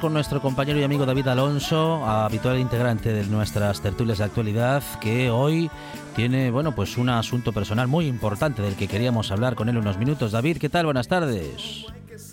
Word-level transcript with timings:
Con 0.00 0.12
nuestro 0.12 0.40
compañero 0.40 0.78
y 0.78 0.84
amigo 0.84 1.04
David 1.04 1.26
Alonso, 1.26 2.06
habitual 2.06 2.60
integrante 2.60 3.12
de 3.12 3.24
nuestras 3.24 3.82
tertulias 3.82 4.18
de 4.18 4.24
actualidad, 4.24 4.84
que 5.00 5.30
hoy 5.30 5.68
tiene, 6.14 6.52
bueno, 6.52 6.76
pues 6.76 6.96
un 6.96 7.08
asunto 7.08 7.52
personal 7.52 7.88
muy 7.88 8.06
importante 8.06 8.62
del 8.62 8.76
que 8.76 8.86
queríamos 8.86 9.32
hablar 9.32 9.56
con 9.56 9.68
él 9.68 9.76
unos 9.76 9.98
minutos. 9.98 10.30
David, 10.30 10.58
¿qué 10.58 10.68
tal? 10.68 10.84
Buenas 10.84 11.08
tardes. 11.08 11.86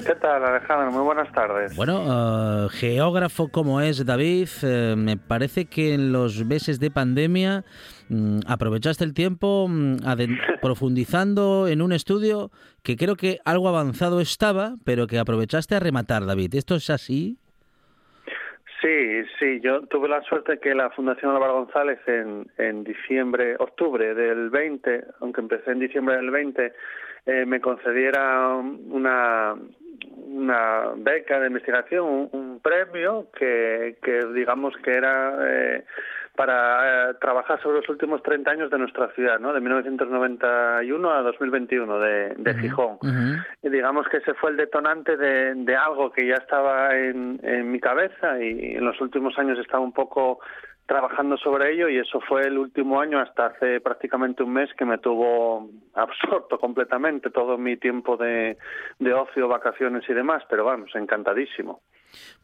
¿Qué 0.05 0.13
tal, 0.13 0.45
Alejandro? 0.45 0.91
Muy 0.91 1.01
buenas 1.01 1.31
tardes. 1.31 1.75
Bueno, 1.75 2.65
eh, 2.65 2.69
geógrafo 2.69 3.47
como 3.47 3.81
es 3.81 4.05
David, 4.05 4.49
eh, 4.61 4.93
me 4.95 5.17
parece 5.17 5.65
que 5.65 5.95
en 5.95 6.11
los 6.11 6.45
meses 6.45 6.79
de 6.79 6.91
pandemia 6.91 7.65
aprovechaste 8.47 9.03
el 9.03 9.13
tiempo 9.13 9.67
mm, 9.69 9.97
profundizando 10.61 11.67
en 11.67 11.81
un 11.81 11.91
estudio 11.91 12.51
que 12.83 12.95
creo 12.95 13.15
que 13.15 13.39
algo 13.45 13.67
avanzado 13.67 14.21
estaba, 14.21 14.75
pero 14.85 15.07
que 15.07 15.19
aprovechaste 15.19 15.75
a 15.75 15.79
rematar, 15.79 16.25
David. 16.25 16.55
¿Esto 16.55 16.75
es 16.75 16.89
así? 16.89 17.37
Sí, 18.81 19.23
sí, 19.39 19.61
yo 19.61 19.81
tuve 19.87 20.07
la 20.07 20.21
suerte 20.23 20.59
que 20.59 20.75
la 20.75 20.91
Fundación 20.91 21.31
Álvaro 21.31 21.55
González 21.55 21.99
en, 22.05 22.45
en 22.57 22.83
diciembre, 22.83 23.55
octubre 23.57 24.13
del 24.13 24.51
20, 24.51 25.05
aunque 25.21 25.41
empecé 25.41 25.71
en 25.71 25.79
diciembre 25.79 26.17
del 26.17 26.29
20, 26.29 26.73
eh, 27.25 27.45
me 27.47 27.59
concediera 27.59 28.55
una, 28.55 29.55
una 30.27 30.91
beca 30.97 31.39
de 31.39 31.47
investigación, 31.47 32.29
un, 32.31 32.59
premio 32.59 33.27
que, 33.37 33.97
que 34.03 34.25
digamos 34.33 34.75
que 34.83 34.91
era 34.91 35.37
eh, 35.41 35.85
para 36.35 37.11
eh, 37.11 37.13
trabajar 37.19 37.61
sobre 37.61 37.77
los 37.79 37.89
últimos 37.89 38.21
30 38.23 38.51
años 38.51 38.69
de 38.69 38.77
nuestra 38.77 39.09
ciudad, 39.13 39.39
¿no? 39.39 39.53
De 39.53 39.61
1991 39.61 41.11
a 41.11 41.21
2021 41.21 41.99
de, 41.99 42.35
de 42.37 42.53
Gijón. 42.55 42.97
Y 43.63 43.69
digamos 43.69 44.07
que 44.09 44.17
ese 44.17 44.33
fue 44.35 44.51
el 44.51 44.57
detonante 44.57 45.17
de, 45.17 45.55
de 45.55 45.75
algo 45.75 46.11
que 46.11 46.27
ya 46.27 46.35
estaba 46.35 46.95
en, 46.95 47.39
en 47.43 47.71
mi 47.71 47.79
cabeza 47.79 48.41
y 48.41 48.75
en 48.75 48.85
los 48.85 48.99
últimos 49.01 49.37
años 49.37 49.57
estaba 49.59 49.83
un 49.83 49.93
poco 49.93 50.39
trabajando 50.85 51.35
sobre 51.37 51.73
ello 51.73 51.89
y 51.89 51.97
eso 51.97 52.19
fue 52.21 52.41
el 52.41 52.57
último 52.57 52.99
año 52.99 53.19
hasta 53.19 53.47
hace 53.47 53.81
prácticamente 53.81 54.43
un 54.43 54.53
mes 54.53 54.69
que 54.77 54.85
me 54.85 54.99
tuvo 54.99 55.69
absorto 55.95 56.59
completamente 56.59 57.29
todo 57.29 57.57
mi 57.57 57.77
tiempo 57.77 58.17
de, 58.17 58.57
de 58.99 59.13
ocio, 59.13 59.47
vacaciones 59.47 60.07
y 60.07 60.13
demás, 60.13 60.43
pero 60.49 60.65
vamos, 60.65 60.91
encantadísimo. 60.95 61.81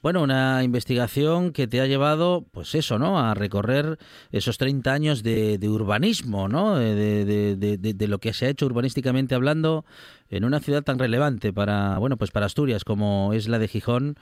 Bueno, 0.01 0.23
una 0.23 0.63
investigación 0.63 1.51
que 1.51 1.67
te 1.67 1.81
ha 1.81 1.85
llevado, 1.85 2.45
pues 2.51 2.73
eso, 2.75 2.97
¿no? 2.97 3.19
A 3.19 3.33
recorrer 3.33 3.99
esos 4.31 4.57
30 4.57 4.91
años 4.91 5.23
de, 5.23 5.59
urbanismo, 5.69 6.47
¿no? 6.47 6.75
De, 6.75 7.55
de, 7.55 8.07
lo 8.07 8.19
que 8.19 8.33
se 8.33 8.47
ha 8.47 8.49
hecho 8.49 8.65
urbanísticamente 8.65 9.35
hablando 9.35 9.85
en 10.29 10.43
una 10.43 10.59
ciudad 10.59 10.83
tan 10.83 10.97
relevante 10.97 11.53
para, 11.53 11.97
bueno, 11.99 12.17
pues 12.17 12.31
para 12.31 12.45
Asturias 12.45 12.83
como 12.83 13.33
es 13.33 13.47
la 13.47 13.59
de 13.59 13.67
Gijón 13.67 14.15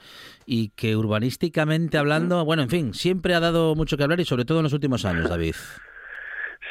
y 0.44 0.70
que 0.70 0.96
urbanísticamente 0.96 1.98
hablando, 1.98 2.44
bueno, 2.44 2.62
en 2.62 2.68
fin, 2.68 2.94
siempre 2.94 3.34
ha 3.34 3.40
dado 3.40 3.74
mucho 3.74 3.96
que 3.96 4.02
hablar 4.02 4.20
y 4.20 4.24
sobre 4.24 4.44
todo 4.44 4.58
en 4.58 4.64
los 4.64 4.72
últimos 4.72 5.04
años, 5.04 5.28
David. 5.28 5.54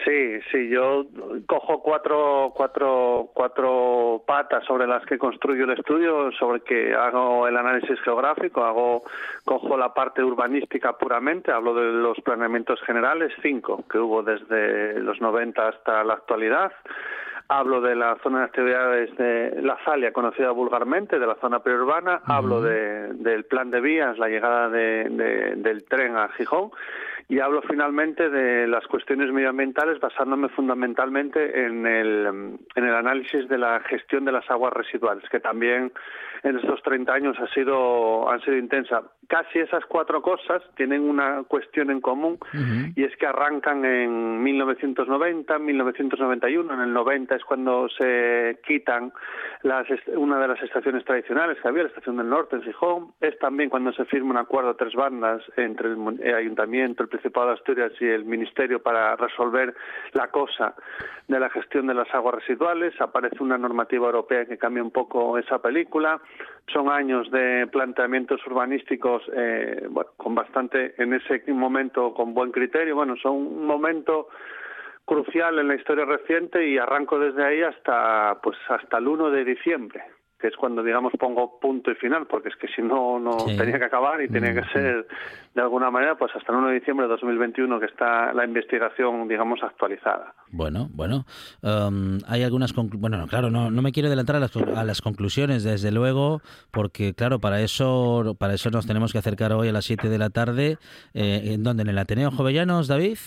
Sí, 0.09 0.39
sí, 0.51 0.69
yo 0.69 1.05
cojo 1.45 1.83
cuatro, 1.83 2.51
cuatro, 2.55 3.29
cuatro 3.31 4.23
patas 4.25 4.65
sobre 4.65 4.87
las 4.87 5.05
que 5.05 5.19
construyo 5.19 5.65
el 5.65 5.77
estudio, 5.77 6.31
sobre 6.31 6.61
que 6.61 6.95
hago 6.95 7.47
el 7.47 7.55
análisis 7.55 8.01
geográfico, 8.01 8.63
hago, 8.63 9.03
cojo 9.45 9.77
la 9.77 9.93
parte 9.93 10.23
urbanística 10.23 10.93
puramente, 10.93 11.51
hablo 11.51 11.75
de 11.75 11.91
los 11.91 12.19
planeamientos 12.21 12.81
generales, 12.81 13.31
cinco 13.43 13.83
que 13.87 13.99
hubo 13.99 14.23
desde 14.23 14.99
los 14.99 15.21
90 15.21 15.67
hasta 15.67 16.03
la 16.03 16.15
actualidad, 16.15 16.71
hablo 17.47 17.79
de 17.79 17.93
la 17.93 18.17
zona 18.23 18.39
de 18.39 18.45
actividades 18.45 19.15
de 19.15 19.61
la 19.61 19.77
Zalia, 19.85 20.11
conocida 20.11 20.49
vulgarmente, 20.49 21.19
de 21.19 21.27
la 21.27 21.35
zona 21.35 21.59
periurbana, 21.59 22.21
hablo 22.25 22.63
de, 22.63 23.13
del 23.13 23.45
plan 23.45 23.69
de 23.69 23.79
vías, 23.79 24.17
la 24.17 24.27
llegada 24.27 24.69
de, 24.69 25.55
del 25.55 25.83
tren 25.83 26.17
a 26.17 26.29
Gijón, 26.29 26.71
y 27.29 27.39
hablo 27.39 27.61
finalmente 27.61 28.27
de 28.27 28.67
las 28.67 28.85
cuestiones 28.87 29.31
medioambientales 29.31 29.99
basándome 29.99 30.49
fundamentalmente 30.49 31.63
en 31.63 31.85
el, 31.85 32.57
en 32.75 32.83
el 32.83 32.95
análisis 32.95 33.47
de 33.47 33.59
la 33.59 33.79
gestión 33.81 34.25
de 34.25 34.31
las 34.31 34.49
aguas 34.49 34.73
residuales, 34.73 35.29
que 35.29 35.39
también 35.39 35.91
en 36.43 36.57
estos 36.57 36.81
30 36.81 37.13
años 37.13 37.37
ha 37.39 37.47
sido, 37.53 38.29
han 38.31 38.41
sido 38.41 38.57
intensa. 38.57 39.03
Casi 39.27 39.59
esas 39.59 39.85
cuatro 39.85 40.23
cosas 40.23 40.63
tienen 40.75 41.01
una 41.01 41.43
cuestión 41.43 41.91
en 41.91 42.01
común 42.01 42.39
y 42.95 43.03
es 43.03 43.15
que 43.17 43.27
arrancan 43.27 43.85
en 43.85 44.41
1990, 44.41 45.59
1991, 45.59 46.73
en 46.73 46.79
el 46.79 46.93
90 46.93 47.35
es 47.35 47.43
cuando 47.43 47.87
se 47.89 48.59
quitan 48.65 49.13
las, 49.61 49.85
una 50.15 50.39
de 50.39 50.47
las 50.47 50.61
estaciones 50.63 51.05
tradicionales 51.05 51.59
que 51.61 51.67
había, 51.67 51.83
la 51.83 51.89
estación 51.89 52.17
del 52.17 52.29
norte 52.29 52.55
en 52.55 52.63
Gijón, 52.63 53.13
es 53.21 53.37
también 53.37 53.69
cuando 53.69 53.93
se 53.93 54.05
firma 54.05 54.31
un 54.31 54.37
acuerdo 54.37 54.71
a 54.71 54.77
tres 54.77 54.95
bandas 54.95 55.43
entre 55.57 55.89
el 55.89 56.35
ayuntamiento, 56.35 57.03
el 57.03 57.09
De 57.21 57.51
Asturias 57.53 57.91
y 57.99 58.05
el 58.05 58.25
Ministerio 58.25 58.81
para 58.81 59.15
resolver 59.15 59.75
la 60.13 60.27
cosa 60.29 60.75
de 61.27 61.39
la 61.39 61.49
gestión 61.49 61.87
de 61.87 61.93
las 61.93 62.13
aguas 62.13 62.35
residuales. 62.35 62.99
Aparece 62.99 63.43
una 63.43 63.57
normativa 63.57 64.07
europea 64.07 64.45
que 64.45 64.57
cambia 64.57 64.83
un 64.83 64.91
poco 64.91 65.37
esa 65.37 65.59
película. 65.61 66.19
Son 66.71 66.89
años 66.89 67.29
de 67.31 67.67
planteamientos 67.67 68.45
urbanísticos 68.47 69.23
eh, 69.35 69.87
con 70.17 70.35
bastante, 70.35 70.95
en 71.01 71.13
ese 71.13 71.43
momento, 71.51 72.13
con 72.13 72.33
buen 72.33 72.51
criterio. 72.51 72.95
Bueno, 72.95 73.15
son 73.17 73.33
un 73.33 73.65
momento 73.65 74.29
crucial 75.05 75.59
en 75.59 75.67
la 75.67 75.75
historia 75.75 76.05
reciente 76.05 76.67
y 76.67 76.77
arranco 76.77 77.19
desde 77.19 77.43
ahí 77.43 77.61
hasta 77.63 78.39
pues 78.41 78.57
hasta 78.69 78.97
el 78.99 79.07
1 79.07 79.31
de 79.31 79.43
diciembre 79.43 80.03
que 80.39 80.47
es 80.47 80.55
cuando, 80.55 80.81
digamos, 80.81 81.11
pongo 81.19 81.59
punto 81.59 81.91
y 81.91 81.95
final, 81.95 82.25
porque 82.25 82.49
es 82.49 82.55
que 82.55 82.67
si 82.69 82.81
no, 82.81 83.19
no 83.19 83.37
tenía 83.45 83.77
que 83.77 83.85
acabar 83.85 84.21
y 84.21 84.29
tenía 84.29 84.53
que 84.53 84.61
mm. 84.61 84.71
ser, 84.71 85.07
de 85.53 85.61
alguna 85.61 85.91
manera, 85.91 86.17
pues 86.17 86.31
hasta 86.33 86.53
el 86.53 86.59
1 86.59 86.67
de 86.69 86.73
diciembre 86.75 87.07
de 87.07 87.11
2021 87.11 87.79
que 87.79 87.87
está 87.87 88.31
la 88.33 88.45
investigación, 88.45 89.27
digamos, 89.27 89.61
actualizada. 89.61 90.33
Bueno, 90.51 90.87
bueno, 90.93 91.25
um, 91.61 92.19
hay 92.25 92.43
algunas, 92.43 92.73
bueno, 92.73 93.27
claro, 93.27 93.49
no, 93.49 93.69
no 93.69 93.81
me 93.81 93.91
quiero 93.91 94.07
adelantar 94.07 94.37
a 94.37 94.39
las, 94.39 94.55
a 94.55 94.83
las 94.85 95.01
conclusiones, 95.01 95.63
desde 95.63 95.91
luego, 95.91 96.41
porque, 96.71 97.13
claro, 97.13 97.39
para 97.39 97.59
eso, 97.59 98.35
para 98.39 98.53
eso 98.53 98.69
nos 98.69 98.87
tenemos 98.87 99.11
que 99.11 99.17
acercar 99.17 99.51
hoy 99.51 99.67
a 99.67 99.73
las 99.73 99.85
7 99.85 100.07
de 100.07 100.17
la 100.17 100.29
tarde, 100.29 100.77
eh, 101.13 101.41
¿en 101.53 101.63
dónde? 101.63 101.83
¿En 101.83 101.89
el 101.89 101.97
Ateneo 101.97 102.31
Jovellanos, 102.31 102.87
David? 102.87 103.17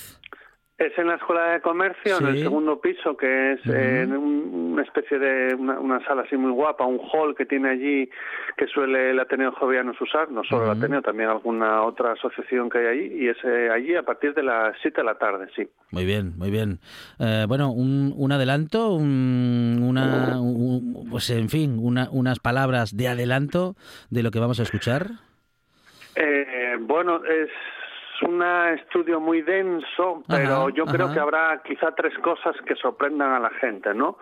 Es 0.82 0.99
en 0.99 1.06
la 1.06 1.14
Escuela 1.14 1.52
de 1.52 1.61
Comercio, 1.61 2.19
en 2.19 2.26
el 2.26 2.43
segundo 2.43 2.81
piso, 2.81 3.17
que 3.17 3.52
es 3.52 3.67
en 3.67 4.17
una 4.17 4.82
especie 4.82 5.17
de 5.17 5.55
una, 5.55 6.05
sala 6.05 6.23
así 6.23 6.37
muy 6.37 6.50
guapa, 6.50 6.84
un 6.84 6.99
hall 6.99 7.37
que 7.37 7.46
tiene 7.46 7.70
allí 7.70 8.11
que 8.56 8.67
suele 8.67 9.11
el 9.11 9.20
Ateneo 9.20 9.52
Jovianos 9.52 10.00
usar, 10.00 10.32
no 10.32 10.43
solo 10.43 10.64
el 10.64 10.79
Ateneo, 10.79 11.00
también 11.00 11.29
alguna 11.29 11.82
otra 11.84 12.14
asociación 12.14 12.69
que 12.69 12.79
hay 12.79 12.87
allí, 12.87 13.25
y 13.25 13.29
es 13.29 13.37
eh, 13.44 13.70
allí 13.73 13.94
a 13.94 14.02
partir 14.02 14.34
de 14.34 14.43
las 14.43 14.75
7 14.82 15.02
de 15.02 15.05
la 15.05 15.14
tarde, 15.14 15.46
sí. 15.55 15.69
Muy 15.93 16.05
bien, 16.05 16.37
muy 16.37 16.50
bien. 16.50 16.81
Eh, 17.20 17.44
bueno, 17.46 17.70
un, 17.70 18.12
un 18.17 18.32
adelanto, 18.32 18.94
una, 18.94 20.37
pues 21.08 21.31
en 21.31 21.49
fin, 21.49 21.79
una, 21.81 22.08
unas 22.11 22.40
palabras 22.40 22.96
de 22.96 23.06
adelanto 23.06 23.76
de 24.11 24.25
lo 24.25 24.32
que 24.32 24.40
vamos 24.40 24.58
a 24.58 24.64
escuchar. 24.64 25.06
Eh, 26.17 26.76
bueno, 26.81 27.20
es 27.25 27.50
un 28.22 28.42
estudio 28.42 29.20
muy 29.20 29.42
denso, 29.42 30.22
pero 30.28 30.69
yo 30.70 30.84
creo 30.86 31.12
que 31.12 31.20
habrá 31.20 31.60
quizá 31.64 31.94
tres 31.94 32.16
cosas 32.19 32.54
que 32.66 32.74
sorprendan 32.76 33.32
a 33.32 33.40
la 33.40 33.50
gente, 33.50 33.94
¿no? 33.94 34.19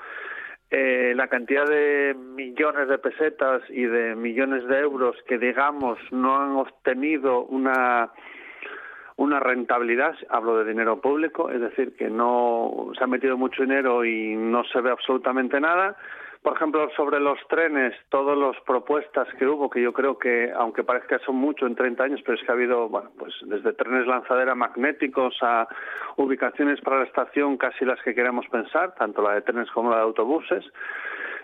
Eh, 0.70 1.14
la 1.16 1.26
cantidad 1.26 1.66
de 1.66 2.14
millones 2.14 2.88
de 2.88 2.98
pesetas 2.98 3.62
y 3.70 3.82
de 3.82 4.14
millones 4.14 4.66
de 4.68 4.78
euros 4.78 5.16
que, 5.26 5.36
digamos, 5.36 5.98
no 6.12 6.40
han 6.40 6.52
obtenido 6.52 7.42
una 7.44 8.10
una 9.20 9.38
rentabilidad, 9.38 10.14
hablo 10.30 10.56
de 10.56 10.64
dinero 10.64 10.98
público, 10.98 11.50
es 11.50 11.60
decir, 11.60 11.94
que 11.94 12.08
no 12.08 12.90
se 12.96 13.04
ha 13.04 13.06
metido 13.06 13.36
mucho 13.36 13.62
dinero 13.62 14.02
y 14.02 14.34
no 14.34 14.64
se 14.64 14.80
ve 14.80 14.90
absolutamente 14.90 15.60
nada, 15.60 15.94
por 16.42 16.56
ejemplo, 16.56 16.88
sobre 16.96 17.20
los 17.20 17.38
trenes, 17.48 17.94
todas 18.08 18.36
las 18.36 18.58
propuestas 18.64 19.28
que 19.38 19.46
hubo, 19.46 19.68
que 19.68 19.82
yo 19.82 19.92
creo 19.92 20.18
que, 20.18 20.50
aunque 20.56 20.82
parezca 20.82 21.18
son 21.18 21.36
mucho 21.36 21.66
en 21.66 21.74
30 21.74 22.02
años, 22.02 22.20
pero 22.24 22.38
es 22.38 22.44
que 22.44 22.50
ha 22.50 22.54
habido, 22.54 22.88
bueno, 22.88 23.10
pues 23.18 23.34
desde 23.42 23.74
trenes 23.74 24.06
lanzadera 24.06 24.54
magnéticos 24.54 25.36
a 25.42 25.68
ubicaciones 26.16 26.80
para 26.80 27.00
la 27.00 27.04
estación, 27.04 27.58
casi 27.58 27.84
las 27.84 28.00
que 28.02 28.14
queremos 28.14 28.46
pensar, 28.48 28.94
tanto 28.94 29.20
la 29.20 29.34
de 29.34 29.42
trenes 29.42 29.70
como 29.72 29.90
la 29.90 29.96
de 29.96 30.02
autobuses. 30.02 30.64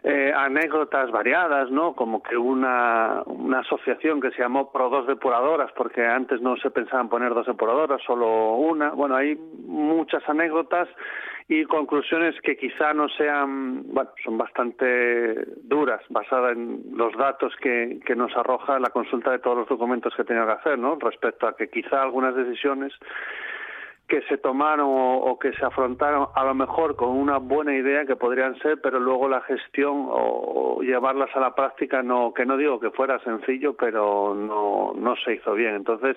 Eh, 0.09 0.33
anécdotas 0.33 1.11
variadas, 1.11 1.69
¿no? 1.73 1.95
Como 1.95 2.23
que 2.23 2.37
una, 2.37 3.25
una 3.27 3.59
asociación 3.59 4.21
que 4.21 4.31
se 4.31 4.39
llamó 4.39 4.71
Pro 4.71 4.89
Dos 4.89 5.09
Depuradoras, 5.09 5.73
porque 5.73 6.07
antes 6.07 6.41
no 6.41 6.57
se 6.59 6.71
pensaban 6.71 7.09
poner 7.09 7.35
dos 7.35 7.45
depuradoras, 7.45 8.01
solo 8.07 8.55
una. 8.55 8.91
Bueno, 8.91 9.17
hay 9.17 9.35
muchas 9.67 10.23
anécdotas 10.29 10.89
y 11.49 11.65
conclusiones 11.65 12.41
que 12.43 12.57
quizá 12.57 12.95
no 12.95 13.09
sean, 13.09 13.83
bueno, 13.93 14.11
son 14.23 14.39
bastante 14.39 15.45
duras, 15.65 16.01
basadas 16.09 16.53
en 16.53 16.85
los 16.93 17.13
datos 17.17 17.53
que, 17.61 17.99
que 18.07 18.15
nos 18.15 18.31
arroja 18.37 18.79
la 18.79 18.91
consulta 18.91 19.33
de 19.33 19.41
todos 19.41 19.59
los 19.59 19.69
documentos 19.69 20.15
que 20.15 20.23
tenía 20.23 20.47
que 20.47 20.53
hacer, 20.53 20.79
¿no? 20.79 20.95
Respecto 21.01 21.49
a 21.49 21.57
que 21.57 21.69
quizá 21.69 22.01
algunas 22.01 22.37
decisiones 22.37 22.93
que 24.09 24.23
se 24.23 24.39
tomaron 24.39 24.89
o, 24.89 25.39
que 25.39 25.53
se 25.53 25.65
afrontaron 25.65 26.29
a 26.35 26.45
lo 26.45 26.55
mejor 26.55 26.95
con 26.95 27.11
una 27.11 27.39
buena 27.39 27.75
idea 27.75 28.07
que 28.07 28.15
podrían 28.17 28.57
ser, 28.59 28.81
pero 28.81 29.01
luego 29.01 29.29
la 29.29 29.41
gestión 29.43 30.07
o, 30.09 30.81
llevarlas 30.83 31.35
a 31.35 31.41
la 31.41 31.55
práctica 31.55 32.03
no, 32.03 32.33
que 32.33 32.47
no 32.47 32.57
digo 32.57 32.79
que 32.79 32.91
fuera 32.91 33.19
sencillo, 33.21 33.75
pero 33.75 34.35
no, 34.35 34.93
no 34.97 35.17
se 35.17 35.35
hizo 35.35 35.55
bien. 35.55 35.75
Entonces, 35.75 36.17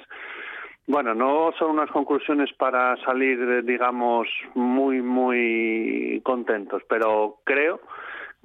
bueno, 0.85 1.13
no 1.13 1.51
son 1.57 1.71
unas 1.71 1.89
conclusiones 1.91 2.51
para 2.53 2.95
salir, 3.05 3.63
digamos, 3.63 4.27
muy, 4.53 5.01
muy 5.01 6.21
contentos, 6.23 6.83
pero 6.87 7.37
creo 7.43 7.79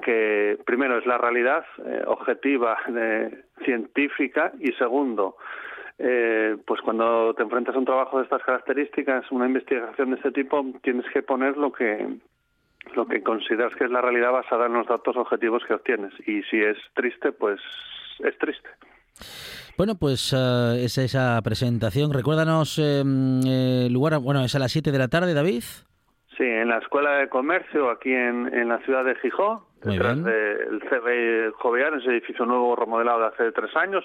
que 0.02 0.58
primero 0.66 0.98
es 0.98 1.06
la 1.06 1.18
realidad 1.18 1.64
eh, 1.84 2.02
objetiva, 2.06 2.76
eh, 2.94 3.44
científica, 3.64 4.52
y 4.60 4.72
segundo, 4.72 5.36
eh, 6.06 6.58
pues 6.66 6.82
cuando 6.82 7.32
te 7.32 7.42
enfrentas 7.42 7.74
a 7.74 7.78
un 7.78 7.86
trabajo 7.86 8.18
de 8.18 8.24
estas 8.24 8.42
características, 8.42 9.24
una 9.30 9.46
investigación 9.46 10.10
de 10.10 10.16
este 10.16 10.32
tipo, 10.32 10.62
tienes 10.82 11.06
que 11.10 11.22
poner 11.22 11.56
lo 11.56 11.72
que 11.72 12.18
lo 12.94 13.06
que 13.06 13.22
consideras 13.22 13.74
que 13.74 13.84
es 13.84 13.90
la 13.90 14.02
realidad 14.02 14.30
basada 14.30 14.66
en 14.66 14.74
los 14.74 14.86
datos 14.86 15.16
objetivos 15.16 15.62
que 15.66 15.72
obtienes. 15.72 16.12
Y 16.26 16.42
si 16.42 16.60
es 16.60 16.76
triste, 16.94 17.32
pues 17.32 17.58
es 18.18 18.36
triste. 18.36 18.68
Bueno, 19.78 19.94
pues 19.94 20.34
uh, 20.34 20.74
es 20.76 20.98
esa 20.98 21.40
presentación. 21.42 22.12
Recuérdanos 22.12 22.78
em, 22.78 23.40
el 23.46 23.92
lugar, 23.92 24.18
bueno, 24.18 24.44
es 24.44 24.54
a 24.54 24.58
las 24.58 24.72
7 24.72 24.92
de 24.92 24.98
la 24.98 25.08
tarde, 25.08 25.32
David. 25.32 25.64
Sí, 26.36 26.42
en 26.42 26.68
la 26.68 26.78
Escuela 26.78 27.18
de 27.18 27.28
Comercio, 27.28 27.90
aquí 27.90 28.12
en, 28.12 28.52
en 28.52 28.68
la 28.68 28.78
ciudad 28.78 29.04
de 29.04 29.14
Gijón, 29.16 29.60
detrás 29.84 30.22
del 30.24 30.80
CB 30.80 31.52
Joveán, 31.52 32.00
ese 32.00 32.10
edificio 32.10 32.44
nuevo 32.44 32.74
remodelado 32.74 33.20
de 33.20 33.26
hace 33.26 33.52
tres 33.52 33.76
años, 33.76 34.04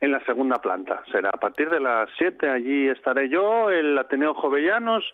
en 0.00 0.10
la 0.10 0.24
segunda 0.24 0.56
planta. 0.60 1.02
Será 1.12 1.30
a 1.32 1.38
partir 1.38 1.70
de 1.70 1.78
las 1.78 2.08
7, 2.18 2.48
allí 2.50 2.88
estaré 2.88 3.28
yo, 3.28 3.70
el 3.70 3.96
Ateneo 3.96 4.34
Jovellanos 4.34 5.04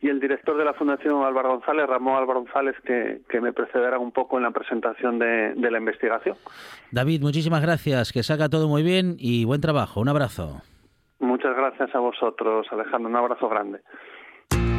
y 0.00 0.10
el 0.10 0.20
director 0.20 0.56
de 0.56 0.64
la 0.64 0.74
Fundación 0.74 1.24
Álvaro 1.24 1.50
González, 1.50 1.88
Ramón 1.88 2.16
Álvaro 2.16 2.42
González, 2.42 2.76
que, 2.84 3.22
que 3.28 3.40
me 3.40 3.52
precederá 3.52 3.98
un 3.98 4.12
poco 4.12 4.36
en 4.36 4.44
la 4.44 4.52
presentación 4.52 5.18
de, 5.18 5.54
de 5.54 5.70
la 5.70 5.78
investigación. 5.78 6.36
David, 6.92 7.22
muchísimas 7.22 7.62
gracias, 7.62 8.12
que 8.12 8.22
salga 8.22 8.48
todo 8.48 8.68
muy 8.68 8.84
bien 8.84 9.16
y 9.18 9.44
buen 9.44 9.60
trabajo. 9.60 10.00
Un 10.00 10.08
abrazo. 10.08 10.62
Muchas 11.18 11.56
gracias 11.56 11.94
a 11.94 11.98
vosotros, 11.98 12.66
Alejandro. 12.70 13.08
Un 13.08 13.16
abrazo 13.16 13.48
grande. 13.48 13.80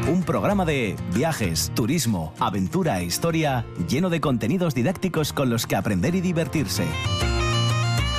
Un 0.07 0.21
programa 0.23 0.65
de 0.65 0.97
viajes, 1.13 1.71
turismo, 1.75 2.33
aventura 2.37 2.99
e 2.99 3.05
historia 3.05 3.65
lleno 3.87 4.09
de 4.09 4.19
contenidos 4.19 4.75
didácticos 4.75 5.31
con 5.31 5.49
los 5.49 5.65
que 5.65 5.77
aprender 5.77 6.13
y 6.13 6.19
divertirse. 6.19 6.83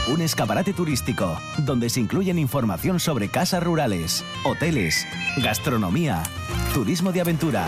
Un 0.08 0.22
escaparate 0.22 0.72
turístico 0.72 1.36
donde 1.58 1.90
se 1.90 2.00
incluyen 2.00 2.38
información 2.38 3.00
sobre 3.00 3.28
casas 3.28 3.62
rurales, 3.62 4.24
hoteles, 4.44 5.06
gastronomía, 5.42 6.22
turismo 6.72 7.12
de 7.12 7.20
aventura, 7.20 7.66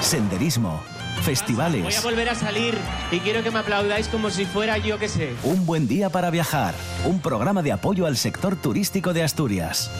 senderismo, 0.00 0.80
festivales. 1.22 1.82
Voy 1.82 1.94
a 1.94 2.00
volver 2.02 2.28
a 2.28 2.34
salir 2.36 2.78
y 3.10 3.18
quiero 3.18 3.42
que 3.42 3.50
me 3.50 3.58
aplaudáis 3.58 4.06
como 4.06 4.30
si 4.30 4.44
fuera 4.44 4.78
yo 4.78 5.00
que 5.00 5.08
sé. 5.08 5.34
Un 5.42 5.66
buen 5.66 5.88
día 5.88 6.08
para 6.08 6.30
viajar. 6.30 6.72
Un 7.04 7.20
programa 7.20 7.64
de 7.64 7.72
apoyo 7.72 8.06
al 8.06 8.16
sector 8.16 8.54
turístico 8.54 9.12
de 9.12 9.24
Asturias. 9.24 9.90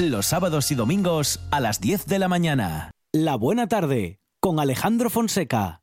Los 0.00 0.26
sábados 0.26 0.70
y 0.70 0.74
domingos 0.74 1.40
a 1.50 1.60
las 1.60 1.80
10 1.80 2.06
de 2.06 2.18
la 2.18 2.26
mañana. 2.26 2.90
La 3.12 3.36
buena 3.36 3.68
tarde 3.68 4.18
con 4.40 4.58
Alejandro 4.58 5.10
Fonseca. 5.10 5.81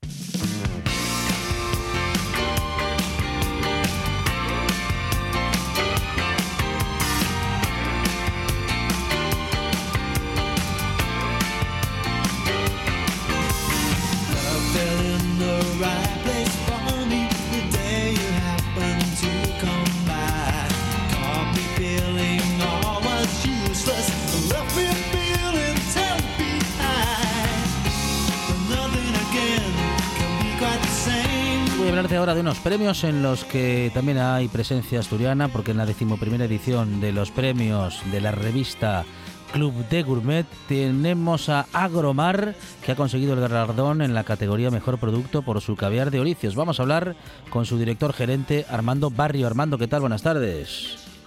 Unos 32.50 32.64
premios 32.64 33.04
en 33.04 33.22
los 33.22 33.44
que 33.44 33.92
también 33.94 34.18
hay 34.18 34.48
presencia 34.48 35.02
asturiana, 35.02 35.50
porque 35.50 35.70
en 35.70 35.78
la 35.78 35.86
decimoprimera 35.86 36.46
edición 36.46 37.00
de 37.00 37.12
los 37.12 37.30
premios 37.30 38.02
de 38.12 38.22
la 38.22 38.32
revista 38.32 39.06
Club 39.54 39.88
de 39.88 40.02
Gourmet 40.02 40.48
tenemos 40.68 41.48
a 41.50 41.68
Agromar, 41.74 42.56
que 42.84 42.92
ha 42.92 42.96
conseguido 42.96 43.36
el 43.36 43.40
galardón 43.40 44.02
en 44.02 44.16
la 44.16 44.24
categoría 44.24 44.72
Mejor 44.72 44.98
Producto 44.98 45.44
por 45.44 45.62
su 45.62 45.76
caviar 45.76 46.10
de 46.10 46.22
Oricios. 46.22 46.56
Vamos 46.56 46.80
a 46.80 46.82
hablar 46.82 47.16
con 47.52 47.68
su 47.68 47.78
director 47.78 48.14
gerente 48.14 48.66
Armando 48.68 49.12
Barrio. 49.12 49.46
Armando, 49.46 49.78
¿qué 49.78 49.88
tal? 49.88 50.02
Buenas 50.02 50.24
tardes. 50.24 51.19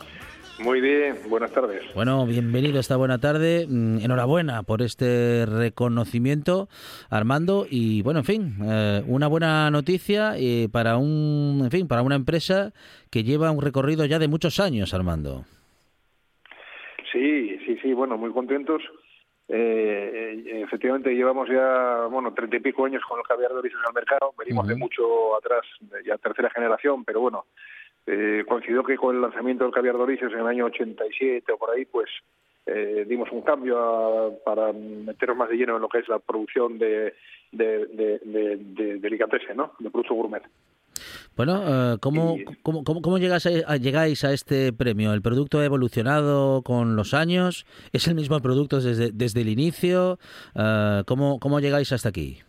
Muy 0.62 0.80
bien, 0.80 1.16
buenas 1.28 1.52
tardes. 1.52 1.82
Bueno, 1.92 2.24
bienvenido 2.24 2.78
esta 2.78 2.96
buena 2.96 3.18
tarde. 3.18 3.66
Mm, 3.68 3.98
enhorabuena 4.04 4.62
por 4.62 4.80
este 4.80 5.44
reconocimiento, 5.44 6.68
Armando. 7.10 7.66
Y 7.68 8.02
bueno, 8.02 8.20
en 8.20 8.24
fin, 8.24 8.54
eh, 8.64 9.02
una 9.08 9.26
buena 9.26 9.70
noticia 9.72 10.34
eh, 10.36 10.68
para 10.70 10.98
un, 10.98 11.62
en 11.64 11.70
fin, 11.70 11.88
para 11.88 12.02
una 12.02 12.14
empresa 12.14 12.72
que 13.10 13.24
lleva 13.24 13.50
un 13.50 13.60
recorrido 13.60 14.04
ya 14.04 14.20
de 14.20 14.28
muchos 14.28 14.60
años, 14.60 14.94
Armando. 14.94 15.44
Sí, 17.10 17.58
sí, 17.66 17.78
sí. 17.82 17.92
Bueno, 17.92 18.16
muy 18.16 18.30
contentos. 18.30 18.82
Eh, 19.48 20.62
efectivamente 20.64 21.10
llevamos 21.10 21.48
ya, 21.48 22.06
bueno, 22.08 22.32
treinta 22.34 22.56
y 22.56 22.60
pico 22.60 22.84
años 22.84 23.02
con 23.08 23.18
el 23.18 23.26
caviar 23.26 23.50
de 23.50 23.58
origen 23.58 23.80
al 23.84 23.94
mercado. 23.94 24.32
Venimos 24.38 24.68
de 24.68 24.76
mucho 24.76 25.36
atrás, 25.36 25.62
ya 26.06 26.16
tercera 26.18 26.50
generación, 26.50 27.04
pero 27.04 27.20
bueno 27.20 27.46
eh, 28.06 28.44
coincidió 28.48 28.82
que 28.82 28.96
con 28.96 29.14
el 29.14 29.22
lanzamiento 29.22 29.64
del 29.64 29.72
caviar 29.72 29.96
de 29.96 30.14
en 30.14 30.38
el 30.40 30.46
año 30.46 30.66
87 30.66 31.52
o 31.52 31.58
por 31.58 31.70
ahí, 31.70 31.84
pues 31.84 32.08
eh, 32.66 33.04
dimos 33.08 33.30
un 33.30 33.42
cambio 33.42 34.38
para 34.44 34.72
meternos 34.72 35.36
más 35.36 35.48
de 35.48 35.56
lleno 35.56 35.76
en 35.76 35.82
lo 35.82 35.88
que 35.88 35.98
es 35.98 36.08
la 36.08 36.18
producción 36.18 36.78
de, 36.78 37.14
de, 37.52 37.86
de, 37.86 38.18
de, 38.98 39.54
¿no? 39.54 39.72
De 39.78 39.90
producto 39.90 40.14
gourmet. 40.14 40.42
Bueno, 41.36 41.98
¿cómo, 42.00 42.36
cómo, 42.62 42.84
cómo, 42.84 43.18
llegáis, 43.18 43.46
a, 43.46 43.76
llegáis 43.76 44.22
a 44.24 44.32
este 44.32 44.72
premio? 44.72 45.14
¿El 45.14 45.22
producto 45.22 45.60
ha 45.60 45.64
evolucionado 45.64 46.62
con 46.62 46.94
los 46.94 47.14
años? 47.14 47.64
¿Es 47.92 48.06
el 48.06 48.14
mismo 48.14 48.38
producto 48.40 48.80
desde, 48.80 49.12
desde 49.12 49.40
el 49.40 49.48
inicio? 49.48 50.18
¿cómo, 51.06 51.38
¿Cómo 51.40 51.60
llegáis 51.60 51.92
hasta 51.92 52.10
aquí? 52.10 52.42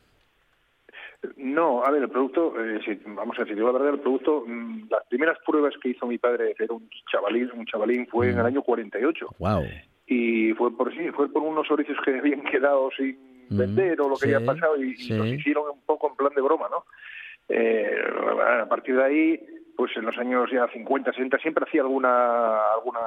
No, 1.54 1.84
a 1.84 1.92
ver, 1.92 2.02
el 2.02 2.10
producto, 2.10 2.54
eh, 2.60 3.00
vamos 3.06 3.38
a 3.38 3.44
decir, 3.44 3.56
yo 3.56 3.68
la 3.68 3.74
verdad, 3.74 3.94
el 3.94 4.00
producto, 4.00 4.44
mm, 4.48 4.90
las 4.90 5.06
primeras 5.08 5.38
pruebas 5.46 5.74
que 5.82 5.90
hizo 5.90 6.08
mi 6.08 6.18
padre, 6.18 6.56
que 6.58 6.64
era 6.64 6.74
un 6.74 6.90
chavalín, 7.12 7.52
un 7.54 7.66
chavalín, 7.66 8.08
fue 8.08 8.30
en 8.30 8.38
el 8.38 8.44
mm. 8.44 8.48
año 8.48 8.62
48. 8.64 9.28
Wow. 9.38 9.64
Y 10.08 10.52
fue 10.54 10.76
por 10.76 10.92
sí, 10.94 11.12
fue 11.12 11.32
por 11.32 11.44
unos 11.44 11.70
oficios 11.70 11.98
que 12.04 12.18
habían 12.20 12.42
quedado 12.42 12.90
sin 12.98 13.18
mm. 13.50 13.58
vender 13.58 14.02
o 14.02 14.10
lo 14.10 14.16
que 14.16 14.34
había 14.34 14.46
pasado 14.46 14.82
y, 14.82 14.96
nos 15.10 15.28
hicieron 15.28 15.70
un 15.72 15.82
poco 15.86 16.10
en 16.10 16.16
plan 16.16 16.34
de 16.36 16.42
broma, 16.42 16.68
¿no? 16.70 16.86
Eh, 17.50 18.02
a 18.62 18.68
partir 18.68 18.96
de 18.96 19.04
ahí, 19.04 19.40
pues 19.78 19.96
en 19.96 20.06
los 20.06 20.18
años 20.18 20.50
ya 20.52 20.68
50, 20.68 21.12
60 21.12 21.38
siempre 21.38 21.66
hacía 21.68 21.82
alguna 21.82 22.74
alguna 22.74 23.00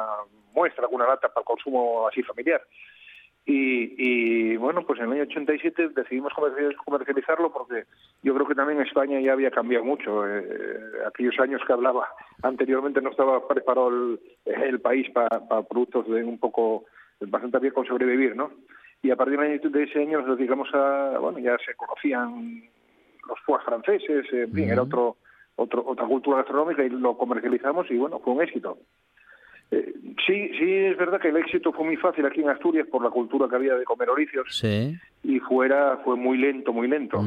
muestra, 0.54 0.84
alguna 0.84 1.06
lata 1.06 1.28
para 1.28 1.40
el 1.40 1.46
consumo 1.46 2.06
así 2.06 2.22
familiar. 2.22 2.62
Y, 3.48 4.56
bueno, 4.56 4.84
pues 4.84 4.98
en 4.98 5.06
el 5.06 5.12
año 5.12 5.22
87 5.22 5.90
decidimos 5.90 6.32
comercializarlo 6.84 7.52
porque 7.52 7.84
yo 8.22 8.34
creo 8.34 8.46
que 8.48 8.56
también 8.56 8.80
España 8.80 9.20
ya 9.20 9.34
había 9.34 9.52
cambiado 9.52 9.84
mucho. 9.84 10.26
Eh, 10.28 10.44
aquellos 11.06 11.38
años 11.38 11.62
que 11.64 11.72
hablaba 11.72 12.08
anteriormente 12.42 13.00
no 13.00 13.10
estaba 13.10 13.46
preparado 13.46 14.18
el, 14.44 14.80
país 14.80 15.08
para 15.10 15.62
productos 15.62 16.08
de 16.08 16.24
un 16.24 16.38
poco 16.38 16.86
bastante 17.20 17.60
bien 17.60 17.72
con 17.72 17.86
sobrevivir, 17.86 18.34
¿no? 18.34 18.50
Y 19.00 19.10
a 19.10 19.16
partir 19.16 19.38
de 19.38 19.82
ese 19.84 20.00
año 20.00 20.22
nos 20.22 20.36
dedicamos 20.36 20.68
a, 20.74 21.18
bueno, 21.20 21.38
ya 21.38 21.56
se 21.64 21.74
conocían 21.74 22.64
los 23.28 23.38
foie 23.40 23.62
franceses, 23.64 24.26
en 24.32 24.52
fin, 24.52 24.70
era 24.70 24.82
otro, 24.82 25.18
otro, 25.54 25.84
otra 25.86 26.06
cultura 26.06 26.38
gastronómica 26.38 26.82
y 26.82 26.90
lo 26.90 27.16
comercializamos 27.16 27.88
y 27.90 27.96
bueno, 27.96 28.18
fue 28.18 28.34
un 28.34 28.42
éxito. 28.42 28.78
Eh, 29.70 29.94
sí, 30.26 30.50
sí, 30.58 30.74
es 30.74 30.96
verdad 30.96 31.20
que 31.20 31.28
el 31.28 31.36
éxito 31.36 31.72
fue 31.72 31.84
muy 31.84 31.96
fácil 31.96 32.24
aquí 32.26 32.40
en 32.40 32.50
Asturias 32.50 32.86
por 32.88 33.02
la 33.02 33.10
cultura 33.10 33.48
que 33.48 33.56
había 33.56 33.74
de 33.74 33.84
comer 33.84 34.10
oricios. 34.10 34.46
Sí 34.50 34.96
y 35.22 35.40
fuera 35.40 35.98
fue 36.04 36.16
muy 36.16 36.38
lento, 36.38 36.72
muy 36.72 36.88
lento. 36.88 37.24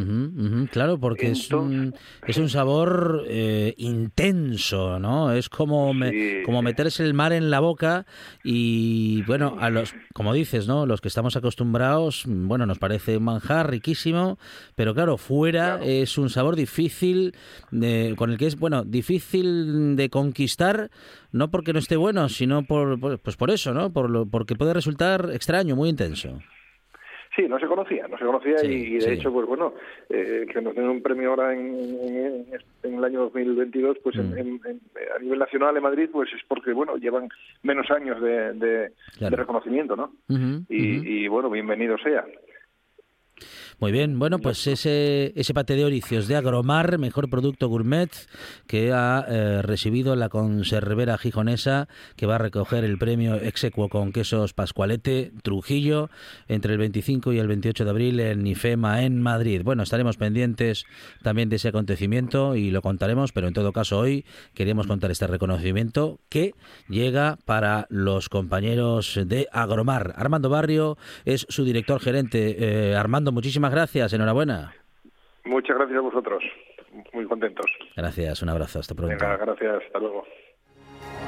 claro, 0.71 0.97
porque 0.99 1.31
es, 1.31 1.51
un, 1.51 1.93
es 2.25 2.37
un 2.37 2.47
sabor 2.47 3.25
eh, 3.27 3.73
intenso, 3.77 4.99
¿no? 4.99 5.33
Es 5.33 5.49
como, 5.49 5.93
como 6.45 6.61
meterse 6.61 7.03
el 7.03 7.13
mar 7.13 7.33
en 7.33 7.49
la 7.49 7.59
boca 7.59 8.05
y, 8.43 9.23
bueno, 9.23 9.57
a 9.59 9.69
los, 9.69 9.93
como 10.13 10.33
dices, 10.33 10.67
¿no? 10.67 10.85
Los 10.85 11.01
que 11.01 11.09
estamos 11.09 11.35
acostumbrados, 11.35 12.23
bueno, 12.25 12.65
nos 12.65 12.79
parece 12.79 13.17
un 13.17 13.23
manjar 13.25 13.69
riquísimo, 13.69 14.37
pero 14.75 14.93
claro, 14.93 15.17
fuera 15.17 15.79
es 15.83 16.17
un 16.17 16.29
sabor 16.29 16.55
difícil, 16.55 17.33
de, 17.71 18.13
con 18.17 18.31
el 18.31 18.37
que 18.37 18.47
es, 18.47 18.57
bueno, 18.57 18.85
difícil 18.85 19.97
de 19.97 20.09
conquistar, 20.09 20.89
no 21.33 21.51
porque 21.51 21.73
no 21.73 21.79
esté 21.79 21.97
bueno, 21.97 22.29
sino 22.29 22.63
por, 22.63 22.97
pues 23.19 23.35
por 23.35 23.51
eso, 23.51 23.73
¿no? 23.73 23.91
Por 23.91 24.09
lo, 24.09 24.25
porque 24.25 24.55
puede 24.55 24.73
resultar 24.73 25.29
extraño, 25.33 25.75
muy 25.75 25.89
intenso. 25.89 26.39
Sí, 27.39 27.47
no 27.47 27.57
se 27.57 27.67
conocía, 27.67 28.05
no 28.09 28.17
se 28.17 28.25
conocía 28.25 28.61
y, 28.65 28.97
de 28.97 29.13
hecho, 29.13 29.31
pues 29.31 29.47
bueno, 29.47 29.73
eh, 30.09 30.45
que 30.51 30.61
nos 30.61 30.75
den 30.75 30.89
un 30.89 31.01
premio 31.01 31.29
ahora 31.29 31.53
en, 31.53 32.45
el 32.83 33.03
año 33.05 33.21
2022, 33.21 33.99
pues 34.03 34.17
mm. 34.17 34.59
a 35.15 35.19
nivel 35.19 35.39
nacional 35.39 35.77
en 35.77 35.83
Madrid, 35.83 36.09
pues 36.11 36.29
es 36.33 36.41
porque, 36.45 36.73
bueno, 36.73 36.97
llevan 36.97 37.29
menos 37.63 37.89
años 37.91 38.21
de, 38.21 38.91
reconocimiento, 39.21 39.95
¿no? 39.95 40.11
y, 40.67 41.23
y 41.23 41.27
bueno, 41.29 41.49
bienvenido 41.49 41.97
sea. 41.99 42.25
Muy 43.79 43.93
bien, 43.93 44.19
bueno, 44.19 44.39
pues 44.39 44.67
ese, 44.67 45.31
ese 45.37 45.53
pate 45.53 45.77
de 45.77 45.85
oricios 45.85 46.27
de 46.27 46.35
Agromar, 46.35 46.97
mejor 46.97 47.29
producto 47.29 47.69
gourmet, 47.69 48.09
que 48.67 48.91
ha 48.91 49.25
eh, 49.25 49.61
recibido 49.61 50.17
la 50.17 50.27
conservera 50.27 51.17
gijonesa, 51.17 51.87
que 52.17 52.25
va 52.25 52.35
a 52.35 52.39
recoger 52.39 52.83
el 52.83 52.97
premio 52.97 53.35
exequo 53.35 53.87
con 53.87 54.11
quesos 54.11 54.51
Pascualete 54.51 55.31
Trujillo 55.43 56.09
entre 56.49 56.73
el 56.73 56.79
25 56.79 57.31
y 57.31 57.39
el 57.39 57.47
28 57.47 57.85
de 57.85 57.89
abril 57.89 58.19
en 58.19 58.45
IFEMA 58.45 59.03
en 59.03 59.21
Madrid. 59.21 59.61
Bueno, 59.63 59.83
estaremos 59.83 60.17
pendientes 60.17 60.83
también 61.23 61.47
de 61.47 61.55
ese 61.55 61.69
acontecimiento 61.69 62.57
y 62.57 62.71
lo 62.71 62.81
contaremos, 62.81 63.31
pero 63.31 63.47
en 63.47 63.53
todo 63.53 63.71
caso 63.71 63.97
hoy 63.97 64.25
queríamos 64.55 64.87
contar 64.87 65.09
este 65.09 65.25
reconocimiento 65.25 66.19
que 66.27 66.53
llega 66.89 67.37
para 67.45 67.87
los 67.89 68.27
compañeros 68.27 69.17
de 69.25 69.47
Agromar. 69.53 70.15
Armando 70.17 70.49
Barrio 70.49 70.97
es 71.23 71.45
su 71.47 71.63
director 71.63 72.01
gerente. 72.01 72.57
Eh, 72.59 72.95
Armando, 72.97 73.31
muchísimas 73.31 73.68
gracias, 73.71 74.13
enhorabuena. 74.13 74.73
Muchas 75.45 75.77
gracias 75.77 75.97
a 75.97 76.01
vosotros, 76.01 76.43
muy 77.13 77.25
contentos. 77.25 77.65
Gracias, 77.95 78.41
un 78.41 78.49
abrazo, 78.49 78.79
hasta 78.79 78.95
pronto. 78.95 79.15
gracias, 79.17 79.83
hasta 79.85 79.99
luego. 79.99 80.23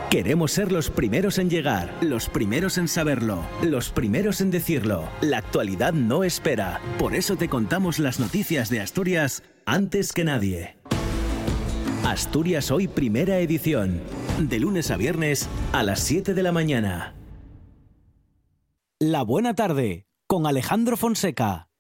Queremos 0.10 0.52
ser 0.52 0.74
los 0.74 0.90
primeros 0.90 1.40
en 1.40 1.50
llegar, 1.50 1.90
los 2.02 2.28
primeros 2.28 2.78
en 2.78 2.90
saberlo, 2.90 3.40
los 3.64 3.92
primeros 3.92 4.42
en 4.42 4.52
decirlo. 4.52 5.08
La 5.22 5.38
actualidad 5.38 5.94
no 5.94 6.26
espera, 6.26 6.82
por 7.00 7.16
eso 7.16 7.38
te 7.38 7.48
contamos 7.48 7.98
las 7.98 8.20
noticias 8.20 8.70
de 8.70 8.82
Asturias 8.82 9.42
antes 9.66 10.12
que 10.12 10.26
nadie. 10.26 10.76
Asturias 12.06 12.72
Hoy 12.72 12.90
Primera 12.90 13.40
Edición, 13.40 14.02
de 14.38 14.60
lunes 14.60 14.92
a 14.92 14.98
viernes 14.98 15.50
a 15.72 15.82
las 15.84 16.02
7 16.02 16.34
de 16.34 16.44
la 16.44 16.52
mañana. 16.52 17.14
La 19.00 19.24
Buena 19.24 19.56
Tarde, 19.56 20.08
con 20.28 20.46
Alejandro 20.46 20.98
Fonseca. 20.98 21.71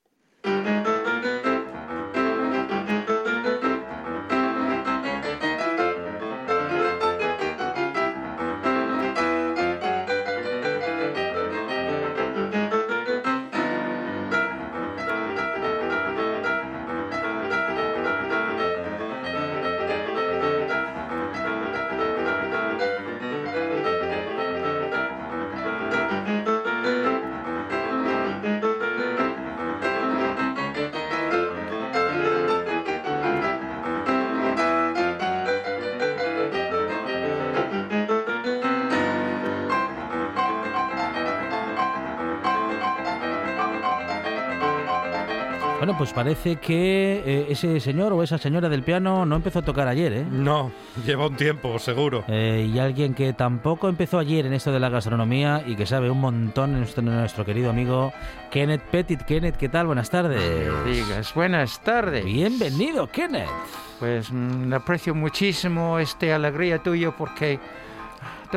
Bueno, 45.91 46.05
pues 46.05 46.13
parece 46.13 46.55
que 46.55 47.21
eh, 47.25 47.47
ese 47.49 47.81
señor 47.81 48.13
o 48.13 48.23
esa 48.23 48.37
señora 48.37 48.69
del 48.69 48.81
piano 48.81 49.25
no 49.25 49.35
empezó 49.35 49.59
a 49.59 49.61
tocar 49.61 49.89
ayer, 49.89 50.13
¿eh? 50.13 50.25
No, 50.31 50.71
lleva 51.05 51.27
un 51.27 51.35
tiempo, 51.35 51.77
seguro. 51.79 52.23
Eh, 52.29 52.71
y 52.73 52.79
alguien 52.79 53.13
que 53.13 53.33
tampoco 53.33 53.89
empezó 53.89 54.17
ayer 54.17 54.45
en 54.45 54.53
esto 54.53 54.71
de 54.71 54.79
la 54.79 54.87
gastronomía 54.87 55.61
y 55.67 55.75
que 55.75 55.85
sabe 55.85 56.09
un 56.09 56.21
montón, 56.21 56.79
nuestro, 56.79 57.03
nuestro 57.03 57.43
querido 57.43 57.71
amigo 57.71 58.13
Kenneth 58.51 58.83
Petit. 58.83 59.21
Kenneth, 59.23 59.57
¿qué 59.57 59.67
tal? 59.67 59.87
Buenas 59.87 60.09
tardes. 60.09 60.41
Digas, 60.85 61.33
buenas 61.33 61.83
tardes. 61.83 62.23
Bienvenido, 62.23 63.07
Kenneth. 63.07 63.49
Pues 63.99 64.31
mm, 64.31 64.71
aprecio 64.71 65.13
muchísimo 65.13 65.99
esta 65.99 66.33
alegría 66.33 66.79
tuya 66.79 67.11
porque 67.11 67.59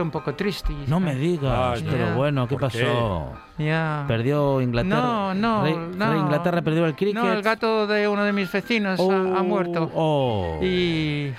un 0.03 0.11
poco 0.11 0.35
triste. 0.35 0.75
No 0.87 1.01
me 1.01 1.15
digas, 1.15 1.83
pero 1.83 2.15
bueno, 2.15 2.47
¿qué 2.49 2.57
pasó? 2.57 3.33
Ya. 3.59 4.05
Perdió 4.09 4.61
Inglaterra. 4.61 5.35
No, 5.35 5.35
no, 5.35 6.17
Inglaterra 6.17 6.63
perdió 6.63 6.87
el 6.87 6.95
cricket. 6.95 7.15
No, 7.15 7.33
el 7.33 7.43
gato 7.43 7.87
de 7.87 8.09
uno 8.09 8.25
de 8.25 8.33
mis 8.33 8.51
vecinos 8.51 8.99
ha, 9.01 9.03
oh, 9.03 9.45
muerto. 9.45 9.91
Oh. 9.95 10.59
Y. 10.63 11.33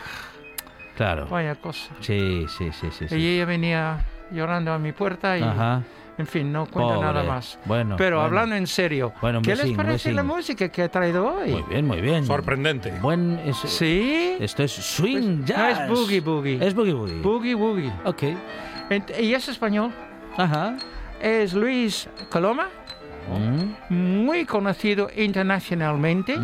Claro. 0.95 1.27
Vaya 1.29 1.55
cosa. 1.55 1.91
Sí, 1.99 2.45
sí, 2.47 2.71
sí, 2.71 2.87
sí. 2.91 3.15
Y 3.15 3.35
ella 3.35 3.45
venía 3.45 4.05
llorando 4.31 4.71
a 4.71 4.79
mi 4.79 4.91
puerta 4.91 5.37
y. 5.37 5.43
Ajá. 5.43 5.83
En 6.17 6.27
fin, 6.27 6.51
no 6.51 6.65
cuento 6.65 7.01
nada 7.01 7.23
más. 7.23 7.59
Bueno, 7.65 7.95
Pero 7.97 8.21
hablando 8.21 8.55
en 8.55 8.67
serio, 8.67 9.13
¿qué 9.43 9.55
les 9.55 9.71
parece 9.71 10.13
la 10.13 10.23
música 10.23 10.69
que 10.69 10.83
ha 10.83 10.89
traído 10.89 11.35
hoy? 11.35 11.51
Muy 11.51 11.63
bien, 11.63 11.85
muy 11.85 12.01
bien. 12.01 12.25
Sorprendente. 12.25 12.91
Buen, 13.01 13.39
¿Sí? 13.65 14.37
Esto 14.39 14.63
es 14.63 14.71
swing 14.71 15.37
pues, 15.39 15.45
jazz. 15.45 15.79
No 15.79 15.85
es 15.85 15.89
boogie 15.89 16.21
boogie. 16.21 16.65
Es 16.65 16.73
boogie 16.73 16.93
boogie. 16.93 17.21
Boogie 17.21 17.55
boogie. 17.55 17.93
Ok. 18.05 18.23
Y 19.19 19.33
es 19.33 19.47
español. 19.49 19.91
Ajá. 20.37 20.77
Es 21.21 21.53
Luis 21.53 22.07
Coloma. 22.29 22.69
Mm. 23.89 23.93
Muy 24.25 24.45
conocido 24.45 25.09
internacionalmente. 25.15 26.37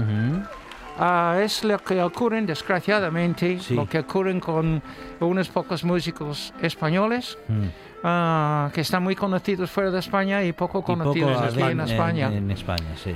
Ah, 0.97 1.39
es 1.41 1.63
lo 1.63 1.79
que 1.79 2.01
ocurre, 2.01 2.41
desgraciadamente, 2.41 3.57
lo 3.69 3.87
que 3.87 3.99
ocurre 3.99 4.37
con 4.39 4.81
unos 5.19 5.47
pocos 5.49 5.83
músicos 5.83 6.53
españoles. 6.61 7.37
Mm. 7.47 7.67
Ah, 8.03 8.71
que 8.73 8.81
están 8.81 9.03
muy 9.03 9.15
conocidos 9.15 9.69
fuera 9.69 9.91
de 9.91 9.99
España 9.99 10.43
y 10.43 10.53
poco 10.53 10.83
conocidos 10.83 11.39
aquí 11.41 11.61
en, 11.61 11.79
España. 11.81 12.31
En, 12.33 12.49
España, 12.49 12.95
sí. 12.95 13.15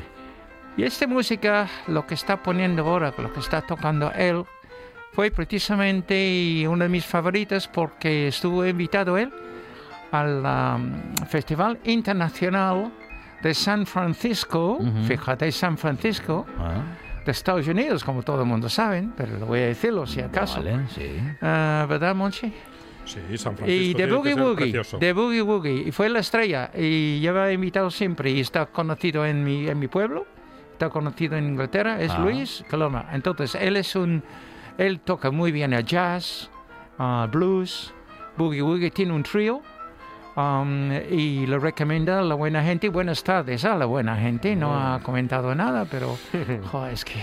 Y 0.78 0.84
esta 0.84 1.08
música, 1.08 1.68
lo 1.88 2.06
que 2.06 2.14
está 2.14 2.42
poniendo 2.44 2.84
ahora, 2.84 3.14
lo 3.18 3.34
que 3.34 3.40
está 3.40 3.62
tocando 3.62 4.12
él, 4.12 4.44
fue 5.14 5.32
precisamente 5.32 6.68
una 6.68 6.86
de 6.86 6.90
mis 6.90 7.06
favoritas 7.06 7.68
porque 7.68 8.28
estuvo 8.28 8.66
invitado 8.66 9.18
él 9.18 9.32
al 10.12 10.44
um, 10.46 11.26
Festival 11.28 11.80
Internacional 11.86 12.92
de 13.42 13.54
San 13.54 13.86
Francisco, 13.86 14.80
fíjate, 15.08 15.52
San 15.52 15.78
Francisco, 15.78 16.46
Ah, 16.60 16.82
de 17.26 17.32
Estados 17.32 17.68
Unidos, 17.68 18.04
como 18.04 18.22
todo 18.22 18.42
el 18.42 18.48
mundo 18.48 18.70
sabe, 18.70 19.08
pero 19.18 19.40
lo 19.40 19.48
voy 19.48 19.60
a 19.60 19.66
decirlo 19.68 20.06
si 20.06 20.22
acaso. 20.22 20.58
vale, 20.58 20.86
sí. 20.94 21.20
Ah, 21.42 21.86
¿Verdad, 21.90 22.14
Monchi? 22.14 22.54
Sí, 23.06 23.20
San 23.38 23.56
Francisco. 23.56 23.70
Y 23.70 23.94
de 23.94 24.08
Boogie 24.12 24.34
Woogie, 24.36 24.82
de 25.00 25.14
Boogie 25.14 25.42
Woogie, 25.42 25.84
y 25.88 25.92
fue 25.92 26.10
la 26.10 26.20
estrella, 26.20 26.72
y 26.76 27.20
lleva 27.20 27.52
invitado 27.52 27.90
siempre, 27.92 28.32
y 28.32 28.40
está 28.40 28.66
conocido 28.66 29.26
en 29.26 29.44
mi, 29.44 29.68
en 29.68 29.78
mi 29.80 29.88
pueblo, 29.88 30.26
está 30.74 30.90
conocido 30.90 31.38
en 31.38 31.46
Inglaterra, 31.50 32.02
es 32.02 32.12
Ah. 32.12 32.20
Luis 32.20 32.64
Coloma. 32.70 33.10
Entonces, 33.14 33.56
él 33.56 33.78
es 33.78 33.96
un, 33.96 34.24
él 34.78 35.00
toca 35.00 35.32
muy 35.32 35.52
bien 35.52 35.74
el 35.74 35.86
jazz, 35.86 36.50
ah, 37.00 37.28
blues, 37.32 37.94
Boogie 38.38 38.62
Woogie, 38.62 38.92
tiene 38.92 39.14
un 39.14 39.24
trío, 39.24 39.62
um, 40.36 40.92
y 41.12 41.46
le 41.48 41.58
recomienda 41.60 42.20
a 42.20 42.22
la 42.22 42.36
buena 42.36 42.64
gente, 42.64 42.90
buenas 42.90 43.24
tardes 43.24 43.66
a 43.66 43.76
la 43.76 43.86
buena 43.86 44.16
gente, 44.18 44.56
no 44.56 44.76
ha 44.78 45.00
comentado 45.02 45.54
nada, 45.56 45.86
pero, 45.90 46.18
es 46.92 47.06
que, 47.06 47.14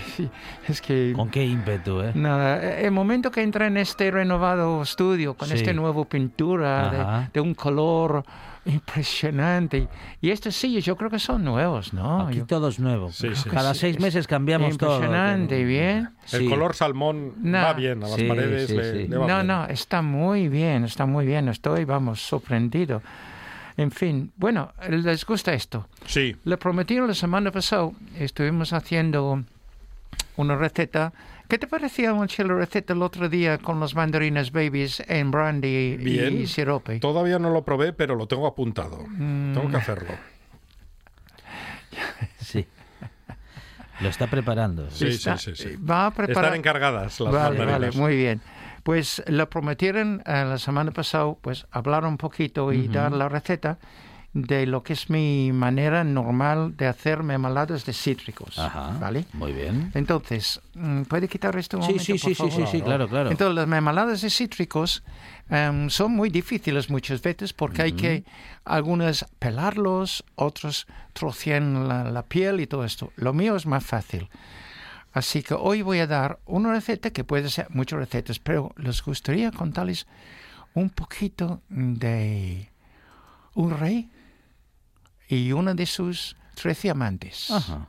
es 0.67 0.81
que... 0.81 1.13
Con 1.15 1.29
qué 1.29 1.45
ímpetu, 1.45 2.01
¿eh? 2.01 2.11
Nada, 2.15 2.77
el 2.79 2.91
momento 2.91 3.31
que 3.31 3.41
entra 3.41 3.67
en 3.67 3.77
este 3.77 4.11
renovado 4.11 4.81
estudio, 4.81 5.35
con 5.35 5.47
Sí. 5.47 5.55
este 5.55 5.73
nuevo 5.73 6.05
pintura 6.05 7.29
de 7.33 7.39
un 7.39 7.53
color 7.53 8.23
impresionante, 8.65 9.87
y 10.21 10.29
estos 10.31 10.55
sillos 10.55 10.85
yo 10.85 10.95
creo 10.95 11.09
que 11.09 11.19
son 11.19 11.43
nuevos, 11.43 11.93
¿no? 11.93 12.27
Aquí 12.27 12.37
Yo- 12.39 12.45
todo 12.45 12.69
es 12.69 12.79
nuevo. 12.79 13.11
Sí, 13.11 13.29
sí. 13.35 13.49
Cada 13.49 13.73
Sí, 13.73 13.81
seis 13.81 13.95
es 13.97 14.01
meses 14.01 14.27
cambiamos 14.27 14.77
todo. 14.77 14.95
impresionante, 14.95 15.63
bien. 15.63 16.09
El 16.31 16.39
Sí. 16.39 16.49
color 16.49 16.73
salmón 16.75 17.33
Nah. 17.41 17.63
va 17.65 17.73
bien 17.73 18.03
a 18.03 18.07
las 18.07 18.15
Sí, 18.15 18.23
paredes. 18.25 18.67
sí, 18.69 18.75
le, 18.77 18.91
sí. 19.03 19.07
le 19.07 19.17
va 19.17 19.27
No, 19.27 19.35
bien. 19.35 19.47
no, 19.47 19.65
está 19.65 20.01
muy 20.01 20.47
bien, 20.47 20.85
está 20.85 21.05
muy 21.05 21.25
bien, 21.25 21.49
estoy, 21.49 21.85
vamos, 21.85 22.21
sorprendido. 22.21 23.01
En 23.75 23.91
fin, 23.91 24.31
bueno, 24.37 24.71
les 24.89 25.25
gusta 25.25 25.53
esto. 25.53 25.87
Sí, 26.05 26.35
Le 26.45 26.57
prometí 26.57 26.95
la 26.99 27.13
semana 27.15 27.51
pasada, 27.51 27.89
estuvimos 28.17 28.71
haciendo 28.71 29.43
una 30.37 30.55
receta. 30.55 31.11
¿Qué 31.47 31.57
te 31.57 31.67
parecía, 31.67 32.13
Monchi, 32.13 32.43
la 32.43 32.55
receta 32.55 32.93
el 32.93 33.01
otro 33.03 33.29
día 33.29 33.57
con 33.59 33.79
los 33.79 33.93
mandarinas 33.95 34.51
babies 34.51 35.03
en 35.07 35.29
brandy 35.29 35.97
Bien. 35.97 36.41
y 36.41 36.47
sirope? 36.47 36.99
todavía 36.99 37.37
no 37.37 37.49
lo 37.51 37.63
probé, 37.63 37.93
pero 37.93 38.15
lo 38.15 38.27
tengo 38.27 38.47
apuntado. 38.47 39.05
Mm. 39.07 39.53
Tengo 39.53 39.69
que 39.69 39.77
hacerlo. 39.77 40.09
Sí. 42.39 42.65
Lo 44.01 44.09
está 44.09 44.27
preparando. 44.27 44.89
Sí, 44.89 45.05
sí, 45.11 45.13
Está- 45.15 45.37
sí. 45.37 45.51
sí. 45.55 45.75
Va 45.77 46.07
a 46.07 46.11
preparar. 46.11 46.45
Están 46.45 46.57
encargadas 46.59 47.19
las 47.19 47.31
Vale, 47.33 47.57
vale, 47.57 47.71
mandarinas. 47.71 47.95
muy 47.95 48.15
bien. 48.17 48.41
Pues 48.83 49.23
lo 49.27 49.49
prometieron 49.49 50.21
eh, 50.25 50.43
la 50.45 50.57
semana 50.57 50.91
pasada, 50.91 51.33
pues 51.39 51.65
hablar 51.71 52.03
un 52.05 52.17
poquito 52.17 52.73
y 52.73 52.87
dar 52.89 53.11
la 53.13 53.29
receta 53.29 53.77
de 54.33 54.65
lo 54.65 54.81
que 54.81 54.93
es 54.93 55.11
mi 55.11 55.51
manera 55.53 56.03
normal 56.03 56.75
de 56.75 56.87
hacer 56.87 57.21
mermeladas 57.21 57.85
de 57.85 57.93
cítricos. 57.93 58.57
Ajá. 58.57 58.97
¿Vale? 58.99 59.25
Muy 59.33 59.53
bien. 59.53 59.91
Entonces, 59.93 60.59
mm, 60.73 61.03
¿puede 61.03 61.27
quitar 61.27 61.55
esto 61.55 61.77
un 61.77 61.83
Sí, 61.83 61.89
momento, 61.89 62.05
sí, 62.05 62.13
por 62.13 62.19
sí, 62.19 62.35
sí, 62.35 62.65
sí, 62.65 62.71
sí, 62.71 62.81
claro, 62.81 63.07
claro. 63.07 63.29
Entonces, 63.29 63.55
las 63.55 63.67
mermeladas 63.67 64.21
de 64.21 64.29
cítricos 64.31 65.03
em, 65.49 65.87
son 65.89 66.13
muy 66.13 66.29
difíciles 66.29 66.89
muchas 66.89 67.21
veces 67.21 67.53
porque 67.53 67.83
hay 67.83 67.91
que 67.91 68.23
algunas 68.65 69.25
pelarlos, 69.37 70.23
otros 70.35 70.87
trocean 71.13 71.87
la, 71.87 72.03
la 72.05 72.23
piel 72.23 72.59
y 72.59 72.65
todo 72.65 72.85
esto. 72.85 73.13
Lo 73.15 73.33
mío 73.33 73.55
es 73.55 73.67
más 73.67 73.85
fácil. 73.85 74.29
Así 75.13 75.43
que 75.43 75.53
hoy 75.53 75.83
voy 75.83 75.99
a 75.99 76.07
dar 76.07 76.39
una 76.47 76.71
receta 76.71 77.11
que 77.11 77.23
puede 77.23 77.49
ser 77.49 77.67
muchas 77.69 77.99
recetas, 77.99 78.39
pero 78.39 78.73
les 78.77 79.03
gustaría 79.03 79.51
contarles 79.51 80.07
un 80.73 80.89
poquito 80.89 81.61
de 81.69 82.71
un 83.53 83.77
rey 83.77 84.09
y 85.33 85.51
una 85.51 85.73
de 85.73 85.85
sus 85.85 86.35
trece 86.55 86.89
amantes. 86.89 87.49
Ajá. 87.51 87.87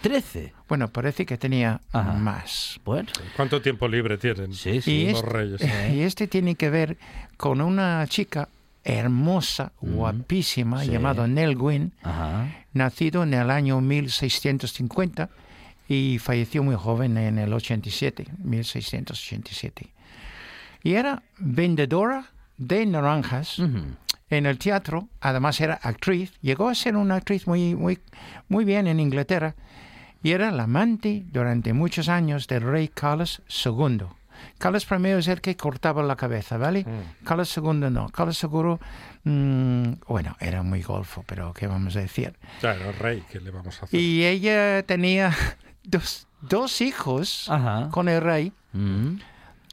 Trece. 0.00 0.52
Bueno, 0.68 0.88
parece 0.88 1.24
que 1.24 1.38
tenía 1.38 1.80
Ajá. 1.92 2.12
más. 2.12 2.78
Bueno. 2.84 3.08
¿Cuánto 3.36 3.62
tiempo 3.62 3.88
libre 3.88 4.18
tienen? 4.18 4.52
Sí, 4.52 4.70
Y, 4.70 4.82
sí. 4.82 5.06
Los 5.10 5.20
este, 5.20 5.30
reyes. 5.30 5.60
y 5.94 6.00
este 6.02 6.26
tiene 6.28 6.54
que 6.56 6.68
ver 6.70 6.98
con 7.36 7.60
una 7.62 8.06
chica 8.06 8.48
hermosa, 8.84 9.72
guapísima, 9.80 10.82
Sí. 10.84 10.90
llamada 10.90 11.26
Nell 11.26 11.56
Gwyn, 11.56 11.92
Ajá. 12.02 12.54
nacido 12.74 13.22
en 13.22 13.32
el 13.32 13.50
año 13.50 13.80
1650 13.80 15.30
y 15.88 16.18
falleció 16.18 16.62
muy 16.62 16.76
joven 16.76 17.16
en 17.16 17.38
el 17.38 17.52
87, 17.54 18.26
1687. 18.42 19.88
Y 20.82 20.94
era 20.94 21.22
vendedora 21.38 22.26
de 22.58 22.84
naranjas. 22.84 23.56
En 24.34 24.46
el 24.46 24.58
teatro, 24.58 25.08
además 25.20 25.60
era 25.60 25.74
actriz, 25.82 26.32
llegó 26.40 26.68
a 26.68 26.74
ser 26.74 26.96
una 26.96 27.16
actriz 27.16 27.46
muy, 27.46 27.74
muy, 27.74 27.98
muy 28.48 28.64
bien 28.64 28.86
en 28.86 29.00
Inglaterra 29.00 29.54
y 30.22 30.32
era 30.32 30.50
la 30.50 30.64
amante 30.64 31.24
durante 31.32 31.72
muchos 31.72 32.08
años 32.08 32.46
del 32.46 32.62
rey 32.62 32.88
Carlos 32.88 33.42
II. 33.64 34.04
Carlos 34.58 34.86
I 34.90 35.06
es 35.08 35.28
el 35.28 35.40
que 35.40 35.56
cortaba 35.56 36.02
la 36.02 36.16
cabeza, 36.16 36.58
¿vale? 36.58 36.84
Carlos 37.24 37.56
II 37.56 37.88
no. 37.90 38.08
Carlos 38.10 38.42
II, 38.42 38.78
mm, 39.24 39.92
bueno, 40.08 40.36
era 40.40 40.62
muy 40.62 40.82
golfo, 40.82 41.24
pero 41.26 41.52
¿qué 41.54 41.66
vamos 41.66 41.96
a 41.96 42.00
decir? 42.00 42.34
Claro, 42.60 42.92
rey, 42.98 43.22
¿qué 43.30 43.40
le 43.40 43.50
vamos 43.50 43.80
a 43.80 43.84
hacer? 43.86 43.98
Y 43.98 44.24
ella 44.24 44.82
tenía 44.84 45.32
dos, 45.84 46.26
dos 46.42 46.80
hijos 46.80 47.46
Ajá. 47.48 47.88
con 47.90 48.08
el 48.08 48.20
rey 48.20 48.52
Mm. 48.72 49.18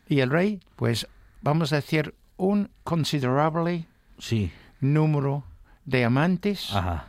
y 0.10 0.19
el 0.19 0.30
rey, 0.30 0.60
pues 0.76 1.08
vamos 1.41 1.74
a 1.74 1.78
decir, 1.78 2.13
un 2.38 2.69
considerable 2.84 3.88
Sí. 4.22 4.52
número 4.80 5.44
de 5.86 6.06
amantes 6.06 6.70
Ajá. 6.74 7.08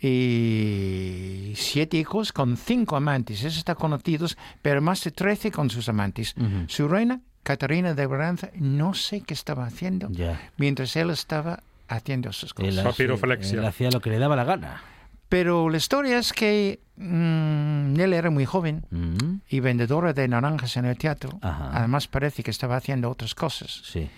y 0.00 1.52
siete 1.56 1.96
hijos 1.96 2.32
con 2.32 2.56
cinco 2.56 2.96
amantes. 2.96 3.42
Eso 3.44 3.58
está 3.58 3.74
conocidos, 3.74 4.36
pero 4.62 4.80
más 4.82 5.02
de 5.04 5.10
trece 5.10 5.50
con 5.50 5.70
sus 5.70 5.88
amantes. 5.88 6.34
Su 6.66 6.88
reina, 6.88 7.20
Catarina 7.42 7.94
de 7.94 8.06
Braganza, 8.06 8.50
no 8.54 8.94
sé 8.94 9.22
qué 9.22 9.34
estaba 9.34 9.64
haciendo 9.66 10.10
mientras 10.56 10.94
él 10.96 11.10
estaba 11.10 11.62
haciendo 11.88 12.32
sus 12.32 12.52
cosas. 12.52 12.84
Papiroflexia. 12.84 13.58
él 13.60 13.64
hacía 13.64 13.90
lo 13.90 14.00
que 14.00 14.10
le 14.10 14.18
daba 14.18 14.36
la 14.36 14.44
gana. 14.44 14.82
Pero 15.28 15.68
la 15.68 15.76
historia 15.76 16.18
es 16.18 16.32
que 16.32 16.80
mm, 16.96 18.00
él 18.00 18.12
era 18.14 18.30
muy 18.30 18.46
joven 18.46 18.84
Mm. 18.90 19.40
y 19.48 19.60
vendedora 19.60 20.12
de 20.14 20.26
naranjas 20.26 20.76
en 20.78 20.86
el 20.86 20.96
teatro. 20.96 21.38
Ajá. 21.42 21.70
Además 21.74 22.08
parece 22.08 22.42
que 22.42 22.50
estaba 22.50 22.76
haciendo 22.76 23.10
otras 23.10 23.34
cosas. 23.34 23.82
Sí. 23.84 24.08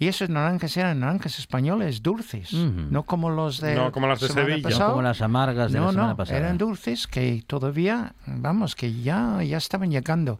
Y 0.00 0.06
esos 0.06 0.28
naranjas 0.28 0.76
eran 0.76 1.00
naranjas 1.00 1.38
españoles 1.40 2.02
dulces, 2.02 2.52
Ujú. 2.52 2.86
no 2.90 3.02
como 3.04 3.30
los 3.30 3.60
de 3.60 3.74
No 3.74 3.90
como 3.90 4.06
las 4.06 4.20
de 4.20 4.28
semana 4.28 4.46
Sevilla. 4.48 4.68
pasada. 4.68 4.90
Como 4.90 5.02
las 5.02 5.20
amargas 5.22 5.72
de 5.72 5.78
no, 5.80 5.86
la 5.86 5.90
semana 5.92 6.08
no, 6.10 6.16
pasada. 6.16 6.38
eran 6.38 6.56
dulces 6.58 7.06
que 7.08 7.42
todavía, 7.46 8.14
vamos, 8.26 8.76
que 8.76 8.92
ya, 9.02 9.42
ya 9.42 9.56
estaban 9.56 9.90
llegando 9.90 10.38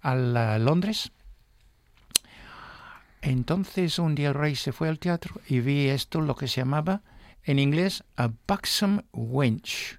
a 0.00 0.14
la- 0.14 0.58
Londres. 0.60 1.10
Entonces 3.22 3.98
un 3.98 4.14
día 4.14 4.28
el 4.28 4.34
rey 4.34 4.54
se 4.56 4.72
fue 4.72 4.88
al 4.88 4.98
teatro 4.98 5.34
y 5.48 5.60
vi 5.60 5.88
esto, 5.88 6.20
lo 6.20 6.34
que 6.36 6.48
se 6.48 6.60
llamaba 6.62 7.02
en 7.44 7.58
inglés 7.58 8.04
a 8.16 8.30
buxom 8.48 9.02
wench. 9.12 9.98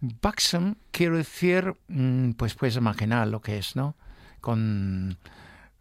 Buxom 0.00 0.76
quiere 0.92 1.18
decir, 1.18 1.74
mm, 1.88 2.32
pues 2.32 2.54
puedes 2.54 2.76
imaginar 2.76 3.28
lo 3.28 3.40
que 3.40 3.58
es, 3.58 3.76
¿no? 3.76 3.94
Con 4.40 5.18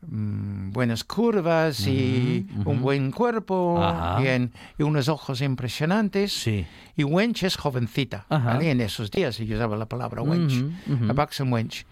mm, 0.01 0.71
buenas 0.71 1.03
curvas 1.03 1.85
y 1.87 2.47
un 2.65 2.81
buen 2.81 3.11
cuerpo 3.11 3.79
bien, 4.19 4.51
y 4.77 4.83
unos 4.83 5.07
ojos 5.09 5.41
impresionantes. 5.41 6.31
Sí. 6.33 6.65
Y 6.95 7.03
wench 7.03 7.43
es 7.43 7.55
jovencita. 7.57 8.25
¿vale? 8.29 8.71
En 8.71 8.81
esos 8.81 9.09
días 9.11 9.35
se 9.35 9.43
usaba 9.43 9.75
la 9.77 9.87
palabra 9.87 10.21
wench. 10.21 10.63
A 11.09 11.13
buxom 11.13 11.51
wench. 11.53 11.85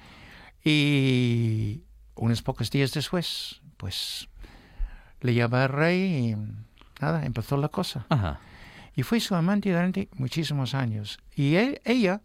Y 0.64 1.84
unos 2.16 2.42
pocos 2.42 2.72
días 2.72 2.92
después, 2.92 3.62
pues 3.78 4.28
le 5.22 5.34
llamó 5.34 5.58
al 5.58 5.70
rey 5.70 6.32
y 6.32 6.36
nada, 7.02 7.26
empezó 7.26 7.56
la 7.58 7.70
cosa. 7.70 8.06
Ajá. 8.10 8.40
Y 8.96 9.04
fue 9.04 9.20
su 9.20 9.36
amante 9.36 9.70
durante 9.70 10.10
muchísimos 10.14 10.74
años. 10.74 11.20
Y 11.36 11.56
él- 11.56 11.82
ella, 11.86 12.22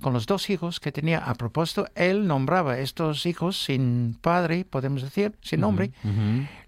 con 0.00 0.12
los 0.12 0.26
dos 0.26 0.50
hijos 0.50 0.80
que 0.80 0.92
tenía, 0.92 1.18
a 1.18 1.34
propósito, 1.34 1.86
él 1.94 2.26
nombraba 2.26 2.72
a 2.72 2.78
estos 2.80 3.26
hijos 3.26 3.62
sin 3.62 4.16
padre, 4.20 4.64
podemos 4.64 5.02
decir, 5.02 5.34
sin 5.40 5.60
nombre, 5.60 5.92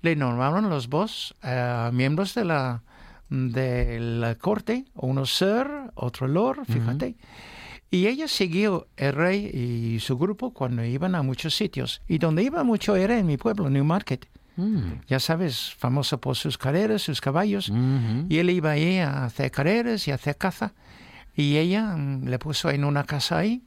le 0.03 0.17
nombraron 0.17 0.69
los 0.71 0.89
dos 0.89 1.35
eh, 1.43 1.91
miembros 1.93 2.35
de 2.35 2.45
la, 2.45 2.83
de 3.29 4.01
la 4.01 4.35
corte, 4.37 4.85
uno 4.95 5.27
sir, 5.27 5.67
otro 5.95 6.29
lord, 6.29 6.65
fíjate. 6.67 7.17
Y 7.91 8.09
ella 8.09 8.27
siguió 8.29 8.89
el 8.97 9.13
rey 9.13 9.47
y 9.47 10.01
su 10.01 10.19
grupo 10.19 10.53
cuando 10.53 10.85
iban 10.85 11.15
a 11.15 11.23
muchos 11.23 11.55
sitios. 11.55 12.03
Y 12.09 12.19
donde 12.19 12.43
iba 12.43 12.65
mucho 12.65 12.97
era 12.97 13.19
en 13.19 13.27
mi 13.27 13.37
pueblo, 13.37 13.71
Newmarket. 13.71 14.29
Mm. 14.57 15.03
Ya 15.07 15.21
sabes, 15.21 15.75
famoso 15.75 16.19
por 16.21 16.35
sus 16.35 16.59
carreras, 16.59 17.03
sus 17.03 17.21
caballos. 17.21 17.73
Y 18.29 18.39
él 18.39 18.51
iba 18.51 18.73
ahí 18.73 18.99
a 18.99 19.25
hacer 19.25 19.51
carreras 19.51 20.09
y 20.09 20.11
a 20.11 20.17
hacer 20.17 20.37
caza. 20.37 20.73
Y 21.37 21.59
ella 21.59 21.95
mm, 21.97 22.25
le 22.29 22.39
puso 22.39 22.71
en 22.71 22.85
una 22.85 23.05
casa 23.05 23.39
ahí. 23.39 23.63